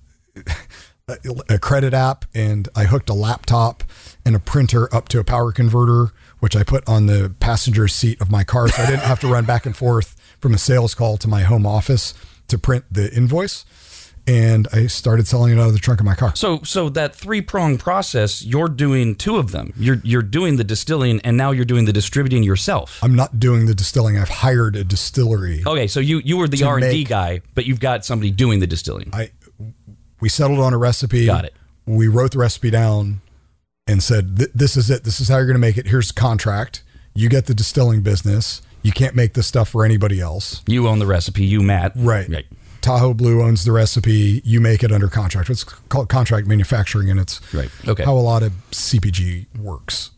a, 1.06 1.16
a 1.50 1.58
credit 1.60 1.94
app. 1.94 2.24
And 2.34 2.68
I 2.74 2.84
hooked 2.86 3.08
a 3.10 3.14
laptop 3.14 3.84
and 4.26 4.34
a 4.34 4.40
printer 4.40 4.92
up 4.92 5.08
to 5.10 5.20
a 5.20 5.24
power 5.24 5.52
converter, 5.52 6.10
which 6.40 6.56
I 6.56 6.62
put 6.62 6.88
on 6.88 7.06
the 7.06 7.34
passenger 7.40 7.88
seat 7.88 8.20
of 8.20 8.30
my 8.30 8.44
car. 8.44 8.68
So 8.68 8.82
I 8.82 8.86
didn't 8.86 9.02
have 9.02 9.20
to 9.20 9.28
run 9.28 9.44
back 9.44 9.66
and 9.66 9.76
forth 9.76 10.16
from 10.40 10.54
a 10.54 10.58
sales 10.58 10.94
call 10.94 11.16
to 11.18 11.28
my 11.28 11.42
home 11.42 11.66
office 11.66 12.14
to 12.48 12.58
print 12.58 12.84
the 12.90 13.12
invoice. 13.14 13.64
And 14.26 14.68
I 14.74 14.88
started 14.88 15.26
selling 15.26 15.54
it 15.54 15.58
out 15.58 15.68
of 15.68 15.72
the 15.72 15.78
trunk 15.78 16.00
of 16.00 16.06
my 16.06 16.14
car. 16.14 16.36
So 16.36 16.60
so 16.62 16.90
that 16.90 17.14
three 17.14 17.40
prong 17.40 17.78
process, 17.78 18.44
you're 18.44 18.68
doing 18.68 19.14
two 19.14 19.38
of 19.38 19.52
them. 19.52 19.72
You're 19.78 20.02
you're 20.04 20.20
doing 20.20 20.56
the 20.56 20.64
distilling, 20.64 21.18
and 21.22 21.38
now 21.38 21.50
you're 21.50 21.64
doing 21.64 21.86
the 21.86 21.94
distributing 21.94 22.42
yourself. 22.42 23.02
I'm 23.02 23.16
not 23.16 23.40
doing 23.40 23.64
the 23.64 23.74
distilling. 23.74 24.18
I've 24.18 24.28
hired 24.28 24.76
a 24.76 24.84
distillery. 24.84 25.62
Okay, 25.66 25.86
so 25.86 25.98
you 25.98 26.20
you 26.22 26.36
were 26.36 26.46
the 26.46 26.62
R 26.62 26.76
and 26.76 26.90
D 26.90 27.04
guy, 27.04 27.40
but 27.54 27.64
you've 27.64 27.80
got 27.80 28.04
somebody 28.04 28.30
doing 28.30 28.60
the 28.60 28.66
distilling. 28.66 29.08
I 29.14 29.30
we 30.20 30.28
settled 30.28 30.58
on 30.58 30.74
a 30.74 30.78
recipe. 30.78 31.24
Got 31.24 31.46
it. 31.46 31.54
We 31.86 32.08
wrote 32.08 32.32
the 32.32 32.38
recipe 32.38 32.68
down 32.68 33.22
and 33.88 34.02
said, 34.02 34.36
"This 34.36 34.76
is 34.76 34.90
it. 34.90 35.02
This 35.04 35.20
is 35.20 35.28
how 35.28 35.36
you're 35.38 35.46
going 35.46 35.54
to 35.54 35.58
make 35.60 35.76
it. 35.78 35.86
Here's 35.88 36.08
the 36.08 36.14
contract. 36.14 36.82
You 37.14 37.28
get 37.28 37.46
the 37.46 37.54
distilling 37.54 38.02
business. 38.02 38.62
You 38.82 38.92
can't 38.92 39.16
make 39.16 39.34
this 39.34 39.46
stuff 39.48 39.70
for 39.70 39.84
anybody 39.84 40.20
else." 40.20 40.62
You 40.66 40.86
own 40.86 40.98
the 41.00 41.06
recipe. 41.06 41.44
You 41.44 41.60
Matt. 41.62 41.92
Right. 41.96 42.28
Right. 42.28 42.46
Tahoe 42.80 43.12
Blue 43.14 43.42
owns 43.42 43.64
the 43.64 43.72
recipe. 43.72 44.40
You 44.44 44.60
make 44.60 44.84
it 44.84 44.92
under 44.92 45.08
contract. 45.08 45.50
It's 45.50 45.64
called 45.64 46.08
contract 46.08 46.46
manufacturing, 46.46 47.10
and 47.10 47.18
it's 47.18 47.40
Right. 47.52 47.70
Okay. 47.88 48.04
how 48.04 48.12
a 48.16 48.20
lot 48.20 48.44
of 48.44 48.52
CPG 48.70 49.46
works. 49.58 50.10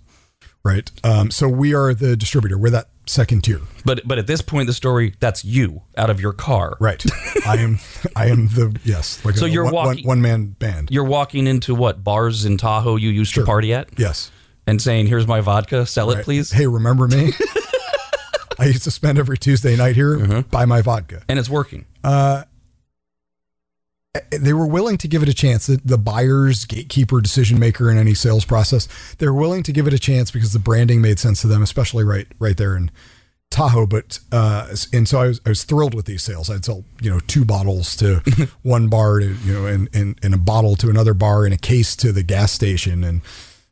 Right. 0.62 0.90
Um, 1.02 1.30
so 1.30 1.48
we 1.48 1.72
are 1.74 1.94
the 1.94 2.16
distributor. 2.16 2.58
We're 2.58 2.68
that 2.70 2.88
second 3.10 3.42
tier. 3.44 3.60
But 3.84 4.02
but 4.06 4.18
at 4.18 4.26
this 4.26 4.40
point 4.42 4.62
in 4.62 4.66
the 4.66 4.72
story, 4.72 5.14
that's 5.20 5.44
you 5.44 5.82
out 5.96 6.10
of 6.10 6.20
your 6.20 6.32
car. 6.32 6.76
Right. 6.80 7.04
I 7.46 7.56
am. 7.58 7.78
I 8.16 8.26
am 8.26 8.46
the 8.48 8.78
yes. 8.84 9.24
Like 9.24 9.36
So 9.36 9.46
a 9.46 9.48
you're 9.48 9.64
one, 9.64 9.74
walking- 9.74 10.06
one 10.06 10.20
man 10.22 10.56
band. 10.58 10.90
You're 10.90 11.04
walking 11.04 11.46
into 11.46 11.74
what 11.74 12.02
bars 12.04 12.44
in 12.44 12.56
Tahoe 12.56 12.96
you 12.96 13.10
used 13.10 13.34
to 13.34 13.44
party 13.44 13.74
at, 13.74 13.88
Yes. 13.98 14.30
and 14.66 14.80
saying, 14.80 15.06
"Here's 15.08 15.26
my 15.26 15.40
vodka. 15.40 15.86
Sell 15.86 16.10
it, 16.10 16.24
please." 16.24 16.50
Hey, 16.52 16.66
remember 16.66 17.08
me? 17.08 17.32
I 18.58 18.66
used 18.66 18.84
to 18.84 18.90
spend 18.90 19.18
every 19.18 19.38
Tuesday 19.38 19.74
night 19.76 19.94
here, 19.96 20.18
Mm-hmm. 20.18 20.40
buy 20.50 20.66
my 20.66 20.82
vodka. 20.82 21.22
And 21.28 21.38
it's 21.38 21.48
working. 21.48 21.86
They 24.30 24.52
were 24.52 24.66
willing 24.66 24.98
to 24.98 25.08
give 25.08 25.22
it 25.22 25.28
a 25.28 25.34
chance. 25.34 25.68
The, 25.68 25.80
the 25.84 25.98
buyer's 25.98 26.64
gatekeeper, 26.64 27.20
decision 27.20 27.60
maker 27.60 27.90
in 27.90 27.96
any 27.96 28.14
sales 28.14 28.44
process, 28.44 28.88
they're 29.18 29.34
willing 29.34 29.62
to 29.62 29.72
give 29.72 29.86
it 29.86 29.92
a 29.92 30.00
chance 30.00 30.32
because 30.32 30.52
the 30.52 30.58
branding 30.58 31.00
made 31.00 31.20
sense 31.20 31.40
to 31.42 31.46
them, 31.46 31.62
especially 31.62 32.02
right 32.02 32.26
right 32.40 32.56
there 32.56 32.76
in 32.76 32.90
Tahoe. 33.52 33.86
But 33.86 34.18
uh, 34.32 34.74
and 34.92 35.08
so 35.08 35.20
I 35.20 35.28
was 35.28 35.40
I 35.46 35.50
was 35.50 35.62
thrilled 35.62 35.94
with 35.94 36.06
these 36.06 36.24
sales. 36.24 36.50
I'd 36.50 36.64
sell 36.64 36.84
you 37.00 37.08
know 37.08 37.20
two 37.20 37.44
bottles 37.44 37.94
to 37.96 38.16
one 38.62 38.88
bar, 38.88 39.20
to 39.20 39.32
you 39.32 39.52
know, 39.52 39.66
and, 39.66 39.88
and 39.94 40.18
and 40.24 40.34
a 40.34 40.38
bottle 40.38 40.74
to 40.76 40.90
another 40.90 41.14
bar, 41.14 41.44
and 41.44 41.54
a 41.54 41.58
case 41.58 41.94
to 41.96 42.10
the 42.10 42.24
gas 42.24 42.50
station, 42.50 43.04
and 43.04 43.22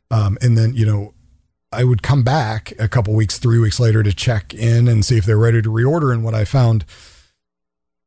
um, 0.09 0.37
and 0.41 0.57
then 0.57 0.73
you 0.73 0.85
know 0.85 1.13
I 1.71 1.83
would 1.83 2.01
come 2.01 2.23
back 2.23 2.73
a 2.79 2.87
couple 2.87 3.13
weeks, 3.13 3.37
three 3.37 3.59
weeks 3.59 3.79
later 3.79 4.03
to 4.03 4.13
check 4.13 4.53
in 4.53 4.87
and 4.87 5.03
see 5.03 5.17
if 5.17 5.25
they're 5.25 5.37
ready 5.37 5.61
to 5.61 5.69
reorder. 5.69 6.13
And 6.13 6.23
what 6.23 6.33
I 6.33 6.45
found 6.45 6.85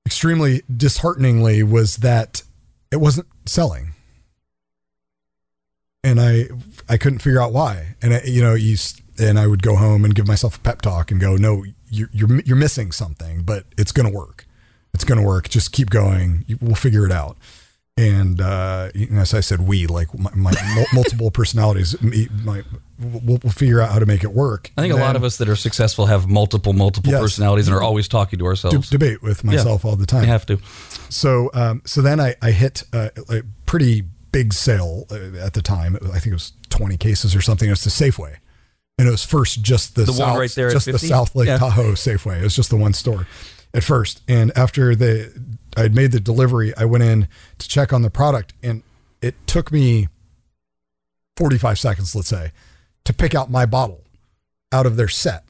extremely 0.07 0.63
dishearteningly 0.75 1.63
was 1.63 1.99
that 1.99 2.43
it 2.91 2.97
wasn't 2.97 3.27
selling. 3.47 3.95
And 6.05 6.21
I 6.21 6.49
I 6.89 6.97
couldn't 6.97 7.21
figure 7.21 7.41
out 7.41 7.53
why. 7.53 7.95
And 8.03 8.15
I, 8.15 8.23
you 8.25 8.43
know, 8.43 8.55
you 8.55 8.77
and 9.19 9.39
I 9.39 9.47
would 9.47 9.63
go 9.63 9.77
home 9.77 10.05
and 10.05 10.15
give 10.15 10.27
myself 10.27 10.57
a 10.57 10.61
pep 10.61 10.83
talk 10.83 11.11
and 11.11 11.21
go, 11.21 11.37
"No, 11.37 11.65
you're 11.89 12.11
you're, 12.13 12.41
you're 12.43 12.57
missing 12.57 12.91
something, 12.91 13.43
but 13.43 13.67
it's 13.79 13.93
going 13.93 14.11
to 14.11 14.17
work. 14.17 14.47
It's 14.95 15.05
going 15.05 15.21
to 15.21 15.27
work. 15.27 15.49
Just 15.49 15.73
keep 15.73 15.91
going. 15.91 16.45
We'll 16.61 16.75
figure 16.75 17.07
it 17.07 17.13
out." 17.13 17.37
And 18.03 18.41
uh, 18.41 18.89
you 18.95 19.07
as 19.19 19.33
I 19.35 19.41
said, 19.41 19.61
we 19.63 19.87
like 19.87 20.13
my, 20.19 20.31
my 20.35 20.53
multiple 20.93 21.31
personalities. 21.31 22.01
Me, 22.03 22.29
my, 22.43 22.63
we'll, 22.99 23.39
we'll 23.43 23.53
figure 23.53 23.81
out 23.81 23.91
how 23.93 23.99
to 23.99 24.07
make 24.07 24.25
it 24.25 24.33
work. 24.33 24.71
I 24.77 24.81
think 24.83 24.93
a 24.93 24.97
lot 24.97 25.15
of 25.17 25.23
us 25.25 25.37
that 25.37 25.49
are 25.49 25.57
successful 25.57 26.07
have 26.07 26.29
multiple 26.29 26.73
multiple 26.73 27.13
Yes. 27.13 27.21
personalities 27.21 27.69
and 27.69 27.77
are 27.77 27.83
always 27.83 28.09
talking 28.09 28.39
to 28.41 28.47
ourselves. 28.47 28.91
debate 28.91 29.23
with 29.23 29.45
myself 29.45 29.85
all 29.85 29.97
the 29.97 30.07
time. 30.07 30.23
I 30.25 30.27
have 30.27 30.47
to. 30.47 30.59
So, 31.09 31.51
um, 31.55 31.83
so 31.85 32.03
then 32.03 32.19
I, 32.21 32.35
I 32.43 32.51
hit 32.51 32.83
uh, 32.93 33.11
a 33.29 33.43
pretty 33.67 34.03
big 34.33 34.53
sale 34.53 35.07
uh, 35.11 35.39
at 35.39 35.53
the 35.53 35.63
time. 35.63 35.97
I 36.03 36.19
think 36.19 36.29
it 36.29 36.33
was 36.33 36.53
20 36.71 36.97
cases 36.97 37.37
or 37.37 37.41
something. 37.43 37.69
It 37.69 37.73
was 37.73 37.85
the 37.85 37.91
Safeway. 37.91 38.37
And 38.99 39.09
it 39.09 39.11
was 39.11 39.25
first 39.25 39.63
just 39.63 39.95
the, 39.95 40.05
The 40.05 40.13
one 40.13 40.19
South, 40.19 40.39
right 40.39 40.51
there 40.55 40.67
at 40.69 40.73
just 40.75 40.87
the 40.87 40.99
South 40.99 41.35
Lake 41.35 41.49
Yeah. 41.49 41.59
Tahoe 41.59 41.93
Safeway. 41.93 42.41
It 42.41 42.45
was 42.45 42.55
just 42.57 42.71
the 42.71 42.77
one 42.77 42.93
store 42.93 43.27
at 43.75 43.85
first. 43.85 44.23
And 44.29 44.53
after 44.57 44.95
the, 44.95 45.33
I'd 45.77 45.95
made 45.95 46.13
the 46.13 46.21
delivery, 46.21 46.75
I 46.77 46.85
went 46.85 47.05
in 47.05 47.29
to 47.59 47.69
check 47.69 47.93
on 47.93 48.03
the 48.03 48.11
product 48.11 48.53
and 48.63 48.83
it 49.21 49.35
took 49.47 49.71
me 49.73 50.09
45 51.37 51.79
seconds, 51.79 52.15
let's 52.15 52.29
say, 52.29 52.53
to 53.05 53.13
pick 53.13 53.35
out 53.35 53.51
my 53.51 53.67
bottle 53.67 54.03
out 54.71 54.87
of 54.87 54.97
their 54.97 55.09
set 55.09 55.45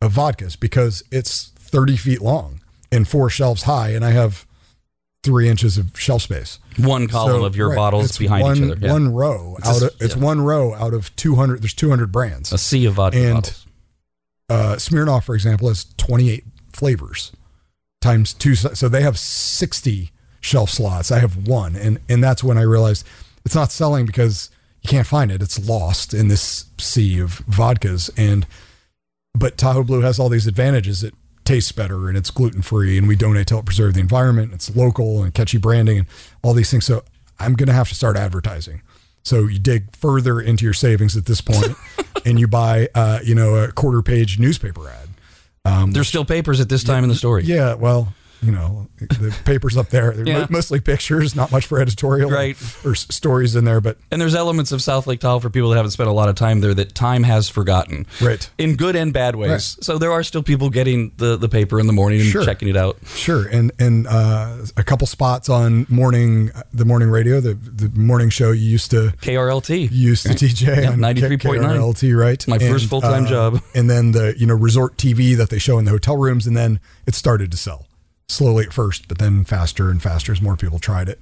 of 0.00 0.12
vodkas 0.14 0.58
because 0.58 1.02
it's 1.10 1.48
30 1.56 1.96
feet 1.96 2.22
long 2.22 2.60
and 2.90 3.06
four 3.06 3.28
shelves 3.30 3.64
high. 3.64 3.90
And 3.90 4.04
I 4.04 4.10
have 4.10 4.46
three 5.22 5.48
inches 5.48 5.78
of 5.78 5.92
shelf 5.98 6.22
space. 6.22 6.58
One 6.78 7.06
column 7.06 7.40
So, 7.42 7.44
of 7.44 7.54
your 7.56 7.68
right, 7.70 7.76
bottles 7.76 8.18
behind 8.18 8.42
one, 8.42 8.56
each 8.56 8.62
other. 8.72 8.76
Yeah. 8.86 8.92
One 8.92 9.12
row 9.12 9.56
It's 9.58 9.68
out 9.68 9.82
a- 9.82 9.86
of 9.86 9.96
it's 10.02 10.16
yeah. 10.16 10.22
one 10.22 10.40
row 10.40 10.74
out 10.74 10.94
of 10.94 11.14
200. 11.16 11.62
There's 11.62 11.74
200 11.74 12.10
brands. 12.10 12.52
A 12.52 12.58
sea 12.58 12.86
of 12.86 12.94
vodka 12.94 13.18
And- 13.18 13.34
bottles. 13.34 13.66
Uh, 14.48 14.74
Smirnoff, 14.76 15.24
for 15.24 15.34
example, 15.34 15.68
has 15.68 15.86
28 15.96 16.44
flavors 16.72 17.32
times 18.02 18.34
two. 18.34 18.54
So 18.54 18.88
they 18.88 19.02
have 19.02 19.18
60 19.18 20.10
shelf 20.40 20.70
slots. 20.70 21.10
I 21.10 21.20
have 21.20 21.48
one, 21.48 21.76
and 21.76 21.98
and 22.08 22.22
that's 22.22 22.44
when 22.44 22.58
I 22.58 22.62
realized 22.62 23.06
it's 23.44 23.54
not 23.54 23.72
selling 23.72 24.04
because 24.04 24.50
you 24.82 24.88
can't 24.88 25.06
find 25.06 25.30
it. 25.30 25.40
It's 25.40 25.66
lost 25.66 26.12
in 26.12 26.28
this 26.28 26.66
sea 26.78 27.20
of 27.20 27.44
vodkas. 27.46 28.10
And 28.16 28.46
but 29.34 29.56
Tahoe 29.56 29.84
Blue 29.84 30.00
has 30.02 30.18
all 30.18 30.28
these 30.28 30.46
advantages. 30.46 31.02
It 31.02 31.14
tastes 31.44 31.72
better 31.72 32.08
and 32.08 32.16
it's 32.16 32.30
gluten 32.30 32.62
free, 32.62 32.98
and 32.98 33.08
we 33.08 33.16
donate 33.16 33.46
to 33.48 33.54
help 33.54 33.66
preserve 33.66 33.94
the 33.94 34.00
environment. 34.00 34.52
It's 34.52 34.74
local 34.76 35.22
and 35.22 35.32
catchy 35.32 35.58
branding 35.58 35.98
and 35.98 36.06
all 36.42 36.52
these 36.52 36.70
things. 36.70 36.84
So 36.84 37.04
I'm 37.38 37.54
going 37.54 37.68
to 37.68 37.72
have 37.72 37.88
to 37.88 37.94
start 37.94 38.16
advertising. 38.16 38.82
So 39.24 39.46
you 39.46 39.58
dig 39.58 39.94
further 39.94 40.40
into 40.40 40.64
your 40.64 40.74
savings 40.74 41.16
at 41.16 41.26
this 41.26 41.40
point, 41.40 41.76
and 42.26 42.40
you 42.40 42.48
buy, 42.48 42.88
uh, 42.94 43.20
you 43.24 43.34
know, 43.34 43.54
a 43.54 43.70
quarter 43.70 44.02
page 44.02 44.38
newspaper 44.38 44.88
ad. 44.88 45.08
Um, 45.64 45.92
There's 45.92 46.08
still 46.08 46.24
papers 46.24 46.60
at 46.60 46.68
this 46.68 46.82
time 46.82 47.04
in 47.04 47.08
the 47.08 47.14
story. 47.14 47.44
yeah, 47.44 47.74
well, 47.74 48.12
you 48.42 48.52
know, 48.52 48.88
the 48.98 49.34
papers 49.44 49.76
up 49.76 49.88
there, 49.90 50.12
they're 50.12 50.26
Yeah. 50.26 50.46
mostly 50.50 50.80
pictures, 50.80 51.34
not 51.36 51.52
much 51.52 51.66
for 51.66 51.78
editorial 51.80 52.30
Right. 52.30 52.56
or 52.84 52.92
s- 52.92 53.06
stories 53.10 53.54
in 53.56 53.64
there, 53.64 53.80
but 53.80 53.96
And 54.10 54.20
there's 54.20 54.34
elements 54.34 54.72
of 54.72 54.82
South 54.82 55.06
Lake 55.06 55.20
Tahoe 55.20 55.38
for 55.40 55.48
people 55.50 55.70
that 55.70 55.76
haven't 55.76 55.92
spent 55.92 56.08
a 56.08 56.12
lot 56.12 56.28
of 56.28 56.34
time 56.34 56.60
there 56.60 56.74
that 56.74 56.94
time 56.94 57.22
has 57.22 57.48
forgotten. 57.48 58.06
Right. 58.20 58.48
In 58.58 58.74
good 58.76 58.96
and 58.96 59.12
bad 59.12 59.36
ways. 59.36 59.50
Right. 59.50 59.60
So 59.84 59.98
there 59.98 60.10
are 60.12 60.22
still 60.24 60.42
people 60.42 60.70
getting 60.70 61.12
the, 61.18 61.36
the 61.36 61.48
paper 61.48 61.78
in 61.78 61.86
the 61.86 61.92
morning 61.92 62.20
and 62.20 62.28
Sure. 62.30 62.44
checking 62.44 62.68
it 62.68 62.76
out. 62.76 62.96
Sure, 63.06 63.46
and 63.46 63.70
and 63.78 64.06
uh, 64.06 64.56
a 64.76 64.82
couple 64.82 65.06
spots 65.06 65.48
on 65.48 65.86
morning 65.88 66.50
the 66.72 66.84
morning 66.84 67.10
radio, 67.10 67.40
the 67.40 67.54
the 67.54 67.88
morning 67.98 68.28
show 68.30 68.50
you 68.50 68.66
used 68.68 68.90
to 68.90 69.12
KRLT. 69.22 69.82
you 69.92 70.08
used 70.10 70.26
to 70.26 70.34
TJ 70.34 70.82
Yeah, 70.82 70.90
on 70.90 70.98
93.9. 70.98 71.38
KRLT, 71.62 72.18
right? 72.18 72.48
My 72.48 72.58
first 72.58 72.86
full-time 72.88 73.24
uh, 73.26 73.28
job. 73.28 73.60
and 73.74 73.88
then 73.88 74.12
the 74.12 74.34
you 74.36 74.46
know 74.46 74.54
resort 74.54 74.96
TV 74.96 75.36
that 75.36 75.50
they 75.50 75.58
show 75.58 75.78
in 75.78 75.84
the 75.84 75.90
hotel 75.92 76.16
rooms, 76.16 76.46
and 76.46 76.56
then 76.56 76.80
it 77.06 77.14
started 77.14 77.50
to 77.52 77.56
sell 77.56 77.86
slowly 78.32 78.64
at 78.66 78.72
first, 78.72 79.08
but 79.08 79.18
then 79.18 79.44
faster 79.44 79.90
and 79.90 80.02
faster 80.02 80.32
as 80.32 80.40
more 80.42 80.56
people 80.56 80.78
tried 80.78 81.08
it. 81.08 81.20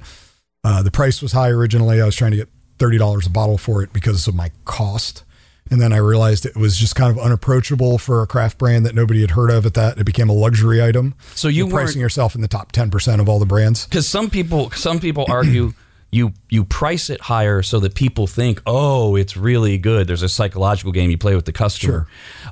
Uh, 0.65 0.83
the 0.83 0.91
price 0.91 1.21
was 1.23 1.33
high 1.33 1.49
originally. 1.49 2.01
I 2.01 2.05
was 2.07 2.17
trying 2.17 2.31
to 2.33 2.37
get 2.37 2.49
thirty 2.79 2.99
dollars 2.99 3.27
a 3.27 3.31
bottle 3.31 3.59
for 3.59 3.83
it 3.83 3.93
because 3.93 4.27
of 4.27 4.35
my 4.35 4.51
cost 4.65 5.25
And 5.71 5.81
then 5.81 5.93
I 5.93 5.99
realized 5.99 6.47
it 6.47 6.57
was 6.57 6.77
just 6.77 6.97
kind 6.97 7.11
of 7.17 7.23
unapproachable 7.23 7.99
for 7.99 8.23
a 8.23 8.27
craft 8.27 8.59
brand 8.59 8.85
that 8.87 8.95
nobody 8.95 9.21
had 9.21 9.33
heard 9.33 9.51
of 9.51 9.67
at 9.67 9.75
that. 9.75 9.99
It 9.99 10.05
became 10.05 10.29
a 10.29 10.33
luxury 10.33 10.83
item. 10.83 11.15
So 11.35 11.47
you 11.49 11.67
You're 11.67 11.71
pricing 11.71 12.01
yourself 12.01 12.35
in 12.35 12.41
the 12.41 12.49
top 12.49 12.73
10% 12.73 13.21
of 13.21 13.29
all 13.29 13.39
the 13.39 13.47
brands. 13.47 13.87
because 13.87 14.09
some 14.09 14.31
people 14.31 14.71
some 14.73 14.99
people 14.99 15.27
argue 15.29 15.73
you 16.11 16.33
you 16.49 16.65
price 16.65 17.09
it 17.09 17.21
higher 17.21 17.63
so 17.63 17.79
that 17.81 17.95
people 17.95 18.27
think 18.27 18.61
oh 18.67 19.15
it's 19.15 19.37
really 19.37 19.79
good 19.79 20.09
there's 20.09 20.23
a 20.25 20.29
psychological 20.29 20.91
game 20.91 21.09
you 21.09 21.19
play 21.19 21.37
with 21.37 21.45
the 21.45 21.53
customer 21.53 22.07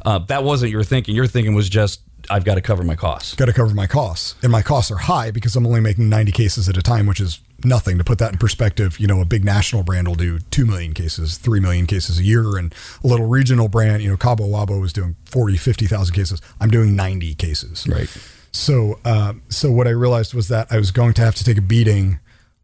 uh, 0.06 0.18
that 0.28 0.44
wasn't 0.44 0.70
your 0.70 0.84
thinking 0.84 1.16
your 1.16 1.26
thinking 1.26 1.54
was 1.54 1.68
just 1.68 2.00
i've 2.30 2.44
got 2.44 2.54
to 2.56 2.60
cover 2.60 2.82
my 2.82 2.94
costs 2.94 3.34
Got 3.38 3.46
to 3.46 3.52
cover 3.52 3.72
my 3.72 3.86
costs. 3.86 4.34
And 4.42 4.50
my 4.50 4.62
costs 4.62 4.90
are 4.90 4.96
high 4.96 5.30
because 5.30 5.54
I'm 5.54 5.64
only 5.64 5.80
making 5.80 6.08
90 6.08 6.32
cases 6.32 6.68
at 6.68 6.76
a 6.76 6.82
time, 6.82 7.06
which 7.06 7.20
is 7.20 7.40
nothing. 7.64 7.98
To 7.98 8.04
put 8.04 8.18
that 8.18 8.32
in 8.32 8.38
perspective, 8.38 8.98
you 8.98 9.06
know, 9.06 9.20
a 9.20 9.24
big 9.24 9.44
national 9.44 9.84
brand 9.84 10.08
will 10.08 10.16
do 10.16 10.40
2 10.40 10.66
million 10.66 10.92
cases, 10.92 11.38
3 11.38 11.60
million 11.60 11.86
cases 11.86 12.18
a 12.18 12.24
year. 12.24 12.56
And 12.56 12.74
a 13.04 13.06
little 13.06 13.26
regional 13.26 13.68
brand, 13.68 14.02
you 14.02 14.10
know, 14.10 14.16
Cabo 14.16 14.44
Wabo 14.44 14.84
is 14.84 14.92
doing 14.92 15.14
40, 15.26 15.56
50,000 15.56 16.14
cases. 16.14 16.42
I'm 16.60 16.70
doing 16.70 16.96
90 16.96 17.34
cases. 17.36 17.86
Right. 17.88 18.08
So, 18.50 18.98
um, 19.04 19.42
so 19.48 19.70
what 19.70 19.86
I 19.86 19.90
realized 19.90 20.34
was 20.34 20.48
that 20.48 20.66
I 20.70 20.78
was 20.78 20.90
going 20.90 21.14
to 21.14 21.22
have 21.22 21.36
to 21.36 21.44
take 21.44 21.58
a 21.58 21.62
beating 21.62 22.18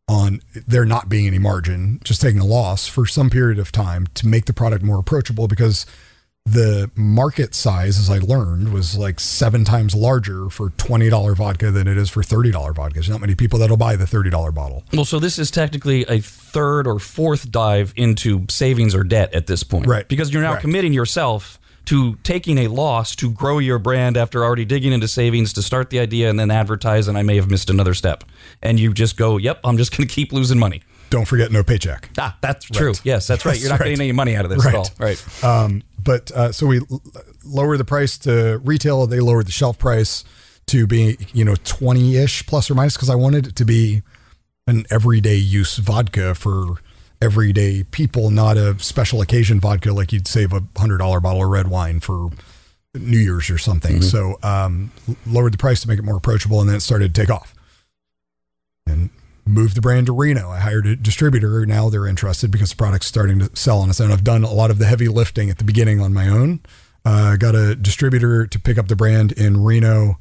on 0.08 0.40
there 0.66 0.84
not 0.84 1.08
being 1.08 1.26
any 1.26 1.38
margin, 1.38 2.00
just 2.02 2.20
taking 2.20 2.40
a 2.40 2.44
loss 2.44 2.88
for 2.88 3.06
some 3.06 3.30
period 3.30 3.58
of 3.58 3.70
time 3.70 4.08
to 4.14 4.26
make 4.26 4.46
the 4.46 4.52
product 4.52 4.84
more 4.84 4.98
approachable 4.98 5.46
because 5.48 5.86
the 6.54 6.90
market 6.94 7.54
size, 7.54 7.98
as 7.98 8.10
I 8.10 8.18
learned, 8.18 8.70
was 8.72 8.98
like 8.98 9.18
seven 9.18 9.64
times 9.64 9.94
larger 9.94 10.50
for 10.50 10.68
$20 10.70 11.34
vodka 11.36 11.70
than 11.70 11.88
it 11.88 11.96
is 11.96 12.10
for 12.10 12.22
$30 12.22 12.52
vodka. 12.74 12.92
There's 12.94 13.08
not 13.08 13.20
many 13.22 13.34
people 13.34 13.58
that'll 13.58 13.78
buy 13.78 13.96
the 13.96 14.04
$30 14.04 14.54
bottle. 14.54 14.84
well 14.92 15.06
so 15.06 15.18
this 15.18 15.38
is 15.38 15.50
technically 15.50 16.02
a 16.06 16.20
third 16.20 16.86
or 16.86 16.98
fourth 16.98 17.50
dive 17.50 17.94
into 17.96 18.44
savings 18.50 18.94
or 18.94 19.04
debt 19.04 19.32
at 19.34 19.46
this 19.46 19.62
point 19.62 19.86
Right. 19.86 20.06
because 20.06 20.32
you're 20.34 20.42
now 20.42 20.52
Right. 20.52 20.60
committing 20.60 20.92
yourself 20.92 21.58
to 21.86 22.16
taking 22.16 22.58
a 22.58 22.68
loss 22.68 23.16
to 23.16 23.30
grow 23.30 23.58
your 23.58 23.78
brand 23.78 24.16
after 24.18 24.44
already 24.44 24.64
digging 24.66 24.92
into 24.92 25.08
savings 25.08 25.52
to 25.54 25.62
start 25.62 25.88
the 25.90 25.98
idea 25.98 26.28
and 26.30 26.38
then 26.38 26.50
advertise 26.50 27.08
and 27.08 27.16
i 27.18 27.22
may 27.22 27.36
have 27.36 27.50
missed 27.50 27.68
another 27.68 27.92
step 27.94 28.24
and 28.62 28.78
you 28.80 28.92
just 28.94 29.16
go 29.18 29.36
yep 29.38 29.60
i'm 29.64 29.76
just 29.76 29.94
going 29.96 30.06
to 30.08 30.14
keep 30.14 30.32
losing 30.32 30.58
money 30.58 30.82
Don't 31.14 31.26
forget 31.26 31.52
no 31.52 31.62
paycheck. 31.62 32.10
Ah, 32.18 32.36
that's 32.40 32.64
true. 32.64 32.92
Yes, 33.04 33.28
that's 33.28 33.44
right. 33.44 33.52
That's 33.52 33.62
You're 33.62 33.70
not 33.70 33.78
right. 33.80 33.86
getting 33.90 34.00
any 34.00 34.10
money 34.10 34.34
out 34.34 34.44
of 34.44 34.50
this 34.50 34.64
Right. 34.64 34.74
at 34.74 34.78
all. 34.78 34.90
Right. 34.98 35.44
Um, 35.44 35.82
but 36.02 36.32
uh, 36.32 36.50
so 36.50 36.66
we 36.66 36.78
l- 36.80 37.02
lowered 37.44 37.78
the 37.78 37.84
price 37.84 38.18
to 38.18 38.58
retail. 38.64 39.06
They 39.06 39.20
lowered 39.20 39.46
the 39.46 39.52
shelf 39.52 39.78
price 39.78 40.24
to 40.66 40.88
be, 40.88 41.16
you 41.32 41.44
know, 41.44 41.54
20 41.62 42.16
ish 42.16 42.44
plus 42.46 42.68
or 42.68 42.74
minus 42.74 42.94
because 42.96 43.10
I 43.10 43.14
wanted 43.14 43.46
it 43.46 43.54
to 43.56 43.64
be 43.64 44.02
an 44.66 44.86
everyday 44.90 45.36
use 45.36 45.76
vodka 45.76 46.34
for 46.34 46.78
everyday 47.22 47.84
people, 47.84 48.30
not 48.30 48.56
a 48.56 48.76
special 48.80 49.20
occasion 49.20 49.60
vodka 49.60 49.92
like 49.92 50.12
you'd 50.12 50.26
save 50.26 50.52
a 50.52 50.60
$100 50.60 50.98
bottle 51.22 51.44
of 51.44 51.48
red 51.48 51.68
wine 51.68 52.00
for 52.00 52.30
New 52.92 53.18
Year's 53.18 53.50
or 53.50 53.58
something. 53.58 54.02
So 54.02 54.36
um, 54.42 54.90
lowered 55.26 55.52
the 55.52 55.58
price 55.58 55.80
to 55.82 55.88
make 55.88 56.00
it 56.00 56.02
more 56.04 56.16
approachable 56.16 56.60
and 56.60 56.68
then 56.68 56.74
it 56.76 56.80
started 56.80 57.14
to 57.14 57.20
take 57.20 57.30
off. 57.30 57.54
And 58.86 59.10
moved 59.46 59.76
the 59.76 59.80
brand 59.80 60.06
to 60.06 60.12
Reno. 60.12 60.50
I 60.50 60.60
hired 60.60 60.86
a 60.86 60.96
distributor. 60.96 61.64
Now 61.66 61.88
they're 61.90 62.06
interested 62.06 62.50
because 62.50 62.70
the 62.70 62.76
product's 62.76 63.06
starting 63.06 63.38
to 63.40 63.50
sell 63.54 63.80
on 63.80 63.90
its 63.90 64.00
own. 64.00 64.10
I've 64.10 64.24
done 64.24 64.44
a 64.44 64.52
lot 64.52 64.70
of 64.70 64.78
the 64.78 64.86
heavy 64.86 65.08
lifting 65.08 65.50
at 65.50 65.58
the 65.58 65.64
beginning 65.64 66.00
on 66.00 66.12
my 66.14 66.28
own. 66.28 66.60
Uh, 67.04 67.36
got 67.36 67.54
a 67.54 67.74
distributor 67.74 68.46
to 68.46 68.58
pick 68.58 68.78
up 68.78 68.88
the 68.88 68.96
brand 68.96 69.32
in 69.32 69.62
Reno 69.62 70.18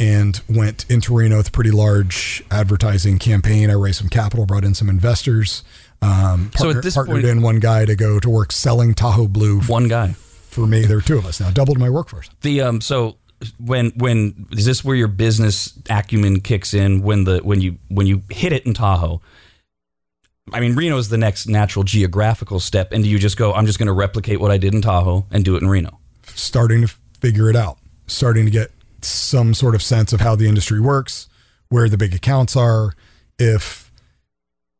and 0.00 0.40
went 0.48 0.84
into 0.90 1.14
Reno 1.16 1.38
with 1.38 1.48
a 1.48 1.52
pretty 1.52 1.70
large 1.70 2.44
advertising 2.50 3.18
campaign. 3.18 3.70
I 3.70 3.74
raised 3.74 3.98
some 4.00 4.08
capital, 4.08 4.44
brought 4.44 4.64
in 4.64 4.74
some 4.74 4.88
investors. 4.90 5.62
Um, 6.02 6.50
So 6.56 6.64
at 6.68 6.72
partner- 6.74 6.82
this 6.82 6.94
partnered 6.94 7.22
point- 7.22 7.26
in 7.26 7.42
one 7.42 7.60
guy 7.60 7.84
to 7.86 7.94
go 7.96 8.20
to 8.20 8.28
work 8.28 8.52
selling 8.52 8.92
Tahoe 8.94 9.28
Blue 9.28 9.60
One 9.62 9.88
guy. 9.88 10.14
for 10.50 10.66
me. 10.66 10.84
There 10.84 10.98
are 10.98 11.02
two 11.02 11.16
of 11.16 11.24
us 11.24 11.40
now, 11.40 11.50
doubled 11.50 11.78
my 11.78 11.88
workforce. 11.88 12.28
The 12.42 12.60
um. 12.60 12.80
So 12.82 13.16
when 13.58 13.90
when 13.96 14.46
is 14.52 14.64
this 14.64 14.84
where 14.84 14.96
your 14.96 15.08
business 15.08 15.72
acumen 15.90 16.40
kicks 16.40 16.74
in? 16.74 17.02
When 17.02 17.24
the 17.24 17.38
when 17.38 17.60
you 17.60 17.78
when 17.88 18.06
you 18.06 18.22
hit 18.30 18.52
it 18.52 18.66
in 18.66 18.74
Tahoe. 18.74 19.20
I 20.52 20.60
mean, 20.60 20.74
Reno 20.74 20.98
is 20.98 21.08
the 21.08 21.16
next 21.16 21.48
natural 21.48 21.84
geographical 21.84 22.60
step, 22.60 22.92
and 22.92 23.02
do 23.02 23.08
you 23.08 23.18
just 23.18 23.38
go? 23.38 23.54
I'm 23.54 23.66
just 23.66 23.78
going 23.78 23.86
to 23.86 23.94
replicate 23.94 24.40
what 24.40 24.50
I 24.50 24.58
did 24.58 24.74
in 24.74 24.82
Tahoe 24.82 25.26
and 25.30 25.44
do 25.44 25.56
it 25.56 25.62
in 25.62 25.68
Reno. 25.68 25.98
starting 26.26 26.82
to 26.82 26.94
figure 27.20 27.48
it 27.48 27.56
out, 27.56 27.78
starting 28.06 28.44
to 28.44 28.50
get 28.50 28.70
some 29.00 29.54
sort 29.54 29.74
of 29.74 29.82
sense 29.82 30.12
of 30.12 30.20
how 30.20 30.36
the 30.36 30.46
industry 30.46 30.80
works, 30.80 31.28
where 31.68 31.88
the 31.88 31.96
big 31.96 32.14
accounts 32.14 32.56
are. 32.56 32.94
If 33.38 33.83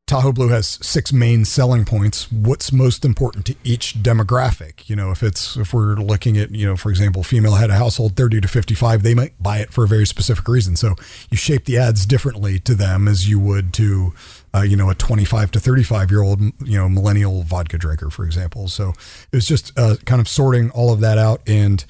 Tahoe 0.06 0.32
Blue 0.32 0.48
has 0.48 0.78
six 0.82 1.14
main 1.14 1.46
selling 1.46 1.86
points, 1.86 2.30
what's 2.30 2.72
most 2.72 3.06
important 3.06 3.46
to 3.46 3.54
each 3.64 3.94
demographic? 3.94 4.88
You 4.88 4.96
know, 4.96 5.10
if 5.10 5.22
it's 5.22 5.56
if 5.56 5.72
we're 5.72 5.94
looking 5.94 6.36
at, 6.36 6.50
you 6.50 6.66
know, 6.66 6.76
for 6.76 6.90
example, 6.90 7.22
female 7.22 7.54
head 7.54 7.70
of 7.70 7.76
household 7.76 8.14
30 8.14 8.42
to 8.42 8.48
55, 8.48 9.02
they 9.02 9.14
might 9.14 9.42
buy 9.42 9.58
it 9.58 9.72
for 9.72 9.84
a 9.84 9.88
very 9.88 10.06
specific 10.06 10.46
reason. 10.46 10.76
So 10.76 10.94
you 11.30 11.38
shape 11.38 11.64
the 11.64 11.78
ads 11.78 12.04
differently 12.04 12.58
to 12.60 12.74
them 12.74 13.08
as 13.08 13.30
you 13.30 13.40
would 13.40 13.72
to 13.74 14.12
uh, 14.54 14.62
you 14.62 14.76
know, 14.76 14.88
a 14.88 14.94
25 14.94 15.50
to 15.52 15.60
35 15.60 16.10
year 16.10 16.22
old, 16.22 16.40
you 16.40 16.78
know, 16.78 16.88
millennial 16.88 17.42
vodka 17.42 17.76
drinker, 17.76 18.08
for 18.08 18.24
example. 18.24 18.68
So 18.68 18.90
it 19.32 19.36
was 19.36 19.46
just 19.46 19.76
uh, 19.76 19.96
kind 20.04 20.20
of 20.20 20.28
sorting 20.28 20.70
all 20.70 20.92
of 20.92 21.00
that 21.00 21.18
out 21.18 21.40
and 21.46 21.84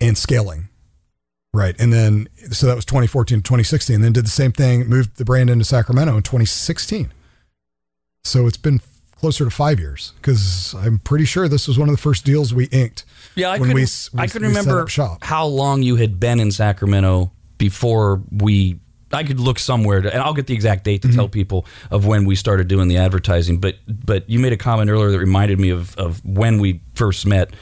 and 0.00 0.16
scaling, 0.16 0.67
right? 1.58 1.74
And 1.78 1.92
then 1.92 2.28
so 2.50 2.66
that 2.66 2.76
was 2.76 2.84
2014 2.84 3.38
to 3.38 3.42
2016. 3.42 3.96
And 3.96 4.04
then 4.04 4.12
did 4.12 4.24
the 4.24 4.30
same 4.30 4.52
thing, 4.52 4.86
moved 4.88 5.16
the 5.16 5.24
brand 5.24 5.50
into 5.50 5.64
Sacramento 5.64 6.16
in 6.16 6.22
2016. 6.22 7.10
So 8.24 8.46
it's 8.46 8.56
been 8.56 8.80
closer 9.16 9.44
to 9.44 9.50
five 9.50 9.80
years 9.80 10.12
because 10.16 10.74
I'm 10.78 10.98
pretty 11.00 11.24
sure 11.24 11.48
this 11.48 11.66
was 11.66 11.78
one 11.78 11.88
of 11.88 11.94
the 11.94 12.00
first 12.00 12.24
deals 12.24 12.54
we 12.54 12.66
inked. 12.66 13.04
Yeah, 13.34 13.48
I 13.48 13.52
when 13.58 13.70
couldn't, 13.70 13.74
we 13.74 13.80
we- 13.82 14.22
I 14.22 14.26
could 14.28 14.42
we 14.42 14.48
remember 14.48 14.86
how 15.22 15.46
long 15.46 15.82
you 15.82 15.96
had 15.96 16.20
been 16.20 16.40
in 16.40 16.50
Sacramento 16.52 17.32
before 17.58 18.22
we. 18.30 18.80
I 19.10 19.24
could 19.24 19.40
look 19.40 19.58
somewhere, 19.58 20.02
to, 20.02 20.12
and 20.12 20.22
I'll 20.22 20.34
get 20.34 20.48
the 20.48 20.52
exact 20.54 20.84
date 20.84 21.00
to 21.00 21.08
Mm-hmm. 21.08 21.16
tell 21.16 21.28
people 21.30 21.64
of 21.90 22.04
when 22.04 22.26
we 22.26 22.34
started 22.34 22.68
doing 22.68 22.88
the 22.88 22.98
advertising. 22.98 23.58
But 23.58 23.76
but 23.86 24.28
you 24.28 24.38
made 24.38 24.52
a 24.52 24.56
comment 24.58 24.90
earlier 24.90 25.10
that 25.10 25.18
reminded 25.18 25.58
me 25.58 25.70
of, 25.70 25.96
of 25.96 26.22
when 26.26 26.60
we 26.60 26.82
first 26.94 27.24
met. 27.24 27.54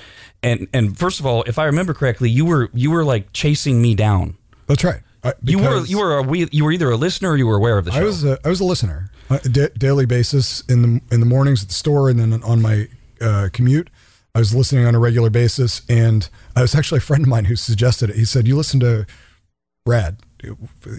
And 0.43 0.69
and 0.73 0.97
first 0.97 1.21
of 1.21 1.27
all, 1.27 1.43
if 1.45 1.59
I 1.59 1.65
remember 1.65 1.95
correctly, 1.95 2.31
you 2.31 2.45
were 2.45 2.71
you 2.75 2.91
were 2.91 3.05
like 3.05 3.33
chasing 3.33 3.81
me 3.83 3.95
down. 3.95 4.37
That's 4.67 4.85
right. 4.85 5.01
I- 5.25 5.33
You 5.43 5.59
were 5.59 5.85
you 5.87 5.99
were 5.99 6.19
a, 6.19 6.23
we, 6.23 6.47
you 6.53 6.65
were 6.65 6.73
either 6.73 6.91
a 6.91 6.97
listener 6.97 7.31
or 7.31 7.37
you 7.37 7.47
were 7.47 7.57
aware 7.57 7.79
of 7.79 7.85
the 7.85 7.91
show. 7.93 7.99
I 8.01 8.05
was 8.05 8.25
a, 8.25 8.39
I 8.45 8.49
was 8.49 8.61
a 8.61 8.65
listener, 8.65 9.11
uh, 9.31 9.39
da- 9.39 9.71
daily 9.77 10.07
basis 10.07 10.61
in 10.69 10.83
the 10.83 11.01
in 11.15 11.21
the 11.21 11.27
mornings 11.27 11.63
at 11.63 11.69
the 11.69 11.75
store, 11.75 12.09
and 12.11 12.19
then 12.19 12.43
on 12.45 12.63
my 12.63 12.89
uh, 13.21 13.49
commute. 13.53 13.91
I 14.35 14.39
was 14.39 14.55
listening 14.55 14.85
on 14.85 14.95
a 14.95 14.99
regular 14.99 15.31
basis, 15.31 15.81
and 15.89 16.29
I 16.55 16.61
was 16.61 16.75
actually 16.75 16.99
a 16.99 17.01
friend 17.01 17.23
of 17.25 17.29
mine 17.29 17.47
who 17.47 17.57
suggested 17.57 18.11
it. 18.11 18.17
He 18.17 18.25
said, 18.27 18.47
"You 18.47 18.55
listen 18.57 18.79
to 18.81 19.07
Rad." 19.87 20.19
It 20.45 20.55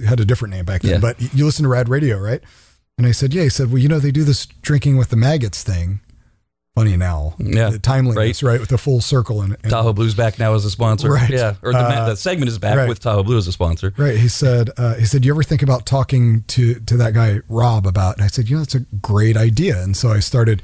had 0.05 0.19
a 0.19 0.25
different 0.25 0.53
name 0.55 0.65
back 0.65 0.81
then, 0.81 0.93
Yeah. 0.93 0.97
but 0.99 1.21
you 1.35 1.45
listen 1.45 1.61
to 1.63 1.69
Rad 1.69 1.87
Radio, 1.87 2.17
right? 2.17 2.41
And 2.97 3.05
I 3.05 3.11
said, 3.11 3.33
"Yeah." 3.33 3.43
He 3.43 3.49
said, 3.49 3.69
"Well, 3.71 3.77
you 3.77 3.87
know, 3.87 3.99
they 3.99 4.11
do 4.11 4.23
this 4.23 4.45
drinking 4.63 4.97
with 4.97 5.09
the 5.09 5.15
maggots 5.15 5.61
thing." 5.63 5.99
Funny 6.77 6.95
now, 6.95 7.33
Yeah, 7.39 7.71
the 7.71 7.79
timeliness, 7.79 8.43
right. 8.43 8.59
With 8.59 8.69
the 8.69 8.77
full 8.77 9.01
circle 9.01 9.41
and, 9.41 9.57
and 9.63 9.71
Tahoe 9.71 9.93
Blues 9.93 10.13
back 10.13 10.37
now 10.37 10.53
as 10.53 10.63
a 10.63 10.69
sponsor. 10.69 11.09
Right. 11.09 11.27
Yeah, 11.27 11.55
or 11.63 11.73
the, 11.73 11.79
Uh, 11.79 12.13
segment 12.15 12.49
is 12.49 12.59
back 12.59 12.77
right. 12.77 12.87
with 12.87 12.99
Tahoe 12.99 13.23
Blue 13.23 13.35
as 13.35 13.47
a 13.47 13.51
sponsor. 13.51 13.95
Right. 13.97 14.15
He 14.15 14.27
said, 14.27 14.69
uh, 14.77 14.93
he 14.93 15.05
said, 15.05 15.25
you 15.25 15.33
ever 15.33 15.41
think 15.41 15.63
about 15.63 15.87
talking 15.87 16.43
to, 16.49 16.75
to 16.81 16.95
that 16.97 17.15
guy, 17.15 17.39
Rob, 17.49 17.87
about, 17.87 18.17
and 18.17 18.23
I 18.23 18.27
said, 18.27 18.47
you 18.47 18.57
know, 18.57 18.61
that's 18.61 18.75
a 18.75 18.81
great 19.01 19.35
idea. 19.35 19.81
And 19.81 19.97
so 19.97 20.11
I 20.11 20.19
started, 20.19 20.61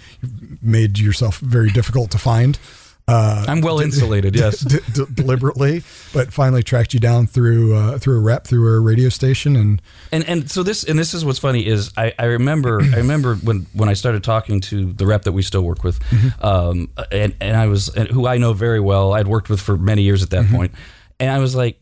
made 0.61 0.99
yourself 0.99 1.39
very 1.39 1.71
difficult 1.71 2.11
to 2.11 2.19
find. 2.19 2.59
Uh, 3.05 3.43
I'm 3.49 3.59
well 3.59 3.81
insulated. 3.81 4.33
Yes. 4.33 4.61
d- 4.61 4.79
d- 4.93 5.03
deliberately, 5.13 5.83
but 6.13 6.31
finally 6.31 6.63
tracked 6.63 6.93
you 6.93 7.01
down 7.01 7.27
through, 7.27 7.75
uh, 7.75 7.97
through 7.97 8.17
a 8.17 8.21
rep, 8.21 8.47
through 8.47 8.65
a 8.75 8.79
radio 8.79 9.09
station. 9.09 9.57
And 9.57 9.81
And 10.13 10.23
and 10.29 10.49
so 10.49 10.63
this 10.63 10.85
and 10.85 10.97
this 10.97 11.13
is 11.13 11.25
what's 11.25 11.39
funny 11.39 11.65
is 11.67 11.91
I, 11.97 12.13
I 12.17 12.25
remember 12.25 12.81
I 12.81 12.97
remember 12.97 13.35
when 13.35 13.67
when 13.73 13.89
I 13.89 13.93
started 13.93 14.23
talking 14.23 14.61
to 14.61 14.93
the 14.93 15.05
rep 15.05 15.23
that 15.23 15.33
we 15.33 15.41
still 15.41 15.63
work 15.63 15.83
with, 15.83 15.99
um, 16.41 16.89
and 17.11 17.35
and 17.41 17.57
I 17.57 17.67
was 17.67 17.89
and 17.89 18.07
who 18.07 18.25
I 18.25 18.37
know 18.37 18.53
very 18.53 18.79
well. 18.79 19.13
I'd 19.13 19.27
worked 19.27 19.49
with 19.49 19.59
for 19.59 19.77
many 19.77 20.03
years 20.03 20.23
at 20.23 20.29
that 20.29 20.47
point, 20.49 20.71
and 21.19 21.29
I 21.29 21.39
was 21.39 21.55
like, 21.55 21.81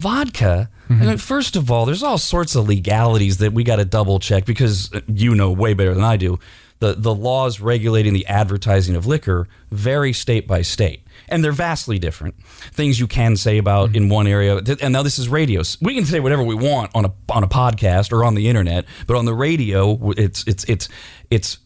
vodka. 0.00 0.70
I 0.88 0.92
mean, 0.94 1.18
first 1.18 1.54
of 1.54 1.70
all, 1.70 1.86
there's 1.86 2.02
all 2.02 2.18
sorts 2.18 2.56
of 2.56 2.66
legalities 2.66 3.38
that 3.38 3.52
we 3.52 3.62
got 3.62 3.76
to 3.76 3.84
double 3.84 4.18
check 4.18 4.44
because 4.44 4.92
uh, 4.92 5.00
you 5.06 5.36
know 5.36 5.52
way 5.52 5.72
better 5.74 5.94
than 5.94 6.02
I 6.02 6.16
do. 6.16 6.40
The 6.80 6.94
the 6.94 7.14
laws 7.14 7.60
regulating 7.60 8.12
the 8.12 8.26
advertising 8.26 8.96
of 8.96 9.06
liquor 9.06 9.46
vary 9.70 10.12
state 10.12 10.46
by 10.46 10.62
state. 10.62 11.06
And 11.28 11.44
they're 11.44 11.52
vastly 11.52 11.98
different. 11.98 12.42
Things 12.72 12.98
you 12.98 13.06
can 13.06 13.36
say 13.36 13.58
about 13.58 13.88
mm-hmm. 13.88 13.96
in 13.96 14.08
one 14.08 14.26
area, 14.26 14.60
and 14.80 14.92
now 14.92 15.02
this 15.02 15.18
is 15.18 15.28
radio. 15.28 15.62
We 15.80 15.94
can 15.94 16.04
say 16.04 16.18
whatever 16.18 16.42
we 16.42 16.54
want 16.54 16.90
on 16.94 17.04
a 17.04 17.12
on 17.28 17.44
a 17.44 17.48
podcast 17.48 18.12
or 18.12 18.24
on 18.24 18.34
the 18.34 18.48
internet, 18.48 18.84
but 19.06 19.16
on 19.16 19.24
the 19.26 19.34
radio, 19.34 20.10
it's 20.12 20.44
it's 20.46 20.64
it's 20.64 20.88
it's 21.30 21.58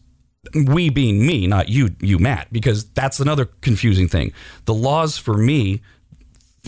we 0.53 0.89
being 0.89 1.25
me, 1.25 1.47
not 1.47 1.69
you, 1.69 1.95
you 1.99 2.19
Matt, 2.19 2.51
because 2.51 2.85
that's 2.89 3.19
another 3.19 3.45
confusing 3.45 4.07
thing. 4.07 4.33
The 4.65 4.73
laws 4.73 5.17
for 5.17 5.37
me 5.37 5.81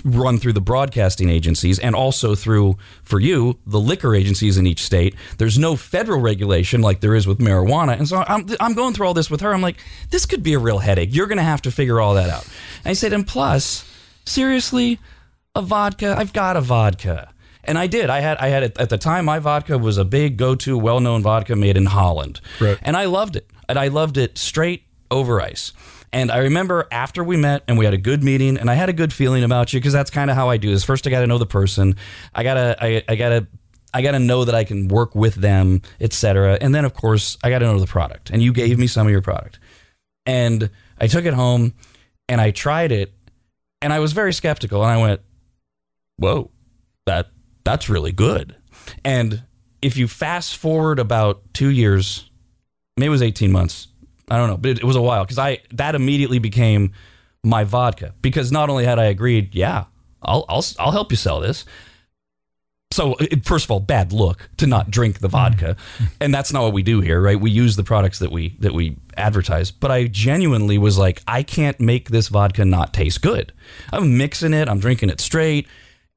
run 0.06 0.38
through 0.38 0.54
the 0.54 0.62
broadcasting 0.62 1.30
agencies 1.30 1.80
and 1.80 1.96
also 1.96 2.36
through 2.36 2.76
for 3.04 3.20
you 3.20 3.58
the 3.66 3.80
liquor 3.80 4.14
agencies 4.16 4.58
in 4.58 4.66
each 4.68 4.84
state 4.84 5.16
there's 5.38 5.58
no 5.58 5.76
federal 5.76 6.20
regulation 6.20 6.82
like 6.82 7.00
there 7.02 7.16
is 7.16 7.26
with 7.28 7.40
marijuana 7.40 7.98
and 7.98 8.08
so 8.08 8.24
i'm, 8.28 8.46
I'm 8.60 8.74
going 8.74 8.94
through 8.94 9.08
all 9.08 9.14
this 9.14 9.30
with 9.30 9.42
her 9.42 9.54
i'm 9.54 9.62
like 9.62 9.78
this 10.10 10.26
could 10.26 10.44
be 10.44 10.54
a 10.54 10.60
real 10.60 10.80
headache 10.80 11.10
you're 11.16 11.28
going 11.28 11.38
to 11.38 11.44
have 11.44 11.62
to 11.64 11.72
figure 11.72 12.00
all 12.02 12.14
that 12.16 12.30
out 12.30 12.44
and 12.84 12.92
i 12.92 12.94
said 12.94 13.14
and 13.14 13.26
plus 13.28 13.84
seriously 14.26 15.00
a 15.56 15.62
vodka 15.62 16.16
i've 16.18 16.34
got 16.34 16.58
a 16.58 16.62
vodka 16.62 17.34
and 17.64 17.78
I 17.78 17.88
did. 17.88 18.10
I 18.10 18.22
had. 18.22 18.38
I 18.38 18.48
had 18.48 18.64
it 18.64 18.78
at 18.80 18.90
the 18.90 18.98
time. 18.98 19.26
My 19.26 19.40
vodka 19.40 19.78
was 19.78 19.98
a 19.98 20.06
big 20.06 20.38
go-to, 20.38 20.78
well-known 20.78 21.22
vodka 21.22 21.54
made 21.54 21.76
in 21.76 21.88
Holland, 21.88 22.40
Right. 22.62 22.78
and 22.82 22.96
I 22.96 23.04
loved 23.04 23.36
it. 23.36 23.46
And 23.68 23.78
I 23.78 23.90
loved 23.90 24.16
it 24.16 24.38
straight 24.38 24.84
over 25.12 25.42
ice. 25.42 25.74
And 26.14 26.32
I 26.32 26.40
remember 26.40 26.88
after 26.92 27.24
we 27.24 27.38
met 27.38 27.64
and 27.68 27.78
we 27.78 27.86
had 27.86 27.94
a 27.94 28.00
good 28.00 28.24
meeting, 28.24 28.58
and 28.58 28.70
I 28.70 28.76
had 28.76 28.90
a 28.90 28.94
good 28.94 29.12
feeling 29.12 29.44
about 29.44 29.74
you 29.74 29.80
because 29.80 29.94
that's 29.94 30.10
kind 30.10 30.30
of 30.32 30.38
how 30.38 30.50
I 30.50 30.58
do 30.58 30.70
this. 30.72 30.84
First, 30.84 31.06
I 31.06 31.10
got 31.10 31.22
to 31.22 31.28
know 31.28 31.38
the 31.38 31.46
person. 31.46 31.96
I 32.34 32.44
gotta. 32.44 32.78
I, 32.80 33.04
I 33.08 33.16
gotta. 33.16 33.48
I 33.94 34.02
got 34.02 34.12
to 34.12 34.20
know 34.20 34.46
that 34.46 34.54
I 34.54 34.64
can 34.64 34.90
work 34.90 35.16
with 35.16 35.36
them, 35.36 35.82
etc. 36.00 36.58
And 36.60 36.76
then, 36.76 36.86
of 36.86 36.94
course, 36.94 37.38
I 37.44 37.50
got 37.50 37.60
to 37.60 37.66
know 37.66 37.80
the 37.80 37.88
product. 37.88 38.30
And 38.30 38.42
you 38.42 38.54
gave 38.54 38.78
me 38.78 38.86
some 38.88 39.08
of 39.08 39.12
your 39.12 39.22
product, 39.22 39.60
and 40.26 40.70
I 41.00 41.08
took 41.08 41.26
it 41.26 41.34
home 41.34 41.74
and 42.30 42.42
I 42.42 42.52
tried 42.52 42.92
it, 42.92 43.14
and 43.82 43.94
I 43.94 44.00
was 44.00 44.14
very 44.14 44.34
skeptical. 44.34 44.84
And 44.84 44.92
I 44.92 44.98
went, 44.98 45.22
"Whoa, 46.18 46.52
that 47.06 47.30
that's 47.64 47.90
really 47.90 48.12
good." 48.12 48.56
And 49.04 49.44
if 49.82 49.98
you 49.98 50.08
fast 50.08 50.58
forward 50.58 51.00
about 51.00 51.54
two 51.54 51.70
years, 51.70 52.30
maybe 52.98 53.08
it 53.08 53.10
was 53.10 53.22
18 53.22 53.52
months. 53.52 53.88
I 54.30 54.38
don't 54.38 54.50
know, 54.50 54.58
but 54.58 54.72
it, 54.72 54.80
it 54.80 54.84
was 54.84 54.96
a 54.96 55.02
while 55.02 55.24
because 55.24 55.40
I 55.40 55.60
that 55.74 55.96
immediately 55.96 56.40
became 56.40 56.94
my 57.44 57.64
vodka 57.64 58.14
because 58.22 58.52
not 58.52 58.70
only 58.70 58.86
had 58.86 59.00
I 59.00 59.06
agreed, 59.06 59.56
yeah, 59.56 59.86
I'll 60.22 60.46
I'll 60.50 60.66
I'll 60.80 60.92
help 60.92 61.12
you 61.12 61.18
sell 61.18 61.40
this. 61.40 61.66
So 62.92 63.16
it, 63.16 63.46
first 63.46 63.66
of 63.66 63.72
all, 63.72 63.80
bad 63.80 64.14
look 64.14 64.50
to 64.58 64.68
not 64.68 64.90
drink 64.90 65.20
the 65.20 65.28
vodka, 65.28 65.76
mm-hmm. 65.76 66.06
and 66.22 66.34
that's 66.34 66.52
not 66.52 66.64
what 66.64 66.74
we 66.74 66.84
do 66.84 67.02
here, 67.02 67.22
right? 67.22 67.40
We 67.40 67.52
use 67.52 67.76
the 67.76 67.84
products 67.84 68.20
that 68.20 68.32
we 68.32 68.58
that 68.60 68.74
we 68.74 68.98
advertise. 69.16 69.72
But 69.72 69.92
I 69.92 70.08
genuinely 70.08 70.78
was 70.78 70.98
like, 70.98 71.22
I 71.28 71.44
can't 71.44 71.80
make 71.80 72.10
this 72.10 72.28
vodka 72.30 72.66
not 72.66 72.94
taste 72.94 73.22
good. 73.22 73.54
I'm 73.92 74.18
mixing 74.18 74.54
it, 74.54 74.68
I'm 74.68 74.80
drinking 74.80 75.10
it 75.10 75.20
straight, 75.22 75.68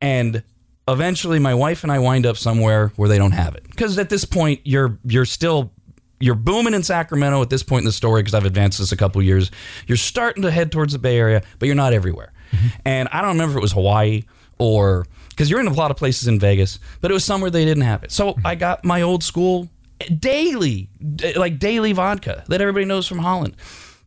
and 0.00 0.42
eventually 0.88 1.38
my 1.38 1.54
wife 1.54 1.82
and 1.82 1.92
I 1.92 1.98
wind 1.98 2.26
up 2.26 2.36
somewhere 2.36 2.92
where 2.96 3.08
they 3.08 3.18
don't 3.18 3.32
have 3.32 3.54
it 3.54 3.64
because 3.64 3.98
at 3.98 4.08
this 4.08 4.24
point 4.24 4.60
you're 4.64 4.98
you're 5.04 5.24
still 5.24 5.72
you're 6.20 6.34
booming 6.34 6.74
in 6.74 6.82
Sacramento 6.82 7.40
at 7.42 7.50
this 7.50 7.62
point 7.62 7.80
in 7.80 7.86
the 7.86 7.92
story 7.92 8.22
because 8.22 8.34
I've 8.34 8.44
advanced 8.44 8.78
this 8.78 8.92
a 8.92 8.96
couple 8.96 9.22
years. 9.22 9.50
You're 9.86 9.96
starting 9.96 10.42
to 10.42 10.50
head 10.50 10.70
towards 10.70 10.92
the 10.92 10.98
Bay 10.98 11.18
Area, 11.18 11.42
but 11.58 11.66
you're 11.66 11.74
not 11.74 11.94
everywhere. 11.94 12.32
Mm-hmm. 12.52 12.66
And 12.84 13.08
I 13.10 13.22
don't 13.22 13.30
remember 13.30 13.54
if 13.54 13.58
it 13.58 13.62
was 13.62 13.72
Hawaii 13.72 14.24
or 14.58 15.06
because 15.30 15.50
you're 15.50 15.60
in 15.60 15.66
a 15.66 15.72
lot 15.72 15.90
of 15.90 15.96
places 15.96 16.28
in 16.28 16.38
Vegas, 16.38 16.78
but 17.00 17.10
it 17.10 17.14
was 17.14 17.24
somewhere 17.24 17.50
they 17.50 17.64
didn't 17.64 17.84
have 17.84 18.04
it. 18.04 18.12
So 18.12 18.32
mm-hmm. 18.32 18.46
I 18.46 18.54
got 18.54 18.84
my 18.84 19.00
old 19.00 19.24
school 19.24 19.70
eh, 20.00 20.08
daily, 20.18 20.90
like 21.36 21.58
daily 21.58 21.92
vodka 21.92 22.44
that 22.48 22.60
everybody 22.60 22.84
knows 22.84 23.06
from 23.08 23.18
Holland. 23.18 23.56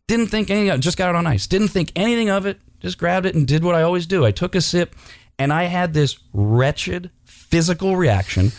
Didn't 0.06 0.28
think 0.28 0.50
anything 0.50 0.70
of 0.70 0.78
it, 0.78 0.82
just 0.82 0.96
got 0.96 1.10
it 1.10 1.16
on 1.16 1.26
ice. 1.26 1.48
Didn't 1.48 1.68
think 1.68 1.90
anything 1.96 2.30
of 2.30 2.46
it, 2.46 2.60
just 2.78 2.98
grabbed 2.98 3.26
it 3.26 3.34
and 3.34 3.48
did 3.48 3.64
what 3.64 3.74
I 3.74 3.82
always 3.82 4.06
do. 4.06 4.24
I 4.24 4.30
took 4.30 4.54
a 4.54 4.60
sip 4.60 4.94
and 5.38 5.52
I 5.52 5.64
had 5.64 5.94
this 5.94 6.18
wretched 6.32 7.10
physical 7.24 7.96
reaction. 7.96 8.52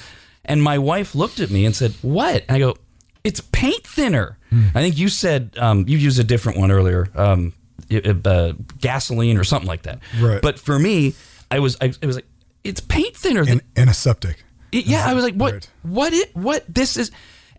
And 0.44 0.62
my 0.62 0.78
wife 0.78 1.16
looked 1.16 1.40
at 1.40 1.50
me 1.50 1.66
and 1.66 1.76
said, 1.76 1.94
What? 2.02 2.44
And 2.48 2.58
I 2.58 2.60
go, 2.60 2.76
It's 3.26 3.42
paint 3.42 3.86
thinner. 3.86 4.38
I 4.74 4.80
think 4.82 4.98
you 4.98 5.10
said 5.10 5.56
um, 5.58 5.84
you 5.86 5.98
used 5.98 6.18
a 6.18 6.24
different 6.24 6.58
one 6.58 6.72
earlier, 6.72 7.10
um, 7.16 7.52
it- 7.90 8.26
uh, 8.26 8.54
gasoline 8.80 9.38
or 9.38 9.44
something 9.44 9.68
like 9.68 9.82
that. 9.82 10.00
Right. 10.22 10.42
But 10.42 10.60
for 10.60 10.80
me, 10.80 11.14
I 11.52 11.60
was, 11.60 11.76
I, 11.82 11.86
it 12.02 12.06
was 12.06 12.16
like, 12.16 12.28
It's 12.64 12.80
paint 12.80 13.18
thinner. 13.18 13.44
and 13.46 13.62
antiseptic. 13.76 14.44
It- 14.72 14.86
yeah, 14.86 15.06
I 15.06 15.14
was 15.14 15.24
like, 15.26 15.34
what? 15.36 15.54
Right. 15.54 15.70
What? 15.84 16.14
It? 16.14 16.34
What? 16.36 16.64
This 16.74 16.96
is, 16.96 17.12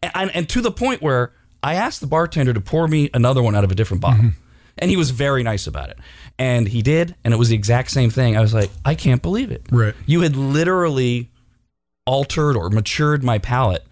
and, 0.02 0.30
and 0.34 0.48
to 0.50 0.62
the 0.62 0.70
point 0.70 1.02
where 1.02 1.32
I 1.62 1.74
asked 1.74 2.00
the 2.00 2.06
bartender 2.06 2.54
to 2.54 2.60
pour 2.62 2.88
me 2.88 3.10
another 3.12 3.42
one 3.42 3.54
out 3.54 3.64
of 3.64 3.70
a 3.70 3.74
different 3.74 4.00
bottle, 4.00 4.24
Mm-hmm. 4.24 4.40
and 4.78 4.90
he 4.90 4.96
was 4.96 5.10
very 5.10 5.42
nice 5.42 5.66
about 5.66 5.90
it, 5.90 5.98
and 6.38 6.66
he 6.68 6.80
did, 6.80 7.14
and 7.24 7.34
it 7.34 7.36
was 7.36 7.48
the 7.50 7.54
exact 7.56 7.90
same 7.90 8.08
thing. 8.10 8.36
I 8.36 8.40
was 8.40 8.54
like, 8.54 8.70
I 8.86 8.94
can't 8.94 9.20
believe 9.20 9.50
it. 9.50 9.66
Right. 9.70 9.94
You 10.06 10.20
had 10.22 10.34
literally 10.36 11.30
altered 12.06 12.56
or 12.56 12.70
matured 12.70 13.22
my 13.24 13.38
palate 13.38 13.84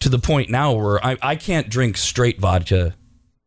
to 0.00 0.08
the 0.08 0.18
point 0.18 0.48
now 0.50 0.72
where 0.72 1.04
I, 1.04 1.16
I 1.22 1.36
can't 1.36 1.68
drink 1.68 1.96
straight 1.96 2.38
vodka 2.40 2.94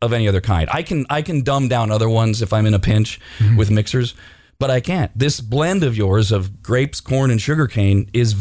of 0.02 0.14
any 0.14 0.28
other 0.28 0.42
kind. 0.42 0.70
I 0.72 0.84
can 0.84 1.06
I 1.10 1.22
can 1.22 1.44
dumb 1.44 1.68
down 1.68 1.92
other 1.92 2.10
ones 2.10 2.42
if 2.42 2.52
I'm 2.54 2.66
in 2.66 2.74
a 2.74 2.80
pinch 2.80 3.20
Mm-hmm. 3.40 3.56
with 3.58 3.72
mixers, 3.72 4.16
but 4.60 4.70
I 4.70 4.80
can't. 4.80 5.12
This 5.18 5.40
blend 5.42 5.84
of 5.84 5.96
yours 5.96 6.32
of 6.32 6.62
grapes, 6.62 7.00
corn, 7.00 7.32
and 7.32 7.42
sugarcane 7.42 8.10
is 8.14 8.36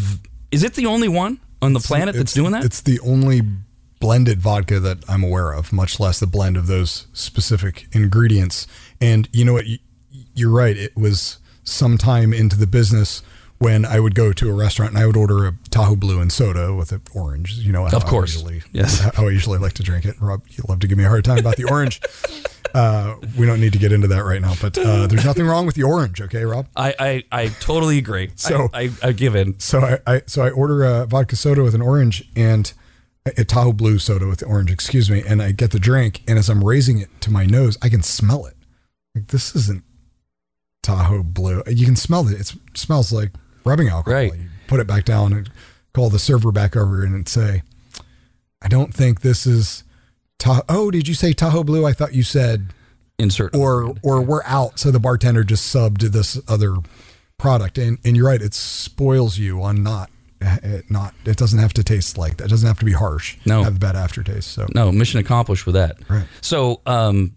is 0.51 0.65
it 0.65 0.75
the 0.75 0.87
only 0.87 1.09
one 1.09 1.39
on 1.63 1.73
the 1.75 1.81
planet 1.81 2.15
that's 2.17 2.33
doing 2.33 2.53
that? 2.53 2.65
It's 2.65 2.81
the 2.81 2.99
only 3.01 3.43
blended 4.01 4.41
vodka 4.41 4.81
that 4.81 4.99
I'm 5.09 5.23
aware 5.23 5.53
of, 5.53 5.73
much 5.73 6.01
less 6.01 6.19
the 6.21 6.27
blend 6.27 6.57
of 6.57 6.67
those 6.67 7.07
specific 7.13 7.87
ingredients. 7.93 8.67
And 9.01 9.29
you 9.33 9.45
know 9.45 9.53
what? 9.53 9.67
You- 9.67 9.79
You're 10.35 10.51
right. 10.51 10.77
It 10.77 10.97
was 10.97 11.39
sometime 11.65 12.33
into 12.33 12.57
the 12.57 12.67
business 12.67 13.23
when 13.61 13.85
I 13.85 14.01
would 14.01 14.15
go 14.15 14.33
to 14.33 14.51
a 14.51 14.55
restaurant 14.55 14.93
and 14.95 14.99
I 15.03 15.07
would 15.07 15.19
order 15.19 15.47
a 15.47 15.53
Tahoe 15.69 15.95
Blue 15.95 16.19
and 16.19 16.33
soda 16.33 16.75
with 16.75 16.93
an 16.93 17.03
orange. 17.15 17.53
You 17.53 17.73
know, 17.73 17.87
Of 17.87 18.07
course. 18.07 18.33
Usually, 18.33 18.63
Yes. 18.73 19.01
how 19.15 19.29
I 19.29 19.31
usually 19.31 19.59
like 19.59 19.75
to 19.75 19.83
drink 19.83 20.07
it. 20.07 20.17
Rob, 20.19 20.43
you 20.49 20.65
love 20.67 20.81
to 20.81 20.87
give 20.89 20.97
me 20.97 21.05
a 21.05 21.09
hard 21.09 21.25
time 21.25 21.39
about 21.39 21.57
the 21.57 21.65
orange. 21.65 22.01
Uh, 22.73 23.17
we 23.37 23.47
don't 23.47 23.61
need 23.61 23.73
to 23.73 23.81
get 23.81 23.91
into 23.91 24.07
that 24.07 24.21
right 24.25 24.41
now, 24.41 24.55
but 24.61 24.79
uh, 24.79 25.09
there's 25.09 25.25
nothing 25.25 25.45
wrong 25.45 25.67
with 25.67 25.75
the 25.75 25.83
orange, 25.83 26.21
okay, 26.21 26.45
Rob? 26.45 26.69
I, 26.77 26.95
I, 27.01 27.25
I 27.33 27.49
totally 27.59 27.99
agree. 27.99 28.31
So- 28.37 28.69
I, 28.73 28.83
I, 29.03 29.09
I 29.09 29.13
give 29.13 29.35
in. 29.35 29.59
So 29.59 29.81
I, 29.81 29.99
I 30.07 30.23
so 30.27 30.43
I 30.43 30.51
order 30.51 30.85
a 30.85 31.05
vodka 31.05 31.35
soda 31.35 31.65
with 31.65 31.75
an 31.75 31.83
orange 31.83 32.23
and 32.37 32.73
a 33.27 33.45
Tahoe 33.45 33.73
blue 33.73 33.99
soda 33.99 34.29
with 34.29 34.39
the 34.39 34.47
orange, 34.47 34.71
excuse 34.71 35.11
me, 35.11 35.21
and 35.27 35.43
I 35.43 35.51
get 35.51 35.73
the 35.73 35.81
drink 35.81 36.23
and 36.29 36.39
as 36.39 36.49
I'm 36.49 36.63
raising 36.63 37.01
it 37.01 37.09
to 37.23 37.33
my 37.33 37.45
nose, 37.45 37.77
I 37.83 37.89
can 37.89 38.03
smell 38.05 38.47
it. 38.47 38.55
Like 39.17 39.27
this 39.29 39.57
isn't 39.57 39.83
Tahoe 40.85 41.25
blue. 41.25 41.65
You 41.67 41.87
can 41.87 41.97
smell 41.97 42.29
it. 42.29 42.39
It 42.41 42.55
smells 42.75 43.11
like 43.13 43.33
rubbing 43.65 43.89
alcohol. 43.89 44.15
Right. 44.15 44.35
You 44.35 44.49
put 44.67 44.81
it 44.81 44.87
back 44.87 45.05
down 45.05 45.33
and 45.33 45.51
call 45.93 46.11
the 46.11 46.19
server 46.19 46.53
back 46.53 46.77
over 46.77 47.05
and 47.05 47.29
say, 47.29 47.63
I 48.63 48.69
don't 48.69 48.95
think 48.95 49.21
this 49.21 49.47
is 49.47 49.85
Tahoe. 50.39 50.63
Oh, 50.69 50.91
did 50.91 51.09
you 51.09 51.15
say 51.15 51.33
Tahoe 51.33 51.65
blue? 51.65 51.87
I 51.87 51.93
thought 51.93 52.15
you 52.15 52.23
said 52.23 52.73
Insert 53.19 53.55
or 53.55 53.95
or 54.03 54.23
we're 54.23 54.43
out. 54.45 54.79
So 54.79 54.91
the 54.91 55.01
bartender 55.01 55.45
just 55.45 55.75
subbed 55.75 56.01
this 56.13 56.41
other 56.49 56.77
product, 57.39 57.77
and 57.77 57.99
and 58.05 58.17
you're 58.17 58.27
right, 58.27 58.41
it 58.41 58.55
spoils 58.55 59.37
you 59.37 59.63
on 59.63 59.83
not 59.83 60.11
it 60.41 60.91
not. 60.91 61.15
It 61.25 61.37
doesn't 61.37 61.59
have 61.59 61.75
to 61.75 61.85
taste 61.85 62.17
like 62.17 62.39
that. 62.39 62.47
It 62.47 62.49
doesn't 62.49 62.67
have 62.67 62.79
to 62.79 62.85
be 62.85 62.93
harsh. 62.93 63.37
No. 63.45 63.63
have 63.63 63.77
a 63.77 63.79
bad 63.79 63.97
aftertaste. 63.97 64.51
So 64.51 64.67
no 64.75 64.91
mission 64.91 65.21
accomplished 65.21 65.67
with 65.67 65.75
that. 65.75 65.99
Right. 66.09 66.25
So, 66.41 66.81
um, 66.87 67.37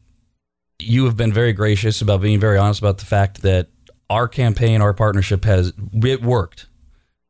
you 0.79 1.05
have 1.05 1.17
been 1.17 1.33
very 1.33 1.53
gracious 1.53 2.01
about 2.01 2.21
being 2.21 2.39
very 2.39 2.57
honest 2.57 2.79
about 2.79 2.97
the 2.97 3.05
fact 3.05 3.41
that 3.41 3.67
our 4.13 4.27
campaign, 4.27 4.81
our 4.81 4.93
partnership 4.93 5.45
has 5.45 5.73
it 5.93 6.21
worked. 6.21 6.67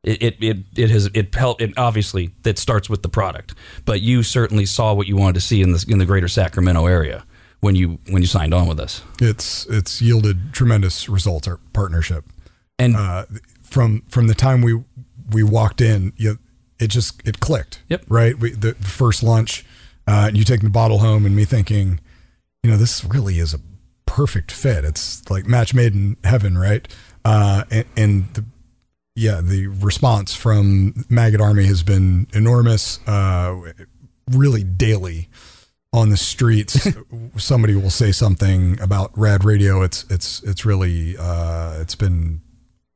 It 0.03 0.21
it 0.21 0.43
it, 0.43 0.57
it 0.75 0.89
has 0.89 1.09
it 1.13 1.33
helped. 1.33 1.61
It 1.61 1.73
obviously 1.77 2.31
that 2.43 2.57
starts 2.57 2.89
with 2.89 3.01
the 3.01 3.09
product, 3.09 3.55
but 3.85 4.01
you 4.01 4.23
certainly 4.23 4.65
saw 4.65 4.93
what 4.93 5.07
you 5.07 5.15
wanted 5.15 5.35
to 5.35 5.41
see 5.41 5.61
in 5.61 5.71
the 5.71 5.85
in 5.87 5.97
the 5.97 6.05
greater 6.05 6.27
Sacramento 6.27 6.85
area 6.85 7.25
when 7.61 7.75
you 7.75 7.99
when 8.09 8.21
you 8.21 8.27
signed 8.27 8.53
on 8.53 8.67
with 8.67 8.79
us. 8.79 9.01
it's 9.21 9.65
it's 9.67 10.01
yielded 10.01 10.53
tremendous 10.53 11.07
results. 11.09 11.47
Our 11.47 11.59
partnership 11.71 12.25
And 12.79 12.95
uh, 12.95 13.25
from 13.63 14.03
from 14.09 14.27
the 14.27 14.33
time 14.35 14.61
we 14.61 14.83
we 15.31 15.43
walked 15.43 15.81
in, 15.81 16.13
you, 16.17 16.37
it 16.79 16.87
just 16.87 17.21
it 17.25 17.39
clicked. 17.39 17.81
Yep. 17.89 18.05
Right. 18.09 18.37
We, 18.37 18.51
the, 18.51 18.73
the 18.73 18.87
first 18.87 19.23
lunch, 19.23 19.65
uh, 20.07 20.25
and 20.27 20.37
you 20.37 20.43
taking 20.43 20.65
the 20.65 20.73
bottle 20.73 20.99
home, 20.99 21.25
and 21.25 21.35
me 21.35 21.45
thinking, 21.45 21.99
you 22.61 22.71
know, 22.71 22.77
this 22.77 23.05
really 23.05 23.39
is 23.39 23.53
a 23.53 23.59
perfect 24.13 24.51
fit. 24.51 24.85
It's 24.85 25.27
like 25.31 25.47
match 25.47 25.73
made 25.73 25.93
in 25.93 26.17
heaven, 26.23 26.55
right? 26.55 26.87
Uh, 27.25 27.63
and, 27.71 27.85
and 27.97 28.33
the 28.35 28.45
yeah, 29.15 29.41
the 29.41 29.67
response 29.67 30.35
from 30.35 31.05
Maggot 31.09 31.41
Army 31.41 31.65
has 31.65 31.81
been 31.83 32.27
enormous. 32.33 32.99
Uh, 33.07 33.73
really 34.31 34.63
daily 34.63 35.29
on 35.91 36.09
the 36.09 36.17
streets, 36.17 36.87
somebody 37.37 37.75
will 37.75 37.89
say 37.89 38.11
something 38.11 38.79
about 38.79 39.11
Rad 39.17 39.43
Radio. 39.43 39.81
It's 39.81 40.05
it's 40.11 40.43
it's 40.43 40.63
really 40.63 41.17
uh, 41.17 41.79
it's 41.81 41.95
been 41.95 42.41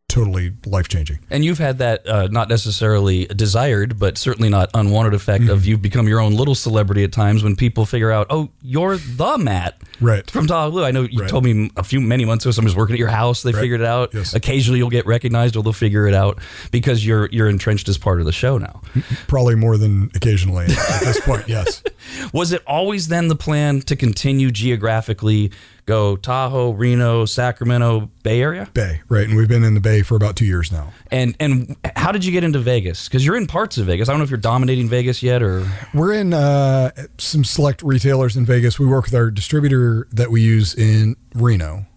totally 0.09 0.53
life 0.65 0.87
changing. 0.87 1.19
And 1.29 1.43
you've 1.43 1.57
had 1.57 1.79
that 1.79 2.07
uh, 2.07 2.27
not 2.31 2.47
necessarily 2.49 3.25
desired, 3.25 3.99
but 3.99 4.17
certainly 4.17 4.47
not 4.49 4.69
unwanted 4.73 5.13
effect 5.13 5.49
of 5.49 5.65
you've 5.65 5.81
become 5.81 6.07
your 6.07 6.21
own 6.21 6.33
little 6.33 6.55
celebrity 6.55 7.03
at 7.03 7.11
times 7.11 7.43
when 7.43 7.55
people 7.57 7.85
figure 7.85 8.09
out, 8.11 8.27
oh, 8.29 8.49
you're 8.61 8.97
the 8.97 9.37
Matt 9.37 9.75
Right. 9.99 10.29
from 10.31 10.47
Blue. 10.47 10.83
I 10.83 10.91
know 10.91 11.01
you 11.01 11.21
Right. 11.21 11.29
told 11.29 11.43
me 11.43 11.69
a 11.75 11.83
few 11.83 11.99
many 11.99 12.23
months 12.23 12.45
ago 12.45 12.51
somebody 12.51 12.71
was 12.73 12.77
working 12.77 12.93
at 12.95 12.99
your 12.99 13.09
house. 13.09 13.43
They 13.43 13.51
figured 13.51 13.81
it 13.81 13.85
out. 13.87 14.13
Yes. 14.13 14.33
Occasionally 14.33 14.79
you'll 14.79 14.89
get 14.89 15.05
recognized 15.05 15.57
or 15.57 15.63
they'll 15.63 15.73
figure 15.73 16.07
it 16.07 16.13
out 16.13 16.39
because 16.71 17.05
you're 17.05 17.27
you're 17.31 17.49
entrenched 17.49 17.89
as 17.89 17.97
part 17.97 18.19
of 18.19 18.25
the 18.25 18.31
show 18.31 18.57
now. 18.57 18.81
Probably 19.27 19.55
more 19.55 19.77
than 19.77 20.09
occasionally 20.15 20.65
at 20.65 21.01
this 21.01 21.19
point. 21.19 21.47
Yes. 21.49 21.83
Was 22.33 22.53
it 22.53 22.63
always 22.65 23.07
then 23.09 23.27
the 23.27 23.35
plan 23.35 23.81
to 23.81 23.95
continue 23.95 24.51
geographically, 24.51 25.51
go 25.87 26.15
Tahoe, 26.17 26.71
Reno, 26.71 27.25
Sacramento, 27.25 28.11
Bay 28.21 28.41
Area? 28.41 28.69
Bay, 28.73 29.01
right? 29.09 29.27
And 29.27 29.35
we've 29.35 29.47
been 29.47 29.63
in 29.63 29.73
the 29.73 29.79
Bay 29.79 30.03
for 30.03 30.15
about 30.15 30.35
two 30.35 30.45
years 30.45 30.71
now. 30.71 30.93
And 31.09 31.35
and 31.39 31.75
how 31.95 32.11
did 32.11 32.23
you 32.23 32.31
get 32.31 32.43
into 32.43 32.59
Vegas? 32.59 33.07
Because 33.07 33.25
you're 33.25 33.37
in 33.37 33.47
parts 33.47 33.79
of 33.79 33.87
Vegas. 33.87 34.07
I 34.07 34.11
don't 34.11 34.19
know 34.19 34.25
if 34.25 34.29
you're 34.29 34.37
dominating 34.37 34.87
Vegas 34.87 35.23
yet 35.23 35.41
or. 35.41 35.67
We're 35.93 36.13
in 36.13 36.33
uh, 36.33 36.91
some 37.17 37.43
select 37.43 37.81
retailers 37.81 38.37
in 38.37 38.45
Vegas. 38.45 38.77
We 38.77 38.85
work 38.85 39.05
with 39.05 39.15
our 39.15 39.31
distributor 39.31 40.07
that 40.11 40.29
we 40.29 40.41
use 40.41 40.75
in 40.75 41.15
Reno. 41.33 41.87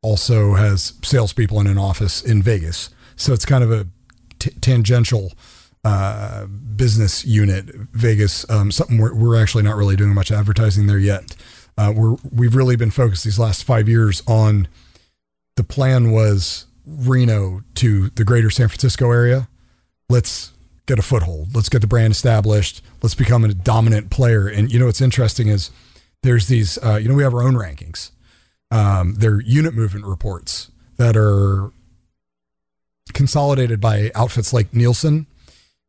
Also 0.00 0.54
has 0.54 0.94
salespeople 1.02 1.60
in 1.60 1.66
an 1.66 1.78
office 1.78 2.22
in 2.22 2.42
Vegas, 2.42 2.90
so 3.16 3.32
it's 3.32 3.44
kind 3.44 3.64
of 3.64 3.72
a 3.72 3.86
t- 4.38 4.50
tangential 4.60 5.32
uh, 5.82 6.46
business 6.46 7.24
unit. 7.24 7.66
Vegas, 7.92 8.48
um, 8.50 8.70
something 8.70 8.98
we're, 8.98 9.14
we're 9.14 9.40
actually 9.40 9.62
not 9.62 9.76
really 9.76 9.96
doing 9.96 10.14
much 10.14 10.30
advertising 10.30 10.86
there 10.86 10.98
yet. 10.98 11.34
Uh, 11.76 11.92
we're 11.94 12.16
we've 12.32 12.54
really 12.54 12.76
been 12.76 12.90
focused 12.90 13.24
these 13.24 13.38
last 13.38 13.64
five 13.64 13.88
years 13.88 14.22
on. 14.26 14.68
The 15.56 15.64
plan 15.64 16.10
was 16.10 16.66
Reno 16.86 17.62
to 17.76 18.08
the 18.10 18.24
greater 18.24 18.50
San 18.50 18.68
Francisco 18.68 19.10
area. 19.10 19.48
Let's 20.08 20.52
get 20.86 20.98
a 20.98 21.02
foothold. 21.02 21.54
Let's 21.54 21.68
get 21.68 21.80
the 21.80 21.86
brand 21.86 22.12
established. 22.12 22.82
Let's 23.02 23.14
become 23.14 23.44
a 23.44 23.54
dominant 23.54 24.10
player. 24.10 24.48
And 24.48 24.72
you 24.72 24.78
know 24.78 24.86
what's 24.86 25.00
interesting 25.00 25.48
is 25.48 25.70
there's 26.22 26.48
these. 26.48 26.78
Uh, 26.78 26.96
you 26.96 27.08
know 27.08 27.14
we 27.14 27.22
have 27.22 27.34
our 27.34 27.42
own 27.42 27.54
rankings. 27.54 28.10
Um, 28.70 29.14
they're 29.14 29.40
unit 29.40 29.74
movement 29.74 30.06
reports 30.06 30.70
that 30.96 31.16
are 31.16 31.70
consolidated 33.12 33.80
by 33.80 34.10
outfits 34.14 34.52
like 34.52 34.74
Nielsen 34.74 35.26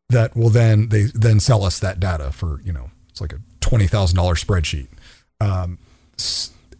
that 0.09 0.35
will 0.35 0.49
then 0.49 0.89
they 0.89 1.03
then 1.13 1.39
sell 1.39 1.63
us 1.63 1.79
that 1.79 1.99
data 1.99 2.31
for 2.31 2.61
you 2.63 2.71
know 2.71 2.91
it's 3.09 3.21
like 3.21 3.33
a 3.33 3.39
twenty 3.59 3.87
thousand 3.87 4.17
dollar 4.17 4.35
spreadsheet, 4.35 4.87
um, 5.39 5.79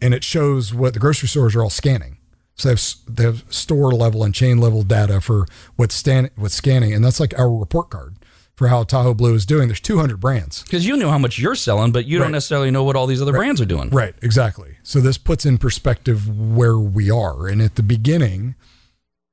and 0.00 0.14
it 0.14 0.24
shows 0.24 0.74
what 0.74 0.94
the 0.94 1.00
grocery 1.00 1.28
stores 1.28 1.54
are 1.54 1.62
all 1.62 1.70
scanning. 1.70 2.18
So 2.54 2.68
they 2.68 2.72
have, 2.72 2.82
they 3.06 3.22
have 3.24 3.44
store 3.52 3.92
level 3.92 4.24
and 4.24 4.34
chain 4.34 4.58
level 4.58 4.82
data 4.82 5.20
for 5.20 5.46
what's 5.76 5.94
stan- 5.94 6.30
what's 6.36 6.54
scanning, 6.54 6.94
and 6.94 7.04
that's 7.04 7.20
like 7.20 7.38
our 7.38 7.52
report 7.52 7.90
card 7.90 8.16
for 8.56 8.68
how 8.68 8.84
Tahoe 8.84 9.14
Blue 9.14 9.34
is 9.34 9.44
doing. 9.44 9.68
There's 9.68 9.80
200 9.80 10.18
brands. 10.18 10.62
Because 10.62 10.86
you 10.86 10.96
know 10.96 11.10
how 11.10 11.18
much 11.18 11.38
you're 11.38 11.54
selling, 11.54 11.92
but 11.92 12.06
you 12.06 12.18
don't 12.18 12.32
necessarily 12.32 12.70
know 12.70 12.84
what 12.84 12.96
all 12.96 13.06
these 13.06 13.20
other 13.20 13.32
brands 13.32 13.60
are 13.60 13.66
doing. 13.66 13.90
Right, 13.90 14.14
exactly. 14.22 14.78
So 14.82 15.00
this 15.00 15.18
puts 15.18 15.44
in 15.44 15.58
perspective 15.58 16.26
where 16.28 16.78
we 16.78 17.10
are. 17.10 17.46
And 17.46 17.60
at 17.60 17.74
the 17.74 17.82
beginning, 17.82 18.54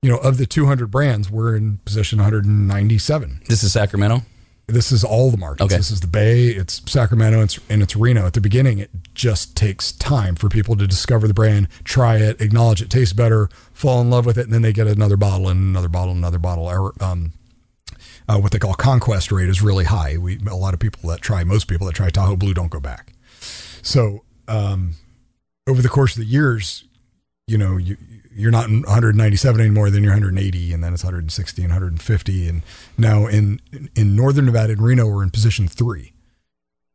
you 0.01 0.11
know, 0.11 0.17
of 0.17 0.37
the 0.37 0.45
200 0.45 0.91
brands, 0.91 1.31
we're 1.31 1.55
in 1.55 1.77
position 1.85 2.19
197. 2.19 3.43
This 3.47 3.63
is 3.63 3.71
Sacramento. 3.71 4.23
This 4.67 4.91
is 4.91 5.03
all 5.03 5.29
the 5.29 5.37
markets. 5.37 5.65
Okay. 5.65 5.77
This 5.77 5.91
is 5.91 5.99
the 5.99 6.07
Bay, 6.07 6.47
it's 6.47 6.81
Sacramento, 6.89 7.41
it's, 7.41 7.59
and 7.69 7.81
it's 7.81 7.95
Reno. 7.95 8.25
At 8.25 8.33
the 8.33 8.41
beginning, 8.41 8.79
it 8.79 8.91
just 9.13 9.57
takes 9.57 9.91
time 9.91 10.35
for 10.35 10.47
people 10.47 10.77
to 10.77 10.87
discover 10.87 11.27
the 11.27 11.33
brand, 11.33 11.67
try 11.83 12.17
it, 12.17 12.39
acknowledge 12.39 12.81
it 12.81 12.89
tastes 12.89 13.13
better, 13.13 13.49
fall 13.73 13.99
in 13.99 14.09
love 14.09 14.25
with 14.25 14.37
it, 14.37 14.45
and 14.45 14.53
then 14.53 14.61
they 14.61 14.71
get 14.71 14.87
another 14.87 15.17
bottle 15.17 15.49
and 15.49 15.59
another 15.59 15.89
bottle, 15.89 16.11
and 16.11 16.19
another 16.19 16.39
bottle. 16.39 16.67
Our, 16.67 16.93
um, 17.01 17.33
uh, 18.27 18.39
what 18.39 18.53
they 18.53 18.59
call 18.59 18.73
conquest 18.73 19.31
rate 19.31 19.49
is 19.49 19.61
really 19.61 19.83
high. 19.83 20.17
We 20.17 20.39
a 20.47 20.55
lot 20.55 20.73
of 20.73 20.79
people 20.79 21.09
that 21.09 21.21
try, 21.21 21.43
most 21.43 21.67
people 21.67 21.85
that 21.87 21.93
try 21.93 22.09
Tahoe 22.09 22.37
Blue 22.37 22.53
don't 22.53 22.71
go 22.71 22.79
back. 22.79 23.13
So 23.81 24.23
um, 24.47 24.95
over 25.67 25.81
the 25.81 25.89
course 25.89 26.13
of 26.13 26.19
the 26.19 26.29
years, 26.29 26.85
you 27.47 27.57
know, 27.57 27.77
you 27.77 27.97
you're 28.35 28.51
not 28.51 28.67
in 28.67 28.81
197 28.81 29.61
anymore. 29.61 29.89
Then 29.89 30.03
you're 30.03 30.13
180, 30.13 30.73
and 30.73 30.83
then 30.83 30.93
it's 30.93 31.03
160 31.03 31.61
and 31.61 31.71
150, 31.71 32.47
and 32.49 32.61
now 32.97 33.27
in 33.27 33.59
in 33.95 34.15
northern 34.15 34.45
Nevada 34.45 34.73
and 34.73 34.81
Reno, 34.81 35.07
we're 35.07 35.23
in 35.23 35.29
position 35.29 35.67
three. 35.67 36.13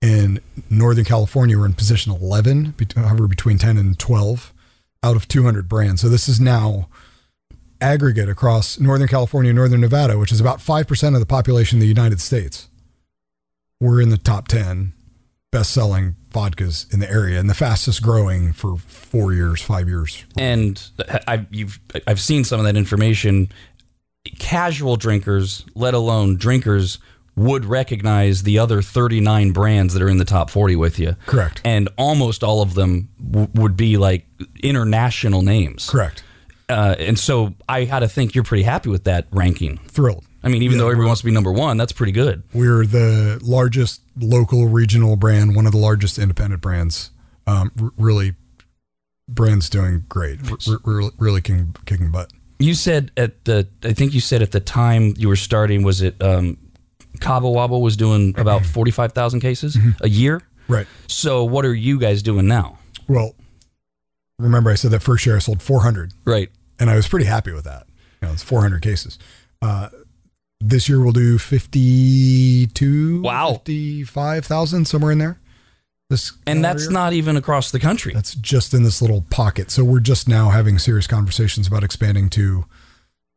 In 0.00 0.40
Northern 0.70 1.04
California, 1.04 1.58
we're 1.58 1.66
in 1.66 1.72
position 1.74 2.12
11, 2.12 2.74
bet- 2.76 2.92
however, 2.92 3.26
between 3.26 3.58
10 3.58 3.76
and 3.76 3.98
12 3.98 4.54
out 5.02 5.16
of 5.16 5.26
200 5.26 5.68
brands. 5.68 6.02
So 6.02 6.08
this 6.08 6.28
is 6.28 6.40
now 6.40 6.88
aggregate 7.80 8.28
across 8.28 8.78
Northern 8.78 9.08
California 9.08 9.52
Northern 9.52 9.80
Nevada, 9.80 10.16
which 10.16 10.30
is 10.30 10.40
about 10.40 10.58
5% 10.58 11.14
of 11.14 11.20
the 11.20 11.26
population 11.26 11.78
of 11.78 11.80
the 11.80 11.88
United 11.88 12.20
States. 12.20 12.68
We're 13.80 14.00
in 14.00 14.10
the 14.10 14.18
top 14.18 14.46
10 14.48 14.92
best 15.50 15.70
selling 15.72 16.14
vodkas 16.30 16.92
in 16.92 17.00
the 17.00 17.10
area 17.10 17.40
and 17.40 17.48
the 17.48 17.54
fastest 17.54 18.02
growing 18.02 18.52
for 18.52 18.76
four 18.76 19.32
years, 19.32 19.62
five 19.62 19.88
years. 19.88 20.24
and 20.36 20.90
I've, 21.26 21.46
you've 21.50 21.80
I've 22.06 22.20
seen 22.20 22.44
some 22.44 22.60
of 22.60 22.66
that 22.66 22.76
information. 22.76 23.50
Casual 24.38 24.96
drinkers, 24.96 25.64
let 25.74 25.94
alone 25.94 26.36
drinkers, 26.36 26.98
would 27.34 27.64
recognize 27.64 28.42
the 28.42 28.58
other 28.58 28.82
39 28.82 29.52
brands 29.52 29.94
that 29.94 30.02
are 30.02 30.08
in 30.08 30.18
the 30.18 30.24
top 30.24 30.50
40 30.50 30.76
with 30.76 30.98
you. 30.98 31.16
Correct. 31.26 31.62
And 31.64 31.88
almost 31.96 32.42
all 32.44 32.60
of 32.60 32.74
them 32.74 33.08
w- 33.24 33.48
would 33.54 33.76
be 33.76 33.96
like 33.96 34.26
international 34.62 35.42
names. 35.42 35.88
Correct. 35.88 36.24
Uh, 36.68 36.96
and 36.98 37.18
so 37.18 37.54
I 37.68 37.84
had 37.84 38.00
to 38.00 38.08
think 38.08 38.34
you're 38.34 38.44
pretty 38.44 38.64
happy 38.64 38.90
with 38.90 39.04
that 39.04 39.28
ranking. 39.30 39.78
Thrilled. 39.88 40.24
I 40.42 40.48
mean, 40.48 40.62
even 40.62 40.76
Yeah, 40.78 40.84
though 40.84 40.90
everyone 40.90 41.08
wants 41.08 41.20
to 41.22 41.26
be 41.26 41.32
number 41.32 41.50
one, 41.52 41.76
that's 41.76 41.92
pretty 41.92 42.12
good. 42.12 42.42
We're 42.54 42.86
the 42.86 43.38
largest 43.42 44.02
local 44.16 44.66
regional 44.68 45.16
brand, 45.16 45.56
one 45.56 45.66
of 45.66 45.72
the 45.72 45.78
largest 45.78 46.18
independent 46.18 46.62
brands. 46.62 47.10
Um, 47.46 47.72
r- 47.80 47.90
really, 47.96 48.34
brands 49.28 49.68
doing 49.68 50.04
great. 50.08 50.38
We're, 50.66 50.78
we're 50.84 51.10
really 51.18 51.40
kicking, 51.40 51.74
kicking 51.86 52.10
butt. 52.10 52.30
You 52.60 52.74
said 52.74 53.10
at 53.16 53.44
the, 53.44 53.68
I 53.84 53.92
think 53.92 54.14
you 54.14 54.20
said 54.20 54.42
at 54.42 54.52
the 54.52 54.60
time 54.60 55.14
you 55.16 55.28
were 55.28 55.36
starting, 55.36 55.82
was 55.82 56.02
it 56.02 56.20
um, 56.22 56.56
Cabo 57.20 57.52
Wabo 57.54 57.80
was 57.80 57.96
doing 57.96 58.34
about 58.38 58.64
45,000 58.66 59.40
cases 59.40 59.76
a 60.00 60.08
year? 60.08 60.42
Right. 60.68 60.86
So 61.06 61.44
what 61.44 61.64
are 61.64 61.74
you 61.74 61.98
guys 61.98 62.22
doing 62.22 62.46
now? 62.46 62.78
Well, 63.08 63.34
remember 64.38 64.70
I 64.70 64.74
said 64.74 64.90
that 64.92 65.00
first 65.02 65.24
year 65.26 65.36
I 65.36 65.38
sold 65.40 65.62
400 65.62 66.12
Right. 66.24 66.50
and 66.78 66.90
I 66.90 66.96
was 66.96 67.08
pretty 67.08 67.26
happy 67.26 67.52
with 67.52 67.64
that. 67.64 67.86
You 68.20 68.28
know, 68.28 68.34
it's 68.34 68.42
400 68.42 68.82
cases. 68.82 69.18
Uh, 69.62 69.88
this 70.60 70.88
year 70.88 71.00
we'll 71.00 71.12
do 71.12 71.38
52, 71.38 73.22
Wow. 73.22 73.54
55,000, 73.64 74.84
somewhere 74.86 75.12
in 75.12 75.18
there. 75.18 75.38
This 76.10 76.32
And 76.46 76.64
that's 76.64 76.84
year. 76.84 76.92
not 76.92 77.12
even 77.12 77.36
across 77.36 77.70
the 77.70 77.78
country. 77.78 78.14
That's 78.14 78.34
just 78.34 78.72
in 78.72 78.82
this 78.82 79.02
little 79.02 79.22
pocket. 79.30 79.70
So 79.70 79.84
we're 79.84 80.00
just 80.00 80.26
now 80.28 80.48
having 80.50 80.78
serious 80.78 81.06
conversations 81.06 81.66
about 81.66 81.84
expanding 81.84 82.30
to 82.30 82.64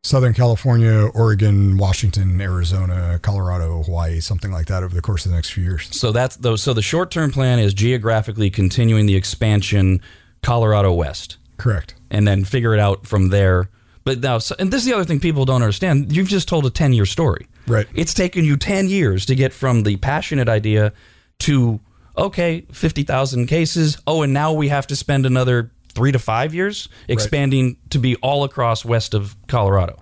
Southern 0.03 0.33
California, 0.33 1.09
Oregon, 1.13 1.77
Washington, 1.77 2.39
Arizona, 2.41 3.19
Colorado, 3.21 3.83
Hawaii, 3.83 4.19
something 4.21 4.51
like 4.51 4.67
that 4.67 4.83
over 4.83 4.95
the 4.95 5.01
course 5.01 5.25
of 5.25 5.31
the 5.31 5.35
next 5.37 5.51
few 5.51 5.63
years. 5.63 5.89
So 5.91 6.11
that's 6.11 6.37
those. 6.37 6.63
So 6.63 6.73
the 6.73 6.81
short 6.81 7.11
term 7.11 7.31
plan 7.31 7.59
is 7.59 7.73
geographically 7.73 8.49
continuing 8.49 9.05
the 9.05 9.15
expansion, 9.15 10.01
Colorado 10.41 10.91
West, 10.93 11.37
Correct. 11.57 11.93
and 12.09 12.25
then 12.27 12.45
figure 12.45 12.73
it 12.73 12.79
out 12.79 13.05
from 13.05 13.29
there. 13.29 13.69
But 14.03 14.19
now, 14.19 14.39
and 14.57 14.71
this 14.71 14.81
is 14.81 14.85
the 14.85 14.93
other 14.93 15.05
thing 15.05 15.19
people 15.19 15.45
don't 15.45 15.61
understand. 15.61 16.15
You've 16.15 16.27
just 16.27 16.47
told 16.47 16.65
a 16.65 16.69
ten 16.69 16.93
year 16.93 17.05
story. 17.05 17.47
Right. 17.67 17.87
It's 17.93 18.13
taken 18.13 18.43
you 18.45 18.57
ten 18.57 18.89
years 18.89 19.25
to 19.27 19.35
get 19.35 19.53
from 19.53 19.83
the 19.83 19.97
passionate 19.97 20.49
idea 20.49 20.93
to 21.39 21.79
okay, 22.17 22.65
fifty 22.71 23.03
thousand 23.03 23.47
cases. 23.47 23.97
Oh, 24.07 24.23
and 24.23 24.33
now 24.33 24.53
we 24.53 24.69
have 24.69 24.87
to 24.87 24.95
spend 24.95 25.25
another 25.25 25.71
three 25.93 26.11
to 26.11 26.19
five 26.19 26.53
years 26.53 26.89
expanding 27.07 27.77
to 27.89 27.99
be 27.99 28.15
all 28.17 28.43
across 28.43 28.85
west 28.85 29.13
of 29.13 29.35
Colorado. 29.47 30.01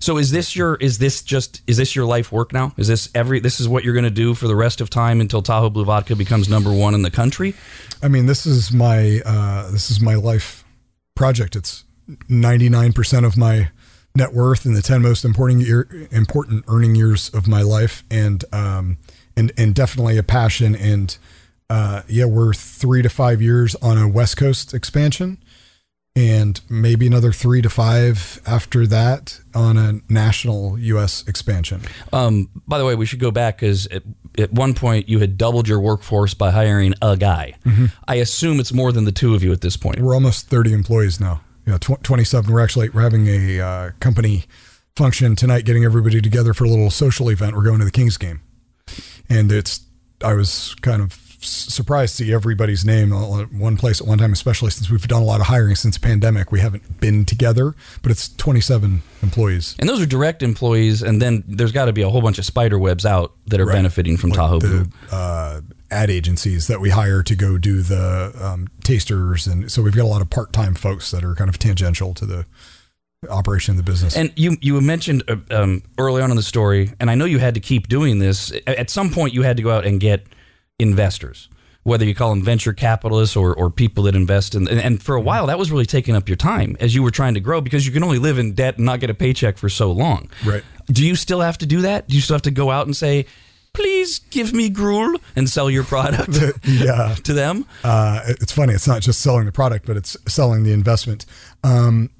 So 0.00 0.16
is 0.16 0.30
this 0.30 0.56
your 0.56 0.76
is 0.76 0.98
this 0.98 1.22
just 1.22 1.60
is 1.66 1.76
this 1.76 1.94
your 1.94 2.06
life 2.06 2.32
work 2.32 2.52
now? 2.52 2.72
Is 2.78 2.88
this 2.88 3.10
every 3.14 3.38
this 3.38 3.60
is 3.60 3.68
what 3.68 3.84
you're 3.84 3.92
going 3.92 4.04
to 4.04 4.10
do 4.10 4.34
for 4.34 4.48
the 4.48 4.56
rest 4.56 4.80
of 4.80 4.88
time 4.88 5.20
until 5.20 5.42
Tahoe 5.42 5.68
Blue 5.68 5.84
Vodka 5.84 6.16
becomes 6.16 6.48
number 6.48 6.72
1 6.72 6.94
in 6.94 7.02
the 7.02 7.10
country? 7.10 7.54
I 8.02 8.08
mean, 8.08 8.24
this 8.24 8.46
is 8.46 8.72
my 8.72 9.20
uh, 9.26 9.70
this 9.70 9.90
is 9.90 10.00
my 10.00 10.14
life 10.14 10.64
project. 11.14 11.54
It's 11.54 11.84
ninety 12.28 12.68
nine 12.68 12.92
percent 12.92 13.26
of 13.26 13.36
my 13.36 13.70
net 14.14 14.34
worth 14.34 14.66
in 14.66 14.74
the 14.74 14.82
ten 14.82 15.02
most 15.02 15.24
important 15.24 15.66
year, 15.66 15.88
important 16.10 16.64
earning 16.68 16.94
years 16.94 17.28
of 17.30 17.46
my 17.46 17.62
life, 17.62 18.04
and 18.10 18.44
um, 18.52 18.98
and 19.36 19.52
and 19.56 19.74
definitely 19.74 20.18
a 20.18 20.22
passion. 20.22 20.74
And 20.74 21.16
uh, 21.68 22.02
yeah, 22.08 22.24
we're 22.24 22.52
three 22.52 23.02
to 23.02 23.08
five 23.08 23.40
years 23.40 23.74
on 23.76 23.96
a 23.98 24.08
West 24.08 24.36
Coast 24.36 24.74
expansion, 24.74 25.38
and 26.16 26.60
maybe 26.68 27.06
another 27.06 27.32
three 27.32 27.62
to 27.62 27.70
five 27.70 28.40
after 28.46 28.86
that 28.88 29.38
on 29.54 29.76
a 29.78 30.00
national 30.08 30.78
U.S. 30.78 31.24
expansion. 31.28 31.82
Um, 32.12 32.50
by 32.66 32.78
the 32.78 32.84
way, 32.84 32.94
we 32.96 33.06
should 33.06 33.20
go 33.20 33.30
back 33.30 33.58
cuz 33.58 33.86
at, 33.88 34.02
at 34.36 34.52
one 34.52 34.74
point 34.74 35.08
you 35.08 35.20
had 35.20 35.38
doubled 35.38 35.68
your 35.68 35.80
workforce 35.80 36.34
by 36.34 36.50
hiring 36.50 36.94
a 37.00 37.16
guy. 37.16 37.54
I 38.08 38.16
assume 38.16 38.58
it's 38.58 38.72
more 38.72 38.90
than 38.90 39.04
the 39.04 39.12
two 39.12 39.34
of 39.34 39.44
you 39.44 39.52
at 39.52 39.60
this 39.60 39.76
point. 39.76 40.00
We're 40.00 40.14
almost 40.14 40.48
30 40.48 40.72
employees 40.72 41.20
now. 41.20 41.42
You 41.70 41.74
know, 41.74 41.78
tw- 41.96 42.02
27. 42.02 42.52
We're 42.52 42.58
actually 42.58 42.88
we're 42.88 43.02
having 43.02 43.28
a 43.28 43.60
uh, 43.60 43.90
company 44.00 44.46
function 44.96 45.36
tonight, 45.36 45.64
getting 45.64 45.84
everybody 45.84 46.20
together 46.20 46.52
for 46.52 46.64
a 46.64 46.68
little 46.68 46.90
social 46.90 47.28
event. 47.30 47.54
We're 47.54 47.62
going 47.62 47.78
to 47.78 47.84
the 47.84 47.92
Kings 47.92 48.16
game, 48.16 48.40
and 49.28 49.52
it's. 49.52 49.86
I 50.22 50.34
was 50.34 50.74
kind 50.82 51.00
of 51.00 51.12
surprised 51.42 52.16
to 52.18 52.24
see 52.24 52.32
everybody's 52.34 52.84
name 52.84 53.12
all 53.12 53.40
at 53.40 53.52
one 53.52 53.76
place 53.76 54.00
at 54.00 54.06
one 54.08 54.18
time, 54.18 54.32
especially 54.32 54.70
since 54.70 54.90
we've 54.90 55.06
done 55.06 55.22
a 55.22 55.24
lot 55.24 55.40
of 55.40 55.46
hiring 55.46 55.76
since 55.76 55.96
the 55.96 56.00
pandemic. 56.06 56.50
We 56.52 56.58
haven't 56.60 57.00
been 57.00 57.24
together, 57.24 57.74
but 58.02 58.10
it's 58.12 58.28
27 58.36 59.00
employees. 59.22 59.76
And 59.78 59.88
those 59.88 60.02
are 60.02 60.06
direct 60.06 60.42
employees 60.42 61.02
and 61.02 61.22
then 61.22 61.42
there's 61.48 61.72
got 61.72 61.86
to 61.86 61.94
be 61.94 62.02
a 62.02 62.10
whole 62.10 62.20
bunch 62.20 62.38
of 62.38 62.44
spider 62.44 62.78
webs 62.78 63.06
out 63.06 63.32
that 63.46 63.60
are 63.60 63.64
Right. 63.64 63.76
benefiting 63.76 64.18
from 64.18 64.30
Like 64.30 64.38
Tahoe 64.40 64.58
Blue. 64.58 64.84
the 65.08 65.16
uh, 65.16 65.60
ad 65.90 66.10
agencies 66.10 66.66
that 66.66 66.80
we 66.80 66.90
hire 66.90 67.22
to 67.22 67.34
go 67.34 67.58
do 67.58 67.82
the 67.82 68.32
um, 68.40 68.68
tasters, 68.84 69.46
and 69.46 69.70
so 69.70 69.82
we've 69.82 69.96
got 69.96 70.04
a 70.04 70.08
lot 70.08 70.22
of 70.22 70.30
part 70.30 70.52
time 70.52 70.74
folks 70.74 71.10
that 71.10 71.24
are 71.24 71.34
kind 71.34 71.48
of 71.48 71.58
tangential 71.58 72.14
to 72.14 72.26
the 72.26 72.46
operation 73.28 73.72
of 73.72 73.76
the 73.76 73.82
business. 73.82 74.16
And 74.16 74.32
you 74.36 74.56
you 74.60 74.80
mentioned 74.80 75.22
uh, 75.28 75.36
um, 75.50 75.82
early 75.98 76.22
on 76.22 76.30
in 76.30 76.36
the 76.36 76.42
story, 76.42 76.92
and 77.00 77.10
I 77.10 77.14
know 77.14 77.24
you 77.24 77.38
had 77.38 77.54
to 77.54 77.60
keep 77.60 77.88
doing 77.88 78.18
this. 78.18 78.52
At 78.66 78.90
some 78.90 79.10
point, 79.10 79.34
you 79.34 79.42
had 79.42 79.56
to 79.56 79.62
go 79.62 79.70
out 79.70 79.84
and 79.84 80.00
get 80.00 80.26
investors, 80.78 81.48
whether 81.82 82.04
you 82.04 82.14
call 82.14 82.30
them 82.30 82.42
venture 82.42 82.72
capitalists 82.72 83.36
or, 83.36 83.54
or 83.54 83.70
people 83.70 84.04
that 84.04 84.14
invest 84.14 84.54
in. 84.54 84.68
And, 84.68 84.80
and 84.80 85.02
for 85.02 85.14
a 85.14 85.20
while, 85.20 85.46
that 85.48 85.58
was 85.58 85.70
really 85.70 85.86
taking 85.86 86.16
up 86.16 86.28
your 86.28 86.36
time 86.36 86.76
as 86.80 86.94
you 86.94 87.02
were 87.02 87.10
trying 87.10 87.34
to 87.34 87.40
grow 87.40 87.60
because 87.60 87.86
you 87.86 87.92
can 87.92 88.02
only 88.02 88.18
live 88.18 88.38
in 88.38 88.54
debt 88.54 88.76
and 88.76 88.86
not 88.86 89.00
get 89.00 89.10
a 89.10 89.14
paycheck 89.14 89.58
for 89.58 89.68
so 89.68 89.92
long. 89.92 90.30
Right. 90.44 90.64
Do 90.86 91.06
you 91.06 91.14
still 91.14 91.40
have 91.40 91.58
to 91.58 91.66
do 91.66 91.82
that? 91.82 92.08
Do 92.08 92.16
you 92.16 92.22
still 92.22 92.34
have 92.34 92.42
to 92.42 92.50
go 92.50 92.70
out 92.70 92.86
and 92.86 92.96
say, 92.96 93.26
"Please 93.80 94.18
give 94.30 94.52
me 94.52 94.68
gruel" 94.68 95.16
and 95.36 95.48
sell 95.48 95.70
your 95.70 95.84
product 95.84 96.38
yeah. 96.64 97.14
to 97.24 97.32
them? 97.32 97.64
Uh, 97.82 98.20
it's 98.26 98.52
funny. 98.52 98.74
It's 98.74 98.86
not 98.88 99.02
just 99.02 99.20
selling 99.20 99.46
the 99.46 99.52
product, 99.52 99.86
but 99.86 99.96
it's 99.96 100.16
selling 100.28 100.62
the 100.64 100.72
investment. 100.72 101.26
Um, 101.64 102.10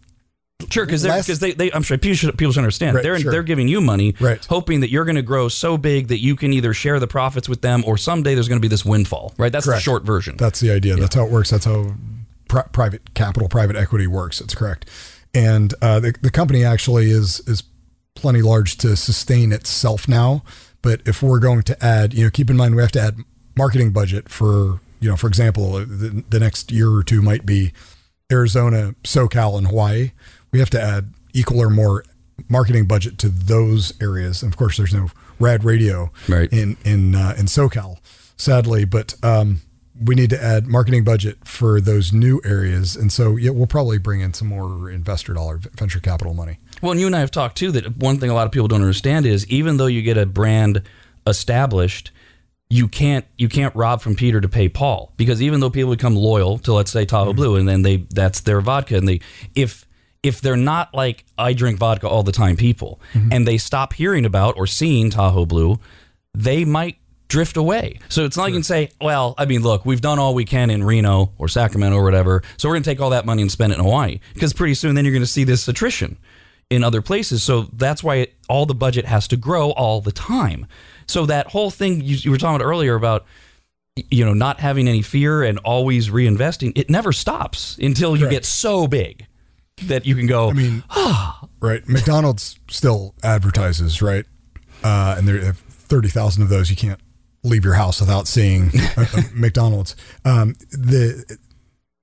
Sure, 0.68 0.84
because 0.84 1.04
because 1.04 1.38
they, 1.38 1.52
they 1.52 1.72
I'm 1.72 1.82
sure 1.82 1.96
people 1.96 2.16
should, 2.16 2.36
people 2.36 2.52
should 2.52 2.61
understand 2.61 2.94
Right, 2.94 3.02
they're 3.02 3.18
sure. 3.18 3.32
they're 3.32 3.42
giving 3.42 3.66
you 3.66 3.80
money, 3.80 4.14
Right. 4.20 4.44
hoping 4.44 4.80
that 4.80 4.90
you're 4.90 5.06
going 5.06 5.16
to 5.16 5.22
grow 5.22 5.48
so 5.48 5.78
big 5.78 6.08
that 6.08 6.18
you 6.20 6.36
can 6.36 6.52
either 6.52 6.74
share 6.74 7.00
the 7.00 7.06
profits 7.06 7.48
with 7.48 7.62
them 7.62 7.82
or 7.86 7.96
someday 7.96 8.34
there's 8.34 8.46
going 8.46 8.58
to 8.58 8.62
be 8.62 8.68
this 8.68 8.84
windfall, 8.84 9.32
right? 9.38 9.50
That's 9.50 9.64
Correct. 9.64 9.78
the 9.78 9.82
short 9.82 10.04
version. 10.04 10.36
That's 10.36 10.61
the 10.61 10.70
idea. 10.70 10.96
That's 10.96 11.14
how 11.14 11.24
it 11.24 11.30
works. 11.30 11.48
That's 11.48 11.64
how 11.64 11.94
pri- 12.48 12.68
private 12.72 13.14
capital, 13.14 13.48
private 13.48 13.74
equity 13.74 14.06
works. 14.06 14.38
That's 14.40 14.54
correct. 14.54 14.86
And 15.32 15.72
uh, 15.80 15.98
the 16.00 16.14
the 16.20 16.30
company 16.30 16.62
actually 16.62 17.11
is 17.11 17.40
is 17.46 17.62
plenty 18.14 18.42
large 18.42 18.76
to 18.78 18.96
sustain 18.96 19.52
itself 19.52 20.08
now. 20.08 20.42
But 20.82 21.02
if 21.06 21.22
we're 21.22 21.38
going 21.40 21.62
to 21.62 21.84
add, 21.84 22.14
you 22.14 22.24
know, 22.24 22.30
keep 22.30 22.50
in 22.50 22.56
mind 22.56 22.74
we 22.74 22.82
have 22.82 22.92
to 22.92 23.00
add 23.00 23.16
marketing 23.56 23.90
budget 23.92 24.28
for, 24.28 24.80
you 25.00 25.08
know, 25.10 25.16
for 25.16 25.26
example, 25.26 25.72
the, 25.72 26.24
the 26.28 26.40
next 26.40 26.72
year 26.72 26.90
or 26.90 27.02
two 27.02 27.20
might 27.22 27.44
be 27.44 27.72
Arizona, 28.32 28.94
SoCal, 29.04 29.58
and 29.58 29.66
Hawaii. 29.66 30.12
We 30.52 30.58
have 30.58 30.70
to 30.70 30.80
add 30.80 31.12
equal 31.32 31.60
or 31.60 31.70
more 31.70 32.04
marketing 32.48 32.86
budget 32.86 33.18
to 33.18 33.28
those 33.28 33.92
areas. 34.00 34.42
And 34.42 34.52
of 34.52 34.56
course, 34.56 34.76
there's 34.76 34.94
no 34.94 35.10
rad 35.38 35.64
radio 35.64 36.10
Right. 36.28 36.50
in 36.52 36.76
in 36.84 37.14
uh, 37.14 37.34
in 37.38 37.46
SoCal, 37.46 37.98
sadly. 38.36 38.84
But 38.84 39.14
um, 39.22 39.60
we 40.02 40.14
need 40.14 40.30
to 40.30 40.42
add 40.42 40.66
marketing 40.66 41.04
budget 41.04 41.38
for 41.46 41.80
those 41.80 42.12
new 42.12 42.40
areas, 42.44 42.96
and 42.96 43.12
so 43.12 43.36
yeah, 43.36 43.50
we'll 43.50 43.66
probably 43.66 43.98
bring 43.98 44.20
in 44.20 44.32
some 44.32 44.48
more 44.48 44.90
investor 44.90 45.34
dollar 45.34 45.58
venture 45.74 46.00
capital 46.00 46.32
money. 46.34 46.58
Well, 46.80 46.92
and 46.92 47.00
you 47.00 47.06
and 47.06 47.16
I 47.16 47.20
have 47.20 47.30
talked 47.30 47.56
too 47.56 47.72
that 47.72 47.96
one 47.96 48.18
thing 48.18 48.30
a 48.30 48.34
lot 48.34 48.46
of 48.46 48.52
people 48.52 48.68
don't 48.68 48.80
understand 48.80 49.26
is 49.26 49.46
even 49.48 49.76
though 49.76 49.86
you 49.86 50.02
get 50.02 50.16
a 50.16 50.26
brand 50.26 50.82
established, 51.26 52.10
you 52.68 52.88
can't 52.88 53.26
you 53.36 53.48
can't 53.48 53.74
rob 53.74 54.00
from 54.00 54.14
Peter 54.14 54.40
to 54.40 54.48
pay 54.48 54.68
Paul. 54.68 55.12
Because 55.16 55.42
even 55.42 55.60
though 55.60 55.70
people 55.70 55.90
become 55.90 56.16
loyal 56.16 56.58
to 56.60 56.72
let's 56.72 56.90
say 56.90 57.04
Tahoe 57.04 57.30
mm-hmm. 57.30 57.36
Blue 57.36 57.56
and 57.56 57.68
then 57.68 57.82
they 57.82 57.96
that's 58.10 58.40
their 58.40 58.60
vodka 58.60 58.96
and 58.96 59.06
they 59.06 59.20
if 59.54 59.86
if 60.22 60.40
they're 60.40 60.56
not 60.56 60.94
like 60.94 61.24
I 61.36 61.52
drink 61.52 61.78
vodka 61.78 62.08
all 62.08 62.22
the 62.22 62.32
time 62.32 62.56
people 62.56 63.00
mm-hmm. 63.12 63.32
and 63.32 63.46
they 63.46 63.58
stop 63.58 63.92
hearing 63.92 64.24
about 64.24 64.56
or 64.56 64.66
seeing 64.66 65.10
Tahoe 65.10 65.46
Blue, 65.46 65.78
they 66.34 66.64
might 66.64 66.96
drift 67.28 67.56
away. 67.56 67.98
So 68.08 68.24
it's 68.24 68.36
not 68.36 68.44
like 68.44 68.50
you 68.50 68.56
can 68.56 68.64
say, 68.64 68.90
well, 69.00 69.34
I 69.38 69.46
mean, 69.46 69.62
look, 69.62 69.86
we've 69.86 70.00
done 70.00 70.18
all 70.18 70.34
we 70.34 70.44
can 70.44 70.68
in 70.68 70.82
Reno 70.82 71.32
or 71.38 71.48
Sacramento 71.48 71.96
or 71.96 72.02
whatever, 72.02 72.42
so 72.56 72.68
we're 72.68 72.74
going 72.74 72.82
to 72.82 72.90
take 72.90 73.00
all 73.00 73.10
that 73.10 73.24
money 73.24 73.40
and 73.40 73.50
spend 73.50 73.72
it 73.72 73.78
in 73.78 73.84
Hawaii. 73.84 74.18
Because 74.34 74.52
pretty 74.52 74.74
soon 74.74 74.94
then 74.94 75.04
you're 75.04 75.12
going 75.12 75.22
to 75.22 75.30
see 75.30 75.44
this 75.44 75.66
attrition 75.68 76.18
in 76.70 76.84
other 76.84 77.02
places. 77.02 77.42
So 77.42 77.62
that's 77.72 78.02
why 78.02 78.16
it, 78.16 78.34
all 78.48 78.64
the 78.64 78.74
budget 78.74 79.04
has 79.04 79.28
to 79.28 79.36
grow 79.36 79.72
all 79.72 80.00
the 80.00 80.12
time. 80.12 80.66
So 81.06 81.26
that 81.26 81.48
whole 81.48 81.70
thing 81.70 82.00
you, 82.00 82.16
you 82.16 82.30
were 82.30 82.38
talking 82.38 82.56
about 82.56 82.64
earlier 82.64 82.94
about 82.94 83.26
you 83.96 84.24
know 84.24 84.32
not 84.32 84.60
having 84.60 84.88
any 84.88 85.02
fear 85.02 85.42
and 85.42 85.58
always 85.58 86.08
reinvesting, 86.08 86.72
it 86.76 86.88
never 86.88 87.12
stops 87.12 87.76
until 87.78 88.16
you 88.16 88.22
Correct. 88.22 88.32
get 88.32 88.44
so 88.44 88.86
big 88.86 89.26
that 89.82 90.06
you 90.06 90.14
can 90.14 90.26
go. 90.26 90.50
I 90.50 90.52
mean, 90.52 90.84
ah. 90.90 91.48
right? 91.60 91.86
McDonald's 91.88 92.58
still 92.68 93.14
advertises, 93.22 94.00
right? 94.00 94.24
Uh, 94.84 95.16
and 95.18 95.26
there 95.26 95.48
are 95.48 95.52
thirty 95.52 96.08
thousand 96.08 96.44
of 96.44 96.48
those. 96.48 96.70
You 96.70 96.76
can't 96.76 97.00
leave 97.42 97.64
your 97.64 97.74
house 97.74 98.00
without 98.00 98.28
seeing 98.28 98.70
a, 98.96 99.08
a 99.14 99.24
McDonald's. 99.34 99.96
Um, 100.24 100.54
the 100.70 101.38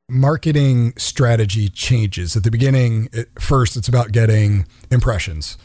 marketing 0.09 0.93
strategy 0.97 1.69
changes 1.69 2.35
at 2.35 2.43
the 2.43 2.51
beginning. 2.51 3.09
It, 3.11 3.29
first, 3.39 3.75
it's 3.75 3.87
about 3.87 4.11
getting 4.11 4.65
impressions, 4.91 5.57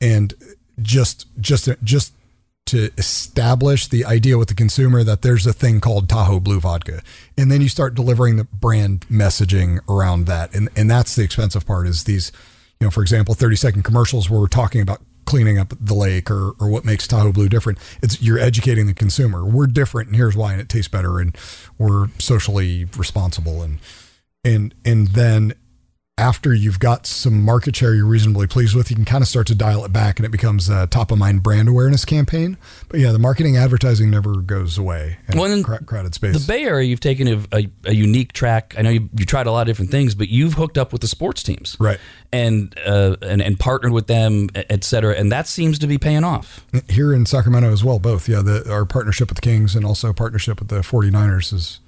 and 0.00 0.34
just 0.80 1.26
just 1.40 1.68
just 1.82 2.14
to 2.66 2.90
establish 2.98 3.88
the 3.88 4.04
idea 4.04 4.36
with 4.36 4.48
the 4.48 4.54
consumer 4.54 5.02
that 5.02 5.22
there's 5.22 5.46
a 5.46 5.54
thing 5.54 5.80
called 5.80 6.08
Tahoe 6.08 6.40
Blue 6.40 6.60
Vodka, 6.60 7.02
and 7.36 7.50
then 7.50 7.60
you 7.60 7.68
start 7.68 7.94
delivering 7.94 8.36
the 8.36 8.44
brand 8.44 9.06
messaging 9.08 9.78
around 9.88 10.26
that, 10.26 10.54
and 10.54 10.68
and 10.76 10.90
that's 10.90 11.14
the 11.14 11.22
expensive 11.22 11.66
part. 11.66 11.86
Is 11.86 12.04
these, 12.04 12.32
you 12.80 12.86
know, 12.86 12.90
for 12.90 13.02
example, 13.02 13.34
30 13.34 13.56
second 13.56 13.82
commercials 13.84 14.28
where 14.28 14.40
we're 14.40 14.48
talking 14.48 14.80
about 14.80 15.00
cleaning 15.28 15.58
up 15.58 15.74
the 15.78 15.94
lake 15.94 16.30
or 16.30 16.52
or 16.58 16.70
what 16.70 16.86
makes 16.86 17.06
Tahoe 17.06 17.32
Blue 17.32 17.50
different. 17.50 17.78
It's 18.02 18.22
you're 18.22 18.38
educating 18.38 18.86
the 18.86 18.94
consumer. 18.94 19.44
We're 19.44 19.66
different, 19.66 20.08
and 20.08 20.16
here's 20.16 20.34
why, 20.34 20.52
and 20.52 20.60
it 20.60 20.70
tastes 20.70 20.88
better, 20.88 21.20
and 21.20 21.36
we're 21.76 22.08
socially 22.18 22.86
responsible, 22.96 23.60
and 23.60 23.78
and 24.42 24.74
and 24.86 25.08
then 25.08 25.52
after 26.18 26.52
you've 26.52 26.80
got 26.80 27.06
some 27.06 27.42
market 27.42 27.76
share 27.76 27.94
you're 27.94 28.04
reasonably 28.04 28.46
pleased 28.46 28.74
with, 28.74 28.90
you 28.90 28.96
can 28.96 29.04
kind 29.04 29.22
of 29.22 29.28
start 29.28 29.46
to 29.46 29.54
dial 29.54 29.84
it 29.84 29.92
back 29.92 30.18
and 30.18 30.26
it 30.26 30.30
becomes 30.30 30.68
a 30.68 30.86
top 30.88 31.10
of 31.12 31.18
mind 31.18 31.42
brand 31.42 31.68
awareness 31.68 32.04
campaign. 32.04 32.56
But 32.88 33.00
yeah, 33.00 33.12
the 33.12 33.18
marketing 33.20 33.56
advertising 33.56 34.10
never 34.10 34.42
goes 34.42 34.76
away 34.76 35.18
in 35.28 35.38
Well, 35.38 35.60
a 35.60 35.62
cra- 35.62 35.84
crowded 35.84 36.14
space. 36.14 36.38
The 36.38 36.52
Bay 36.52 36.64
Area, 36.64 36.88
you've 36.88 37.00
taken 37.00 37.28
a, 37.28 37.56
a, 37.56 37.70
a 37.84 37.94
unique 37.94 38.32
track. 38.32 38.74
I 38.76 38.82
know 38.82 38.90
you, 38.90 39.08
you 39.16 39.24
tried 39.24 39.46
a 39.46 39.52
lot 39.52 39.62
of 39.62 39.66
different 39.68 39.92
things, 39.92 40.14
but 40.16 40.28
you've 40.28 40.54
hooked 40.54 40.76
up 40.76 40.92
with 40.92 41.02
the 41.02 41.08
sports 41.08 41.42
teams, 41.42 41.76
Right. 41.78 42.00
And 42.30 42.74
uh, 42.84 43.16
and 43.22 43.40
and 43.40 43.58
partnered 43.58 43.92
with 43.92 44.06
them, 44.06 44.48
et 44.54 44.84
cetera. 44.84 45.14
And 45.14 45.32
that 45.32 45.46
seems 45.46 45.78
to 45.78 45.86
be 45.86 45.96
paying 45.96 46.24
off. 46.24 46.66
Here 46.90 47.14
in 47.14 47.24
Sacramento 47.24 47.72
as 47.72 47.82
well, 47.82 47.98
both. 47.98 48.28
Yeah, 48.28 48.42
the, 48.42 48.70
our 48.70 48.84
partnership 48.84 49.30
with 49.30 49.36
the 49.36 49.40
Kings 49.40 49.74
and 49.74 49.82
also 49.86 50.12
partnership 50.12 50.58
with 50.58 50.68
the 50.68 50.80
49ers 50.80 51.54
is 51.54 51.80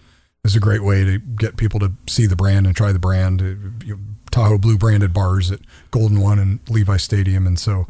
is 0.42 0.56
a 0.56 0.60
great 0.60 0.82
way 0.82 1.04
to 1.04 1.18
get 1.18 1.58
people 1.58 1.78
to 1.80 1.92
see 2.08 2.24
the 2.24 2.36
brand 2.36 2.66
and 2.66 2.74
try 2.74 2.90
the 2.92 2.98
brand. 2.98 3.42
You 3.84 3.98
Tahoe 4.30 4.58
Blue 4.58 4.78
branded 4.78 5.12
bars 5.12 5.50
at 5.50 5.60
Golden 5.90 6.20
One 6.20 6.38
and 6.38 6.60
Levi 6.68 6.96
Stadium. 6.96 7.46
And 7.46 7.58
so, 7.58 7.86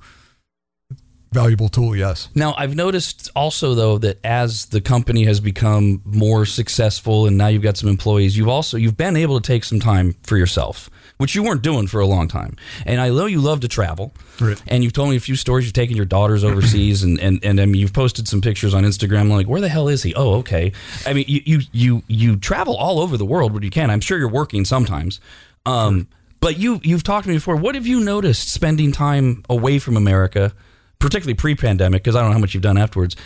valuable 1.32 1.68
tool, 1.68 1.95
yes. 1.95 2.28
Now, 2.34 2.55
I've 2.57 2.74
noticed 2.74 3.30
also 3.36 3.74
though 3.74 3.99
that 3.99 4.18
as 4.24 4.66
the 4.66 4.80
company 4.80 5.24
has 5.24 5.41
become 5.41 6.03
more 6.05 6.45
successful 6.45 7.26
and 7.26 7.36
now 7.36 7.49
you've 7.49 7.62
got 7.62 7.76
some 7.76 7.88
employees, 7.88 8.36
you've 8.36 8.49
also 8.49 8.76
you've 8.76 8.97
been 8.97 9.16
able 9.16 9.41
to 9.41 9.47
take 9.47 9.64
some 9.64 9.80
time 9.80 10.16
for 10.22 10.36
yourself, 10.36 10.91
which 11.18 11.34
you 11.34 11.43
weren't 11.43 11.62
doing 11.62 11.86
for 11.86 12.01
a 12.01 12.07
long 12.07 12.26
time. 12.26 12.57
And 12.84 13.01
I 13.01 13.11
know 13.11 13.26
you 13.26 13.41
love 13.41 13.61
to 13.61 13.68
travel. 13.68 14.12
Right. 14.41 14.61
And 14.66 14.82
you've 14.82 14.93
told 14.93 15.11
me 15.11 15.16
a 15.16 15.20
few 15.20 15.36
stories. 15.36 15.66
You've 15.66 15.74
taken 15.74 15.97
your 15.97 16.07
daughters 16.07 16.43
overseas, 16.45 17.03
and 17.03 17.20
and 17.20 17.45
and 17.45 17.61
I 17.61 17.66
mean, 17.66 17.80
you've 17.80 17.93
posted 17.93 18.26
some 18.26 18.41
pictures 18.41 18.74
on 18.74 18.84
Instagram. 18.84 19.30
Like, 19.30 19.47
where 19.47 19.61
the 19.61 19.68
hell 19.68 19.88
is 19.88 20.03
he? 20.03 20.14
Oh, 20.14 20.34
okay. 20.36 20.72
I 21.07 21.12
mean, 21.12 21.26
you 21.28 21.43
you 21.45 21.61
you 21.72 22.03
you 22.09 22.36
travel 22.36 22.74
all 22.76 22.99
over 22.99 23.16
the 23.16 23.26
world 23.26 23.53
when 23.53 23.62
you 23.62 23.70
can. 23.70 23.91
I'm 23.91 24.01
sure 24.01 24.18
you're 24.18 24.28
working 24.28 24.64
sometimes. 24.64 25.20
Um, 25.66 26.09
but 26.41 26.59
you 26.59 26.80
you've 26.82 27.03
talked 27.03 27.24
to 27.24 27.30
me 27.30 27.36
before. 27.36 27.57
What 27.57 27.74
have 27.74 27.86
you 27.86 28.01
noticed 28.01 28.53
spending 28.53 28.93
time 28.93 29.43
away 29.49 29.78
from 29.78 29.97
America, 29.97 30.53
particularly 30.99 31.34
pre-pandemic? 31.34 32.03
Because 32.03 32.16
I 32.16 32.20
don't 32.20 32.30
know 32.30 32.34
how 32.34 32.41
much 32.41 32.55
you've 32.55 32.62
done 32.62 32.78
afterwards. 32.78 33.16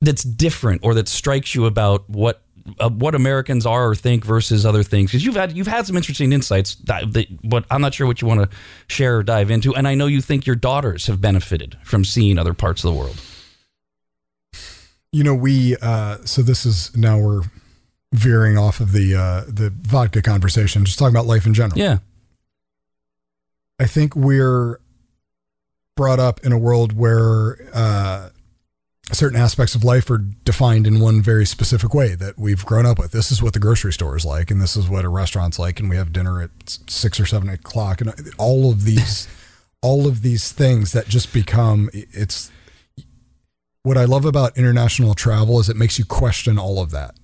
That's 0.00 0.22
different, 0.22 0.82
or 0.84 0.94
that 0.94 1.08
strikes 1.08 1.54
you 1.54 1.66
about 1.66 2.08
what 2.08 2.42
uh, 2.78 2.90
what 2.90 3.14
Americans 3.14 3.66
are 3.66 3.88
or 3.88 3.94
think 3.94 4.24
versus 4.24 4.64
other 4.64 4.82
things. 4.82 5.10
Because 5.10 5.24
you've 5.24 5.34
had 5.34 5.56
you've 5.56 5.66
had 5.66 5.86
some 5.86 5.96
interesting 5.96 6.32
insights. 6.32 6.76
That, 6.84 7.12
that, 7.14 7.26
but 7.48 7.64
I'm 7.70 7.80
not 7.80 7.94
sure 7.94 8.06
what 8.06 8.20
you 8.20 8.28
want 8.28 8.48
to 8.48 8.56
share 8.88 9.18
or 9.18 9.22
dive 9.22 9.50
into. 9.50 9.74
And 9.74 9.88
I 9.88 9.94
know 9.94 10.06
you 10.06 10.20
think 10.20 10.46
your 10.46 10.56
daughters 10.56 11.06
have 11.06 11.20
benefited 11.20 11.76
from 11.84 12.04
seeing 12.04 12.38
other 12.38 12.54
parts 12.54 12.84
of 12.84 12.92
the 12.92 12.98
world. 12.98 13.20
You 15.10 15.24
know, 15.24 15.34
we 15.34 15.76
uh, 15.80 16.18
so 16.24 16.42
this 16.42 16.66
is 16.66 16.94
now 16.96 17.18
we're 17.18 17.42
veering 18.12 18.58
off 18.58 18.80
of 18.80 18.92
the 18.92 19.14
uh, 19.14 19.44
the 19.48 19.72
vodka 19.82 20.22
conversation, 20.22 20.84
just 20.84 20.98
talking 20.98 21.14
about 21.14 21.26
life 21.26 21.46
in 21.46 21.54
general. 21.54 21.78
Yeah. 21.78 21.98
I 23.78 23.86
think 23.86 24.16
we're 24.16 24.80
brought 25.96 26.18
up 26.18 26.44
in 26.44 26.52
a 26.52 26.58
world 26.58 26.92
where 26.96 27.58
uh, 27.74 28.30
certain 29.12 29.38
aspects 29.38 29.74
of 29.74 29.84
life 29.84 30.10
are 30.10 30.18
defined 30.18 30.86
in 30.86 31.00
one 31.00 31.22
very 31.22 31.46
specific 31.46 31.94
way 31.94 32.14
that 32.14 32.38
we've 32.38 32.64
grown 32.64 32.86
up 32.86 32.98
with. 32.98 33.12
This 33.12 33.30
is 33.30 33.42
what 33.42 33.52
the 33.52 33.58
grocery 33.58 33.92
store 33.92 34.16
is 34.16 34.24
like, 34.24 34.50
and 34.50 34.60
this 34.60 34.76
is 34.76 34.88
what 34.88 35.04
a 35.04 35.08
restaurant's 35.08 35.58
like, 35.58 35.80
and 35.80 35.88
we 35.88 35.96
have 35.96 36.12
dinner 36.12 36.42
at 36.42 36.50
six 36.66 37.18
or 37.18 37.26
seven 37.26 37.48
o'clock, 37.48 38.00
and 38.00 38.12
all 38.36 38.70
of 38.70 38.84
these, 38.84 39.28
all 39.82 40.06
of 40.06 40.22
these 40.22 40.52
things 40.52 40.92
that 40.92 41.08
just 41.08 41.32
become 41.32 41.88
it's. 41.92 42.50
What 43.84 43.96
I 43.96 44.04
love 44.04 44.24
about 44.24 44.58
international 44.58 45.14
travel 45.14 45.60
is 45.60 45.68
it 45.68 45.76
makes 45.76 45.98
you 45.98 46.04
question 46.04 46.58
all 46.58 46.82
of 46.82 46.90
that. 46.90 47.14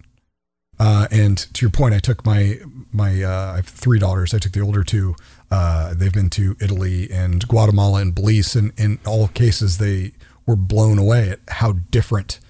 Uh, 0.79 1.07
and 1.11 1.37
to 1.55 1.65
your 1.65 1.71
point, 1.71 1.95
I 1.95 1.99
took 1.99 2.25
my 2.25 2.59
my 2.93 3.23
uh, 3.23 3.53
I 3.53 3.57
have 3.57 3.67
three 3.69 3.99
daughters. 3.99 4.33
I 4.33 4.39
took 4.39 4.53
the 4.53 4.61
older 4.61 4.83
two. 4.83 5.15
Uh, 5.57 5.95
they've 5.95 6.13
been 6.13 6.31
to 6.31 6.57
Italy 6.61 7.09
and 7.13 7.47
Guatemala 7.47 8.01
and 8.01 8.13
Belize, 8.15 8.57
and 8.57 8.73
in 8.77 8.99
all 9.07 9.29
cases, 9.29 9.79
they 9.79 10.13
were 10.47 10.57
blown 10.57 10.99
away 10.99 11.31
at 11.31 11.39
how 11.49 11.73
different 11.91 12.41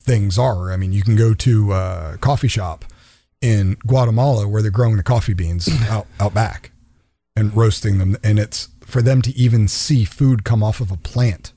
things 0.00 0.38
are. 0.38 0.70
I 0.70 0.76
mean, 0.76 0.92
you 0.92 1.02
can 1.02 1.16
go 1.16 1.34
to 1.34 1.72
a 1.72 2.18
coffee 2.20 2.46
shop 2.48 2.84
in 3.40 3.76
Guatemala 3.86 4.46
where 4.46 4.62
they're 4.62 4.70
growing 4.70 4.96
the 4.96 5.02
coffee 5.02 5.34
beans 5.34 5.68
out, 5.90 6.06
out 6.20 6.34
back 6.34 6.70
and 7.34 7.54
roasting 7.56 7.98
them. 7.98 8.16
And 8.22 8.38
it's 8.38 8.68
for 8.80 9.02
them 9.02 9.22
to 9.22 9.34
even 9.36 9.66
see 9.66 10.04
food 10.04 10.44
come 10.44 10.62
off 10.62 10.80
of 10.80 10.92
a 10.92 10.96
plant 10.96 11.52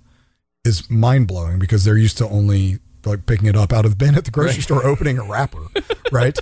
is 0.65 0.89
mind 0.89 1.27
blowing 1.27 1.59
because 1.59 1.83
they're 1.83 1.97
used 1.97 2.17
to 2.17 2.27
only 2.27 2.79
like 3.05 3.25
picking 3.27 3.47
it 3.47 3.55
up 3.55 3.71
out 3.71 3.85
of 3.85 3.91
the 3.91 3.97
bin 3.97 4.15
at 4.15 4.25
the 4.25 4.31
grocery 4.31 4.55
Right. 4.55 4.63
store, 4.63 4.85
opening 4.85 5.19
a 5.19 5.23
wrapper, 5.23 5.67
right? 6.11 6.37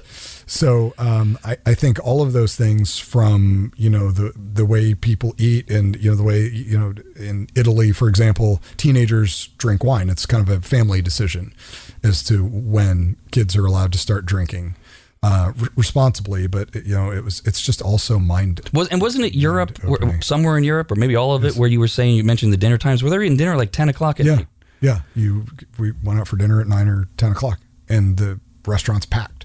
So 0.50 0.94
um, 0.98 1.38
I, 1.44 1.58
I 1.66 1.74
think 1.74 2.00
all 2.04 2.22
of 2.22 2.32
those 2.32 2.56
things 2.56 2.98
from 2.98 3.74
you 3.76 3.90
know 3.90 4.12
the 4.12 4.32
the 4.36 4.66
way 4.66 4.94
people 4.96 5.36
eat 5.38 5.70
and 5.70 5.96
you 5.98 6.10
know 6.10 6.16
the 6.16 6.24
way 6.24 6.48
you 6.48 6.80
know 6.80 6.94
in 7.18 7.48
Italy, 7.54 7.92
for 7.92 8.08
example, 8.08 8.62
teenagers 8.78 9.48
drink 9.58 9.84
wine. 9.84 10.10
It's 10.10 10.26
kind 10.26 10.42
of 10.42 10.50
a 10.50 10.62
family 10.66 11.02
decision 11.02 11.54
as 12.02 12.24
to 12.24 12.46
when 12.46 13.18
kids 13.32 13.56
are 13.58 13.66
allowed 13.66 13.92
to 13.92 13.98
start 13.98 14.26
drinking 14.26 14.76
uh, 15.22 15.52
re- 15.58 15.68
responsibly. 15.76 16.48
But 16.48 16.74
you 16.76 16.96
know 16.96 17.12
it 17.12 17.26
was 17.26 17.42
it's 17.46 17.62
just 17.62 17.82
also 17.82 18.18
mind 18.18 18.62
Was 18.72 18.88
and 18.88 19.02
wasn't 19.02 19.26
it 19.26 19.36
Europe, 19.36 19.78
where, 19.84 20.22
somewhere 20.22 20.58
in 20.58 20.64
Europe, 20.64 20.90
or 20.92 20.96
maybe 20.96 21.18
all 21.18 21.36
of 21.36 21.44
it, 21.44 21.56
where 21.58 21.68
you 21.70 21.80
were 21.82 21.90
saying 21.90 22.16
you 22.16 22.24
mentioned 22.24 22.54
the 22.54 22.58
dinner 22.58 22.78
times? 22.78 23.04
Were 23.04 23.10
they 23.10 23.18
eating 23.18 23.36
dinner 23.36 23.58
like 23.58 23.74
ten 23.74 23.90
o'clock 23.90 24.22
at 24.22 24.26
Yeah, 24.26 24.36
night? 24.36 24.48
yeah. 24.80 25.02
You 25.14 25.46
we 25.78 25.92
went 26.04 26.22
out 26.22 26.28
for 26.30 26.38
dinner 26.38 26.62
at 26.62 26.68
nine 26.68 26.88
or 26.88 27.10
ten 27.18 27.34
o'clock, 27.34 27.60
and 27.90 28.16
the 28.16 28.40
restaurant's 28.66 29.06
packed. 29.06 29.37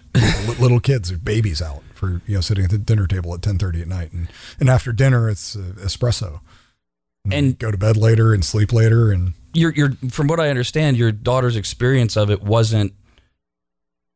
Li- 0.48 0.56
Little 0.58 0.80
kids, 0.80 1.10
or 1.12 1.18
babies 1.18 1.60
out 1.62 1.82
for 1.94 2.20
you 2.26 2.34
know 2.36 2.40
sitting 2.40 2.64
at 2.64 2.70
the 2.70 2.78
dinner 2.78 3.06
table 3.06 3.34
at 3.34 3.42
ten 3.42 3.58
thirty 3.58 3.80
at 3.82 3.88
night, 3.88 4.12
and 4.12 4.28
and 4.60 4.68
after 4.68 4.92
dinner 4.92 5.28
it's 5.28 5.56
uh, 5.56 5.72
espresso, 5.78 6.40
And- 7.30 7.58
go 7.58 7.70
to 7.70 7.78
bed 7.78 7.96
later 7.96 8.32
and 8.34 8.44
sleep 8.44 8.72
later, 8.72 9.10
and 9.12 9.34
Your 9.54 9.72
your 9.72 9.92
from 10.10 10.26
what 10.28 10.40
I 10.40 10.48
understand, 10.50 10.96
your 10.96 11.12
daughter's 11.12 11.56
experience 11.56 12.16
of 12.16 12.30
it 12.30 12.42
wasn't. 12.42 12.92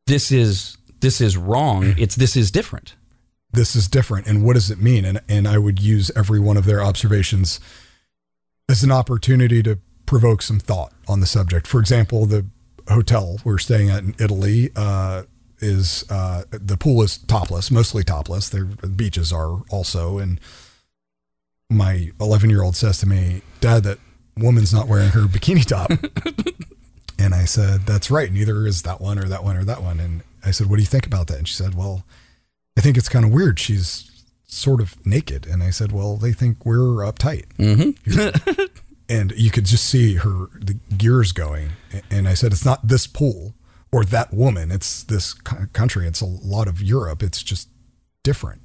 This 0.05 0.31
is 0.31 0.77
this 0.99 1.19
is 1.21 1.37
wrong. 1.37 1.93
It's 1.97 2.15
this 2.15 2.35
is 2.35 2.49
different. 2.51 2.95
this 3.53 3.75
is 3.75 3.87
different 3.87 4.27
and 4.27 4.43
what 4.43 4.53
does 4.55 4.69
it 4.69 4.77
mean 4.79 5.05
and 5.05 5.21
and 5.29 5.47
I 5.47 5.57
would 5.57 5.79
use 5.81 6.11
every 6.15 6.39
one 6.39 6.57
of 6.57 6.65
their 6.65 6.81
observations 6.83 7.59
as 8.69 8.83
an 8.83 8.91
opportunity 8.91 9.63
to 9.63 9.79
provoke 10.05 10.41
some 10.41 10.59
thought 10.59 10.91
on 11.07 11.21
the 11.21 11.25
subject 11.25 11.65
for 11.65 11.79
example 11.79 12.25
the 12.25 12.45
hotel 12.89 13.37
we're 13.45 13.57
staying 13.57 13.89
at 13.89 14.03
in 14.03 14.15
Italy 14.19 14.69
uh, 14.75 15.23
is 15.59 16.05
uh, 16.09 16.43
the 16.51 16.77
pool 16.77 17.01
is 17.01 17.17
topless 17.17 17.71
mostly 17.71 18.03
topless 18.03 18.49
their 18.49 18.65
the 18.65 18.87
beaches 18.87 19.31
are 19.33 19.61
also 19.69 20.17
and 20.17 20.39
my 21.69 22.11
11 22.21 22.49
year 22.49 22.63
old 22.63 22.75
says 22.75 22.99
to 22.99 23.07
me 23.07 23.41
dad 23.59 23.83
that 23.83 23.99
woman's 24.37 24.73
not 24.73 24.87
wearing 24.87 25.09
her 25.09 25.21
bikini 25.21 25.65
top 25.65 25.91
and 27.19 27.33
I 27.33 27.45
said 27.45 27.81
that's 27.85 28.11
right 28.11 28.31
neither 28.31 28.67
is 28.67 28.83
that 28.83 29.01
one 29.01 29.17
or 29.17 29.27
that 29.27 29.43
one 29.43 29.57
or 29.57 29.63
that 29.63 29.81
one 29.81 29.99
and 29.99 30.23
I 30.45 30.51
said 30.51 30.67
what 30.67 30.77
do 30.77 30.81
you 30.81 30.87
think 30.87 31.05
about 31.07 31.27
that 31.27 31.39
and 31.39 31.47
she 31.47 31.55
said 31.55 31.75
well 31.75 32.05
I 32.77 32.81
think 32.81 32.95
it's 32.95 33.09
kind 33.09 33.25
of 33.25 33.33
weird. 33.33 33.59
She's 33.59 34.23
sort 34.45 34.79
of 34.79 35.03
naked. 35.05 35.47
And 35.47 35.63
I 35.63 35.71
said, 35.71 35.91
well, 35.91 36.15
they 36.15 36.31
think 36.31 36.65
we're 36.65 37.03
uptight. 37.03 37.47
Mm-hmm. 37.57 38.65
And 39.09 39.31
you 39.37 39.51
could 39.51 39.63
just 39.63 39.85
see 39.85 40.15
her, 40.15 40.49
the 40.59 40.77
gears 40.97 41.31
going. 41.31 41.69
And 42.11 42.27
I 42.27 42.33
said, 42.33 42.51
it's 42.51 42.65
not 42.65 42.89
this 42.89 43.07
pool 43.07 43.53
or 43.97 44.05
that 44.05 44.31
woman. 44.31 44.69
It's 44.69 45.01
this 45.01 45.33
country. 45.33 46.05
It's 46.05 46.21
a 46.21 46.25
lot 46.25 46.67
of 46.67 46.83
Europe. 46.83 47.23
It's 47.23 47.41
just 47.41 47.67
different. 48.23 48.61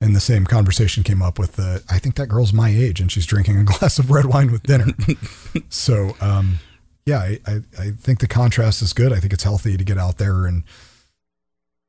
And 0.00 0.14
the 0.14 0.20
same 0.20 0.46
conversation 0.46 1.02
came 1.02 1.20
up 1.20 1.40
with 1.40 1.56
the, 1.56 1.82
I 1.90 1.98
think 1.98 2.14
that 2.14 2.28
girl's 2.28 2.52
my 2.52 2.68
age 2.68 3.00
and 3.00 3.10
she's 3.10 3.26
drinking 3.26 3.58
a 3.58 3.64
glass 3.78 3.98
of 3.98 4.12
red 4.12 4.26
wine 4.26 4.52
with 4.52 4.62
dinner. 4.62 4.86
so, 5.68 6.14
um, 6.20 6.60
yeah, 7.04 7.18
I, 7.18 7.40
I, 7.48 7.60
I 7.80 7.90
think 7.90 8.20
the 8.20 8.28
contrast 8.28 8.80
is 8.80 8.92
good. 8.92 9.12
I 9.12 9.18
think 9.18 9.32
it's 9.32 9.42
healthy 9.42 9.76
to 9.76 9.82
get 9.82 9.98
out 9.98 10.18
there 10.18 10.46
and 10.46 10.62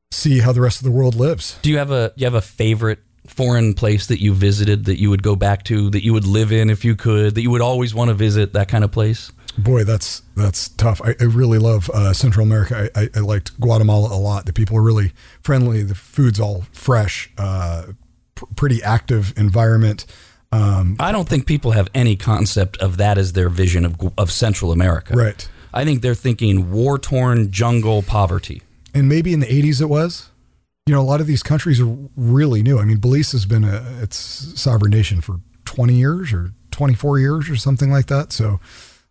see 0.09 0.39
how 0.39 0.51
the 0.51 0.61
rest 0.61 0.79
of 0.79 0.85
the 0.85 0.91
world 0.91 1.13
lives. 1.13 1.59
Do 1.61 1.69
you 1.69 1.77
have 1.77 1.91
a 1.91 2.13
you 2.15 2.25
have 2.25 2.33
a 2.33 2.41
favorite 2.41 2.99
foreign 3.27 3.75
place 3.75 4.07
that 4.07 4.19
you 4.19 4.33
visited 4.33 4.85
that 4.85 4.99
you 4.99 5.11
would 5.11 5.21
go 5.21 5.35
back 5.35 5.63
to 5.65 5.91
that 5.91 6.03
you 6.03 6.13
would 6.13 6.25
live 6.25 6.51
in 6.51 6.71
if 6.71 6.83
you 6.83 6.95
could 6.95 7.35
that 7.35 7.43
you 7.43 7.51
would 7.51 7.61
always 7.61 7.93
want 7.93 8.09
to 8.09 8.15
visit 8.15 8.53
that 8.53 8.69
kind 8.69 8.83
of 8.83 8.91
place? 8.91 9.31
Boy, 9.57 9.83
that's 9.83 10.21
that's 10.35 10.69
tough. 10.69 11.01
I, 11.03 11.15
I 11.19 11.23
really 11.25 11.57
love 11.57 11.89
uh, 11.89 12.13
Central 12.13 12.45
America. 12.45 12.89
I, 12.95 13.01
I, 13.01 13.09
I 13.15 13.19
liked 13.19 13.59
Guatemala 13.59 14.15
a 14.15 14.19
lot. 14.19 14.45
The 14.45 14.53
people 14.53 14.77
are 14.77 14.81
really 14.81 15.11
friendly. 15.41 15.83
The 15.83 15.95
food's 15.95 16.39
all 16.39 16.65
fresh. 16.71 17.29
Uh, 17.37 17.87
pr- 18.35 18.45
pretty 18.55 18.81
active 18.83 19.33
environment. 19.37 20.05
Um, 20.51 20.97
I 20.99 21.11
don't 21.11 21.27
think 21.29 21.45
people 21.45 21.71
have 21.71 21.87
any 21.93 22.15
concept 22.15 22.77
of 22.77 22.97
that 22.97 23.17
as 23.17 23.33
their 23.33 23.49
vision 23.49 23.85
of 23.85 23.95
of 24.17 24.31
Central 24.31 24.71
America. 24.71 25.15
right. 25.15 25.47
I 25.73 25.85
think 25.85 26.01
they're 26.01 26.15
thinking 26.15 26.69
war 26.71 26.99
torn 26.99 27.49
jungle 27.49 28.01
poverty. 28.01 28.61
And 28.93 29.07
maybe 29.07 29.31
in 29.31 29.39
the 29.39 29.47
'80s 29.47 29.81
it 29.81 29.85
was. 29.85 30.29
You 30.87 30.95
know, 30.95 31.01
a 31.01 31.03
lot 31.03 31.21
of 31.21 31.27
these 31.27 31.43
countries 31.43 31.79
are 31.79 31.95
really 32.17 32.63
new. 32.63 32.79
I 32.79 32.83
mean, 32.85 32.97
Belize 32.97 33.31
has 33.31 33.45
been 33.45 33.63
a 33.63 33.83
its 34.01 34.17
sovereign 34.59 34.91
nation 34.91 35.21
for 35.21 35.39
20 35.65 35.93
years 35.93 36.33
or 36.33 36.51
24 36.71 37.19
years 37.19 37.49
or 37.49 37.55
something 37.55 37.91
like 37.91 38.07
that. 38.07 38.33
So 38.33 38.59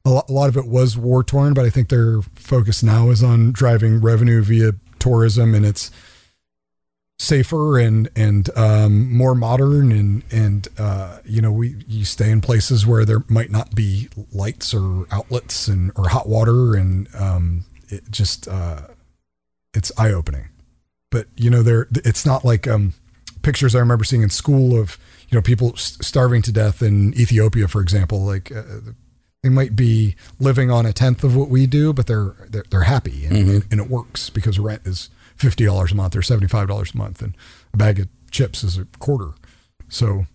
a 0.05 0.11
lot, 0.11 0.48
of 0.48 0.57
it 0.57 0.66
was 0.66 0.96
war 0.96 1.22
torn, 1.22 1.53
but 1.55 1.64
I 1.64 1.70
think 1.70 1.88
their 1.88 2.22
focus 2.34 2.82
now 2.82 3.11
is 3.11 3.22
on 3.22 3.53
driving 3.53 4.01
revenue 4.01 4.42
via 4.42 4.72
tourism, 4.98 5.55
and 5.55 5.66
it's 5.66 5.90
safer 7.18 7.78
and 7.78 8.09
and 8.16 8.48
um, 8.57 9.12
more 9.14 9.34
modern 9.34 9.92
and 9.92 10.22
and 10.30 10.68
uh, 10.78 11.18
you 11.24 11.42
know 11.42 11.53
we 11.53 11.76
you 11.86 12.05
stay 12.05 12.30
in 12.30 12.40
places 12.40 12.86
where 12.86 13.05
there 13.05 13.22
might 13.28 13.51
not 13.51 13.74
be 13.74 14.09
lights 14.32 14.72
or 14.72 15.05
outlets 15.11 15.68
and 15.68 15.92
or 15.96 16.09
hot 16.09 16.26
water 16.26 16.74
and 16.74 17.07
um, 17.14 17.64
it 17.88 18.11
just 18.11 18.48
uh, 18.48 18.80
it's 19.74 19.92
eye 19.98 20.12
opening. 20.12 20.48
But 21.11 21.26
you 21.36 21.51
know 21.51 21.62
there 21.62 21.88
it's 21.94 22.24
not 22.24 22.42
like 22.42 22.66
um, 22.66 22.94
pictures 23.42 23.74
I 23.74 23.80
remember 23.80 24.05
seeing 24.05 24.22
in 24.22 24.30
school 24.30 24.78
of 24.80 24.98
you 25.28 25.36
know 25.36 25.42
people 25.42 25.76
starving 25.76 26.40
to 26.42 26.53
death 26.53 26.82
in 26.82 27.12
Ethiopia, 27.20 27.68
for 27.68 27.82
example. 27.82 28.24
Like 28.24 28.51
uh, 28.51 28.62
they 29.43 29.49
might 29.49 29.74
be 29.74 30.16
living 30.38 30.70
on 30.70 30.86
a 30.86 30.93
tenth 30.93 31.24
of 31.24 31.34
what 31.34 31.49
we 31.49 31.66
do, 31.66 31.93
but 31.93 32.07
they're 32.07 32.34
they're, 32.49 32.64
they're 32.70 32.82
happy 32.82 33.24
and, 33.24 33.36
mm-hmm. 33.36 33.72
and 33.72 33.80
it 33.80 33.88
works 33.88 34.30
because 34.30 34.59
rent 34.59 34.82
is 34.84 35.11
fifty 35.36 35.64
dollars 35.64 35.93
a 35.93 35.95
month 35.95 36.14
or 36.14 36.22
seventy 36.22 36.49
five 36.49 36.68
dollars 36.68 36.95
a 36.95 36.97
month, 36.97 37.22
and 37.22 37.36
a 37.72 37.76
bag 37.76 38.01
of 38.01 38.09
chips 38.30 38.62
is 38.62 38.78
a 38.78 38.84
quarter. 38.99 39.32
So 39.88 40.26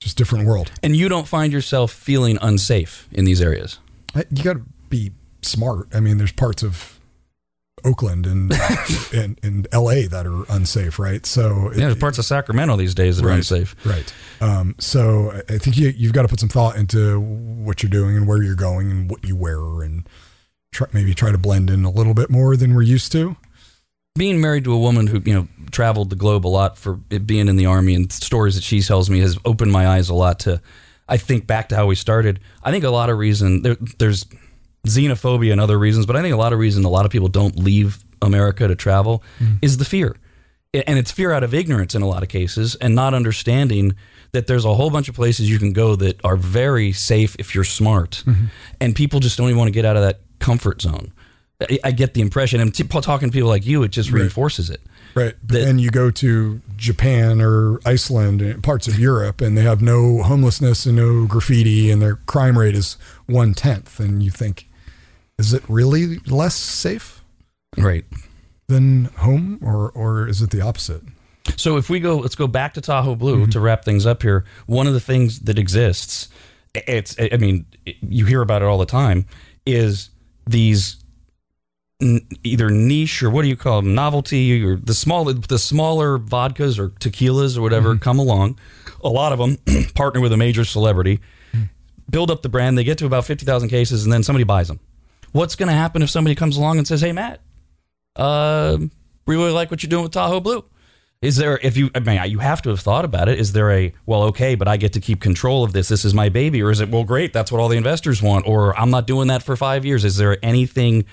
just 0.00 0.16
different 0.16 0.46
world. 0.46 0.70
And 0.82 0.94
you 0.96 1.08
don't 1.08 1.26
find 1.26 1.52
yourself 1.52 1.92
feeling 1.92 2.38
unsafe 2.40 3.08
in 3.12 3.24
these 3.24 3.42
areas. 3.42 3.78
You 4.30 4.42
got 4.42 4.54
to 4.54 4.62
be 4.88 5.12
smart. 5.42 5.88
I 5.94 6.00
mean, 6.00 6.18
there's 6.18 6.32
parts 6.32 6.62
of 6.62 6.97
Oakland 7.84 8.26
and 8.26 8.52
and, 9.14 9.38
and 9.42 9.68
L.A. 9.72 10.06
that 10.06 10.26
are 10.26 10.44
unsafe, 10.48 10.98
right? 10.98 11.24
So 11.26 11.70
Yeah, 11.72 11.86
there's 11.86 11.96
parts 11.98 12.18
of 12.18 12.24
Sacramento 12.24 12.76
these 12.76 12.94
days 12.94 13.16
that 13.18 13.26
are 13.26 13.30
unsafe. 13.30 13.74
Right. 13.84 14.12
Um, 14.40 14.74
so 14.78 15.32
I- 15.32 15.54
I 15.54 15.58
think 15.58 15.76
you, 15.76 15.88
you've 15.96 16.12
got 16.12 16.22
to 16.22 16.28
put 16.28 16.40
some 16.40 16.48
thought 16.48 16.76
into 16.76 17.18
what 17.20 17.82
you're 17.82 17.90
doing 17.90 18.16
and 18.16 18.26
where 18.28 18.42
you're 18.42 18.54
going 18.54 18.90
and 18.90 19.10
what 19.10 19.24
you 19.26 19.34
wear 19.36 19.58
and 19.82 20.06
try, 20.72 20.86
maybe 20.92 21.14
try 21.14 21.32
to 21.32 21.38
blend 21.38 21.70
in 21.70 21.84
a 21.84 21.90
little 21.90 22.14
bit 22.14 22.30
more 22.30 22.56
than 22.56 22.74
we're 22.74 22.82
used 22.82 23.10
to. 23.12 23.36
being 24.16 24.40
married 24.40 24.64
to 24.64 24.72
a 24.72 24.78
woman 24.78 25.06
who 25.06 25.20
you 25.24 25.32
know 25.34 25.48
traveled 25.70 26.10
the 26.10 26.16
globe 26.16 26.46
a 26.46 26.48
lot 26.48 26.76
for 26.76 26.94
being 26.94 27.48
in 27.48 27.56
the 27.56 27.66
army 27.66 27.94
and 27.94 28.10
stories 28.12 28.54
that 28.56 28.64
she 28.64 28.80
tells 28.82 29.08
me 29.08 29.20
has 29.20 29.38
opened 29.44 29.70
my 29.70 29.86
eyes 29.86 30.08
a 30.08 30.14
lot 30.14 30.40
to 30.40 30.60
i 31.08 31.16
think 31.16 31.46
back 31.46 31.68
to 31.68 31.76
how 31.76 31.86
we 31.86 31.94
started 31.94 32.40
i 32.64 32.70
think 32.72 32.82
a 32.84 32.90
lot 32.90 33.10
of 33.10 33.18
reason 33.18 33.62
there, 33.62 33.76
there's 33.98 34.26
xenophobia 34.86 35.52
and 35.52 35.60
other 35.60 35.78
reasons 35.78 36.06
but 36.06 36.16
i 36.16 36.22
think 36.22 36.34
a 36.34 36.38
lot 36.38 36.52
of 36.52 36.58
reason 36.58 36.84
a 36.84 36.88
lot 36.88 37.04
of 37.04 37.10
people 37.10 37.28
don't 37.28 37.56
leave 37.56 38.04
america 38.22 38.68
to 38.68 38.74
travel 38.74 39.22
mm. 39.38 39.58
is 39.62 39.76
the 39.78 39.84
fear. 39.84 40.16
And 40.74 40.98
it's 40.98 41.10
fear 41.10 41.32
out 41.32 41.42
of 41.42 41.54
ignorance 41.54 41.94
in 41.94 42.02
a 42.02 42.06
lot 42.06 42.22
of 42.22 42.28
cases 42.28 42.74
and 42.76 42.94
not 42.94 43.14
understanding 43.14 43.96
that 44.32 44.46
there's 44.46 44.66
a 44.66 44.74
whole 44.74 44.90
bunch 44.90 45.08
of 45.08 45.14
places 45.14 45.48
you 45.48 45.58
can 45.58 45.72
go 45.72 45.96
that 45.96 46.22
are 46.24 46.36
very 46.36 46.92
safe 46.92 47.34
if 47.38 47.54
you're 47.54 47.64
smart. 47.64 48.22
Mm-hmm. 48.26 48.46
And 48.78 48.94
people 48.94 49.18
just 49.18 49.38
don't 49.38 49.48
even 49.48 49.58
want 49.58 49.68
to 49.68 49.72
get 49.72 49.86
out 49.86 49.96
of 49.96 50.02
that 50.02 50.20
comfort 50.40 50.82
zone. 50.82 51.12
I, 51.62 51.78
I 51.84 51.90
get 51.92 52.12
the 52.12 52.20
impression 52.20 52.60
and 52.60 52.74
t- 52.74 52.84
talking 52.84 53.30
to 53.30 53.32
people 53.32 53.48
like 53.48 53.64
you 53.64 53.82
it 53.82 53.88
just 53.88 54.10
reinforces 54.12 54.68
it. 54.68 54.82
Right. 55.14 55.34
But 55.42 55.48
That- 55.48 55.64
then 55.64 55.78
you 55.78 55.90
go 55.90 56.10
to 56.10 56.60
Japan 56.76 57.40
or 57.40 57.80
Iceland 57.86 58.42
uh, 58.42 58.58
parts 58.60 58.86
of 58.86 58.98
Europe 58.98 59.40
and 59.40 59.56
they 59.56 59.62
have 59.62 59.80
no 59.80 60.22
homelessness 60.22 60.84
and 60.84 60.96
no 60.96 61.26
graffiti 61.26 61.90
and 61.90 62.02
their 62.02 62.16
crime 62.16 62.58
rate 62.58 62.74
is 62.74 62.98
one 63.24 63.54
tenth. 63.54 63.98
And 63.98 64.22
you 64.22 64.30
think, 64.30 64.67
is 65.38 65.52
it 65.52 65.62
really 65.68 66.18
less 66.26 66.54
safe 66.54 67.22
right 67.76 68.04
than 68.66 69.06
home 69.16 69.58
or, 69.62 69.90
or 69.90 70.28
is 70.28 70.42
it 70.42 70.50
the 70.50 70.60
opposite? 70.60 71.02
So 71.56 71.76
if 71.76 71.88
we 71.88 72.00
go, 72.00 72.18
let's 72.18 72.34
go 72.34 72.46
back 72.46 72.74
to 72.74 72.80
Tahoe 72.80 73.14
Blue 73.14 73.42
mm-hmm. 73.42 73.50
to 73.50 73.60
wrap 73.60 73.84
things 73.84 74.04
up 74.04 74.22
here. 74.22 74.44
One 74.66 74.86
of 74.86 74.92
the 74.92 75.00
things 75.00 75.40
that 75.40 75.58
exists, 75.58 76.28
it's, 76.74 77.16
I 77.18 77.36
mean, 77.36 77.64
you 77.86 78.26
hear 78.26 78.42
about 78.42 78.62
it 78.62 78.66
all 78.66 78.78
the 78.78 78.86
time, 78.86 79.26
is 79.64 80.10
these 80.46 81.02
n- 82.02 82.26
either 82.44 82.68
niche 82.70 83.22
or 83.22 83.30
what 83.30 83.42
do 83.42 83.48
you 83.48 83.56
call 83.56 83.80
them, 83.80 83.94
novelty 83.94 84.62
or 84.62 84.76
the 84.76 84.94
small, 84.94 85.24
the 85.24 85.58
smaller 85.58 86.18
vodkas 86.18 86.78
or 86.78 86.90
tequilas 86.90 87.56
or 87.56 87.62
whatever 87.62 87.90
mm-hmm. 87.90 88.02
come 88.02 88.18
along. 88.18 88.58
A 89.02 89.08
lot 89.08 89.32
of 89.32 89.38
them 89.38 89.56
partner 89.94 90.20
with 90.20 90.32
a 90.32 90.36
major 90.36 90.64
celebrity, 90.64 91.20
mm. 91.52 91.68
build 92.10 92.30
up 92.30 92.42
the 92.42 92.48
brand. 92.48 92.76
They 92.76 92.82
get 92.82 92.98
to 92.98 93.06
about 93.06 93.24
fifty 93.24 93.46
thousand 93.46 93.68
cases, 93.68 94.02
and 94.02 94.12
then 94.12 94.24
somebody 94.24 94.42
buys 94.42 94.66
them. 94.66 94.80
What's 95.32 95.56
going 95.56 95.68
to 95.68 95.74
happen 95.74 96.02
if 96.02 96.10
somebody 96.10 96.34
comes 96.34 96.56
along 96.56 96.78
and 96.78 96.86
says, 96.86 97.00
"Hey, 97.00 97.12
Matt, 97.12 97.40
uh, 98.16 98.78
we 99.26 99.36
really 99.36 99.52
like 99.52 99.70
what 99.70 99.82
you're 99.82 99.90
doing 99.90 100.04
with 100.04 100.12
Tahoe 100.12 100.40
Blue"? 100.40 100.64
Is 101.20 101.36
there, 101.36 101.58
if 101.64 101.76
you, 101.76 101.90
I 101.96 102.00
mean, 102.00 102.30
you 102.30 102.38
have 102.38 102.62
to 102.62 102.70
have 102.70 102.78
thought 102.78 103.04
about 103.04 103.28
it. 103.28 103.40
Is 103.40 103.52
there 103.52 103.72
a, 103.72 103.92
well, 104.06 104.22
okay, 104.24 104.54
but 104.54 104.68
I 104.68 104.76
get 104.76 104.92
to 104.92 105.00
keep 105.00 105.20
control 105.20 105.64
of 105.64 105.72
this. 105.72 105.88
This 105.88 106.04
is 106.04 106.14
my 106.14 106.28
baby. 106.28 106.62
Or 106.62 106.70
is 106.70 106.80
it, 106.80 106.90
well, 106.90 107.02
great, 107.02 107.32
that's 107.32 107.50
what 107.50 107.60
all 107.60 107.68
the 107.68 107.76
investors 107.76 108.22
want. 108.22 108.46
Or 108.46 108.78
I'm 108.78 108.90
not 108.90 109.08
doing 109.08 109.26
that 109.26 109.42
for 109.42 109.56
five 109.56 109.84
years. 109.84 110.04
Is 110.04 110.16
there 110.16 110.38
anything 110.44 111.06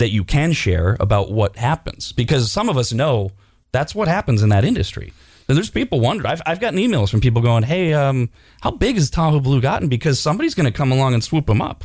that 0.00 0.10
you 0.10 0.24
can 0.24 0.52
share 0.52 0.96
about 0.98 1.30
what 1.30 1.56
happens? 1.56 2.10
Because 2.10 2.50
some 2.50 2.68
of 2.68 2.76
us 2.76 2.92
know 2.92 3.30
that's 3.70 3.94
what 3.94 4.08
happens 4.08 4.42
in 4.42 4.48
that 4.48 4.64
industry. 4.64 5.12
And 5.48 5.56
there's 5.56 5.70
people 5.70 6.00
wondering. 6.00 6.32
I've, 6.32 6.42
I've 6.44 6.60
gotten 6.60 6.80
emails 6.80 7.08
from 7.08 7.20
people 7.20 7.40
going, 7.40 7.62
hey, 7.62 7.94
um, 7.94 8.30
how 8.60 8.72
big 8.72 8.96
has 8.96 9.08
Tahoe 9.08 9.38
Blue 9.38 9.60
gotten? 9.60 9.88
Because 9.88 10.18
somebody's 10.18 10.56
going 10.56 10.66
to 10.66 10.72
come 10.72 10.90
along 10.90 11.14
and 11.14 11.22
swoop 11.22 11.46
them 11.46 11.62
up. 11.62 11.84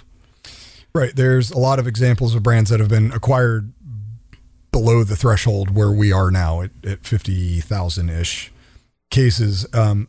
Right. 0.96 1.16
There's 1.16 1.50
a 1.50 1.58
lot 1.58 1.80
of 1.80 1.88
examples 1.88 2.36
of 2.36 2.44
brands 2.44 2.70
that 2.70 2.80
have 2.80 2.90
been 2.90 3.12
acquired 3.12 3.74
below 4.72 5.04
the 5.04 5.16
threshold 5.16 5.76
where 5.76 5.92
we 5.92 6.12
are 6.12 6.30
now 6.30 6.62
at, 6.62 6.72
at 6.86 7.06
50,000 7.06 8.10
ish 8.10 8.52
cases. 9.10 9.66
Um, 9.74 10.08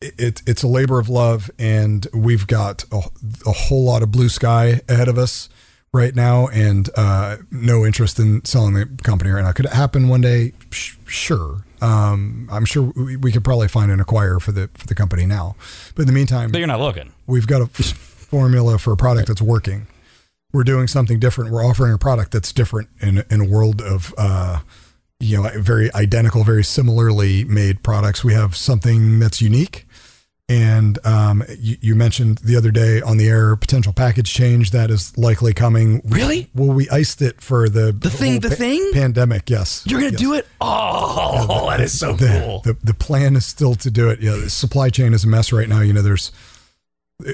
it, 0.00 0.42
it's 0.46 0.62
a 0.62 0.66
labor 0.66 0.98
of 0.98 1.08
love, 1.08 1.50
and 1.58 2.06
we've 2.12 2.46
got 2.46 2.84
a, 2.92 3.00
a, 3.46 3.52
whole 3.52 3.84
lot 3.84 4.02
of 4.02 4.10
blue 4.10 4.28
sky 4.28 4.82
ahead 4.88 5.08
of 5.08 5.16
us 5.16 5.48
right 5.92 6.14
now, 6.14 6.48
and 6.48 6.90
uh, 6.96 7.36
no 7.50 7.86
interest 7.86 8.18
in 8.18 8.44
selling 8.44 8.74
the 8.74 8.86
company 9.02 9.30
right 9.30 9.42
now. 9.42 9.52
Could 9.52 9.66
it 9.66 9.72
happen 9.72 10.08
one 10.08 10.20
day? 10.20 10.52
Sh- 10.70 10.96
sure. 11.06 11.64
Um, 11.80 12.48
I'm 12.52 12.66
sure 12.66 12.92
we, 12.96 13.16
we, 13.16 13.32
could 13.32 13.44
probably 13.44 13.68
find 13.68 13.90
an 13.90 13.98
acquirer 13.98 14.40
for 14.42 14.52
the 14.52 14.68
for 14.74 14.86
the 14.86 14.94
company 14.94 15.24
now, 15.24 15.56
but 15.94 16.02
in 16.02 16.06
the 16.06 16.12
meantime, 16.12 16.50
but 16.50 16.58
you're 16.58 16.66
not 16.66 16.80
looking. 16.80 17.12
We've 17.26 17.46
got 17.46 17.62
a 17.62 17.66
formula 17.66 18.78
for 18.78 18.92
a 18.92 18.96
product 18.96 19.28
that's 19.28 19.42
working 19.42 19.86
we're 20.54 20.64
doing 20.64 20.86
something 20.86 21.18
different. 21.18 21.50
We're 21.50 21.64
offering 21.64 21.92
a 21.92 21.98
product 21.98 22.30
that's 22.30 22.52
different 22.52 22.88
in 23.00 23.24
in 23.28 23.40
a 23.40 23.44
world 23.44 23.82
of 23.82 24.14
uh, 24.16 24.60
you 25.20 25.42
know 25.42 25.50
very 25.56 25.92
identical, 25.92 26.44
very 26.44 26.64
similarly 26.64 27.44
made 27.44 27.82
products. 27.82 28.24
We 28.24 28.32
have 28.32 28.56
something 28.56 29.18
that's 29.18 29.42
unique. 29.42 29.86
And 30.46 30.98
um, 31.06 31.42
you, 31.58 31.78
you, 31.80 31.94
mentioned 31.94 32.36
the 32.44 32.54
other 32.56 32.70
day 32.70 33.00
on 33.00 33.16
the 33.16 33.26
air 33.26 33.56
potential 33.56 33.94
package 33.94 34.30
change 34.30 34.72
that 34.72 34.90
is 34.90 35.16
likely 35.16 35.54
coming. 35.54 36.02
Really? 36.04 36.50
Well, 36.54 36.68
we 36.68 36.86
iced 36.90 37.22
it 37.22 37.40
for 37.40 37.70
the 37.70 37.92
the 37.92 38.10
thing, 38.10 38.40
the 38.40 38.50
pa- 38.50 38.54
thing 38.56 38.90
pandemic. 38.92 39.48
Yes, 39.48 39.82
you're 39.86 40.00
gonna 40.00 40.12
yes. 40.12 40.20
do 40.20 40.34
it. 40.34 40.46
Oh, 40.60 41.32
yeah, 41.34 41.46
the, 41.46 41.66
that 41.70 41.80
is 41.80 41.98
so 41.98 42.12
the, 42.12 42.26
cool. 42.26 42.60
The, 42.60 42.76
the 42.84 42.92
plan 42.92 43.36
is 43.36 43.46
still 43.46 43.74
to 43.76 43.90
do 43.90 44.10
it. 44.10 44.20
Yeah, 44.20 44.32
the 44.32 44.50
supply 44.50 44.90
chain 44.90 45.14
is 45.14 45.24
a 45.24 45.28
mess 45.28 45.50
right 45.50 45.68
now. 45.68 45.80
You 45.80 45.94
know, 45.94 46.02
there's 46.02 46.30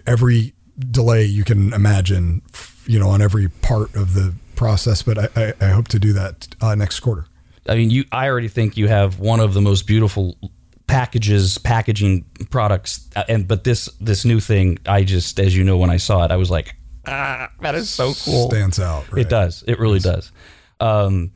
every 0.06 0.54
delay 0.78 1.24
you 1.24 1.42
can 1.42 1.72
imagine 1.72 2.42
you 2.86 2.98
know, 2.98 3.08
on 3.08 3.22
every 3.22 3.48
part 3.48 3.94
of 3.94 4.14
the 4.14 4.34
process. 4.56 5.02
But 5.02 5.18
I, 5.18 5.28
I, 5.36 5.52
I 5.60 5.68
hope 5.70 5.88
to 5.88 5.98
do 5.98 6.12
that 6.14 6.48
uh, 6.60 6.74
next 6.74 7.00
quarter. 7.00 7.26
I 7.68 7.76
mean, 7.76 7.90
you. 7.90 8.04
I 8.12 8.28
already 8.28 8.48
think 8.48 8.76
you 8.76 8.88
have 8.88 9.18
one 9.18 9.40
of 9.40 9.54
the 9.54 9.60
most 9.60 9.86
beautiful 9.86 10.36
packages, 10.86 11.58
packaging 11.58 12.24
products, 12.50 13.08
uh, 13.16 13.24
and 13.28 13.46
but 13.46 13.64
this 13.64 13.88
this 14.00 14.24
new 14.24 14.40
thing, 14.40 14.78
I 14.86 15.04
just, 15.04 15.38
as 15.38 15.56
you 15.56 15.64
know, 15.64 15.76
when 15.78 15.90
I 15.90 15.98
saw 15.98 16.24
it, 16.24 16.30
I 16.30 16.36
was 16.36 16.50
like, 16.50 16.74
ah, 17.06 17.50
that 17.60 17.74
is 17.74 17.88
so 17.90 18.12
cool. 18.24 18.50
Stands 18.50 18.80
out. 18.80 19.10
Right? 19.12 19.22
It 19.22 19.28
does. 19.28 19.62
It 19.66 19.78
really 19.78 20.00
does. 20.00 20.32
Um, 20.80 21.32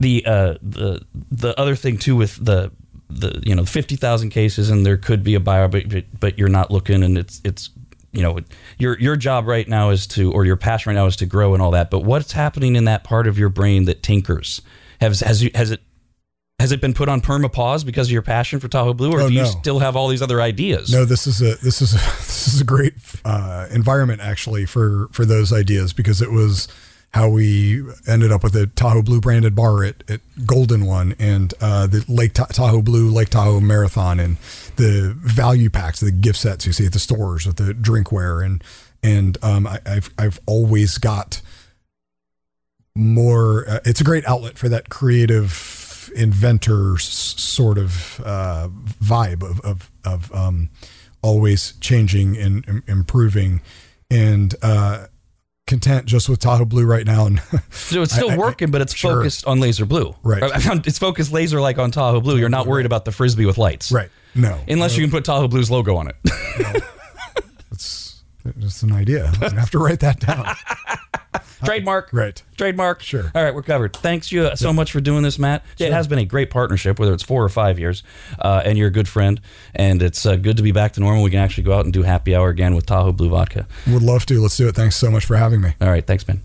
the 0.00 0.24
uh, 0.26 0.54
the 0.62 1.04
the 1.30 1.58
other 1.58 1.76
thing 1.76 1.98
too 1.98 2.16
with 2.16 2.44
the 2.44 2.72
the 3.08 3.40
you 3.44 3.54
know 3.54 3.64
fifty 3.64 3.96
thousand 3.96 4.30
cases 4.30 4.70
and 4.70 4.84
there 4.84 4.96
could 4.96 5.22
be 5.22 5.34
a 5.34 5.40
buyer, 5.40 5.68
but 5.68 5.84
but 6.18 6.38
you're 6.38 6.48
not 6.48 6.70
looking, 6.70 7.02
and 7.02 7.18
it's 7.18 7.40
it's 7.44 7.70
you 8.12 8.22
know 8.22 8.38
your 8.78 8.98
your 8.98 9.16
job 9.16 9.46
right 9.46 9.68
now 9.68 9.90
is 9.90 10.06
to 10.06 10.32
or 10.32 10.44
your 10.44 10.56
passion 10.56 10.90
right 10.90 10.96
now 10.96 11.06
is 11.06 11.16
to 11.16 11.26
grow 11.26 11.54
and 11.54 11.62
all 11.62 11.70
that 11.70 11.90
but 11.90 12.00
what's 12.00 12.32
happening 12.32 12.76
in 12.76 12.84
that 12.84 13.04
part 13.04 13.26
of 13.26 13.38
your 13.38 13.48
brain 13.48 13.84
that 13.84 14.02
tinkers 14.02 14.62
has 15.00 15.20
has 15.20 15.42
you, 15.42 15.50
has 15.54 15.70
it 15.70 15.80
has 16.58 16.72
it 16.72 16.80
been 16.80 16.94
put 16.94 17.08
on 17.08 17.20
perma 17.20 17.52
pause 17.52 17.84
because 17.84 18.08
of 18.08 18.12
your 18.12 18.22
passion 18.22 18.58
for 18.58 18.66
Tahoe 18.66 18.92
Blue, 18.92 19.12
or 19.12 19.20
oh, 19.20 19.28
do 19.28 19.34
you 19.34 19.42
no. 19.42 19.48
still 19.48 19.78
have 19.78 19.94
all 19.94 20.08
these 20.08 20.20
other 20.20 20.42
ideas? 20.42 20.92
No, 20.92 21.04
this 21.04 21.28
is 21.28 21.40
a 21.40 21.54
this 21.62 21.80
is 21.80 21.94
a, 21.94 21.96
this 22.18 22.48
is 22.48 22.60
a 22.60 22.64
great 22.64 22.94
uh, 23.24 23.68
environment 23.70 24.20
actually 24.20 24.66
for 24.66 25.06
for 25.12 25.24
those 25.24 25.52
ideas 25.52 25.92
because 25.92 26.20
it 26.20 26.32
was 26.32 26.66
how 27.14 27.28
we 27.28 27.82
ended 28.06 28.30
up 28.30 28.42
with 28.42 28.54
a 28.54 28.66
Tahoe 28.66 29.02
Blue 29.02 29.20
branded 29.20 29.54
bar 29.54 29.82
at, 29.82 30.04
at 30.08 30.20
Golden 30.46 30.84
One 30.84 31.14
and 31.18 31.54
uh, 31.60 31.86
the 31.86 32.04
Lake 32.06 32.34
Tahoe 32.34 32.82
Blue 32.82 33.08
Lake 33.10 33.30
Tahoe 33.30 33.60
Marathon 33.60 34.20
and 34.20 34.36
the 34.76 35.14
value 35.16 35.70
packs, 35.70 36.00
the 36.00 36.10
gift 36.10 36.38
sets 36.38 36.66
you 36.66 36.72
see 36.72 36.86
at 36.86 36.92
the 36.92 36.98
stores 36.98 37.46
with 37.46 37.56
the 37.56 37.72
drinkware 37.72 38.44
and 38.44 38.62
and 39.02 39.38
um, 39.42 39.66
I, 39.66 39.80
have 39.86 40.10
I've 40.18 40.40
always 40.46 40.98
got 40.98 41.40
more. 42.94 43.68
Uh, 43.68 43.80
it's 43.84 44.00
a 44.00 44.04
great 44.04 44.26
outlet 44.26 44.58
for 44.58 44.68
that 44.68 44.88
creative 44.88 46.10
inventor 46.16 46.94
s- 46.96 47.04
sort 47.04 47.78
of 47.78 48.20
uh, 48.24 48.68
vibe 48.68 49.48
of 49.48 49.60
of, 49.60 49.90
of 50.04 50.34
um, 50.34 50.68
always 51.22 51.72
changing 51.80 52.36
and 52.36 52.82
improving 52.86 53.60
and 54.10 54.54
uh, 54.62 55.06
content 55.68 56.06
just 56.06 56.28
with 56.28 56.40
Tahoe 56.40 56.64
Blue 56.64 56.84
right 56.84 57.06
now. 57.06 57.26
And 57.26 57.40
so 57.70 58.02
it's 58.02 58.12
still 58.12 58.32
I, 58.32 58.36
working, 58.36 58.68
I, 58.68 58.72
but 58.72 58.80
it's 58.80 58.94
sure. 58.94 59.14
focused 59.14 59.46
on 59.46 59.60
laser 59.60 59.86
blue. 59.86 60.16
Right. 60.22 60.42
It's 60.86 60.98
focused 60.98 61.30
laser 61.30 61.60
like 61.60 61.78
on 61.78 61.92
Tahoe 61.92 62.20
Blue. 62.20 62.36
You're 62.36 62.48
not 62.48 62.66
worried 62.66 62.86
about 62.86 63.04
the 63.04 63.12
frisbee 63.12 63.46
with 63.46 63.58
lights. 63.58 63.92
Right. 63.92 64.10
No. 64.34 64.58
Unless 64.66 64.92
no. 64.92 64.96
you 64.96 65.04
can 65.04 65.10
put 65.10 65.24
Tahoe 65.24 65.48
Blue's 65.48 65.70
logo 65.70 65.96
on 65.96 66.08
it. 66.08 66.16
no. 66.58 66.72
It's 68.56 68.64
just 68.64 68.82
an 68.82 68.92
idea. 68.92 69.32
I 69.40 69.50
have 69.54 69.70
to 69.70 69.78
write 69.78 70.00
that 70.00 70.20
down. 70.20 70.46
Trademark. 71.64 72.10
Right. 72.18 72.42
Trademark. 72.56 73.02
Sure. 73.02 73.30
All 73.34 73.42
right, 73.42 73.54
we're 73.54 73.62
covered. 73.62 73.94
Thanks 73.94 74.32
you 74.32 74.54
so 74.56 74.72
much 74.72 74.92
for 74.92 75.00
doing 75.00 75.22
this, 75.22 75.38
Matt. 75.38 75.64
Sure. 75.76 75.86
It 75.86 75.92
has 75.92 76.08
been 76.08 76.18
a 76.18 76.24
great 76.24 76.50
partnership, 76.50 76.98
whether 76.98 77.12
it's 77.12 77.22
four 77.22 77.44
or 77.44 77.48
five 77.48 77.78
years, 77.78 78.02
uh, 78.38 78.62
and 78.64 78.78
you're 78.78 78.88
a 78.88 78.92
good 78.92 79.08
friend, 79.08 79.40
and 79.74 80.02
it's 80.02 80.24
uh, 80.26 80.36
good 80.36 80.56
to 80.56 80.62
be 80.62 80.72
back 80.72 80.92
to 80.92 81.00
normal. 81.00 81.22
We 81.22 81.30
can 81.30 81.40
actually 81.40 81.64
go 81.64 81.74
out 81.74 81.84
and 81.84 81.92
do 81.92 82.02
happy 82.02 82.34
hour 82.34 82.48
again 82.48 82.74
with 82.74 82.86
Tahoe 82.86 83.12
Blue 83.12 83.28
Vodka. 83.28 83.66
Would 83.88 84.02
love 84.02 84.26
to. 84.26 84.40
Let's 84.40 84.56
do 84.56 84.68
it. 84.68 84.74
Thanks 84.74 84.96
so 84.96 85.10
much 85.10 85.24
for 85.26 85.36
having 85.36 85.60
me. 85.60 85.74
All 85.80 85.88
right. 85.90 86.06
Thanks, 86.06 86.26
man. 86.26 86.40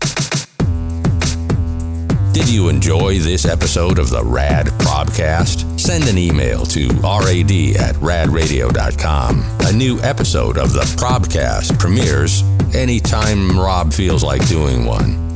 Did 2.34 2.48
you 2.48 2.68
enjoy 2.68 3.20
this 3.20 3.44
episode 3.44 4.00
of 4.00 4.10
the 4.10 4.24
Rad 4.24 4.66
Probcast? 4.66 5.78
Send 5.78 6.08
an 6.08 6.18
email 6.18 6.66
to 6.66 6.88
rad 7.04 7.76
at 7.76 7.94
radradio.com. 7.94 9.44
A 9.60 9.72
new 9.72 10.00
episode 10.00 10.58
of 10.58 10.72
the 10.72 10.82
Probcast 10.98 11.78
premieres 11.78 12.42
anytime 12.74 13.56
Rob 13.56 13.92
feels 13.92 14.24
like 14.24 14.44
doing 14.48 14.84
one. 14.84 15.33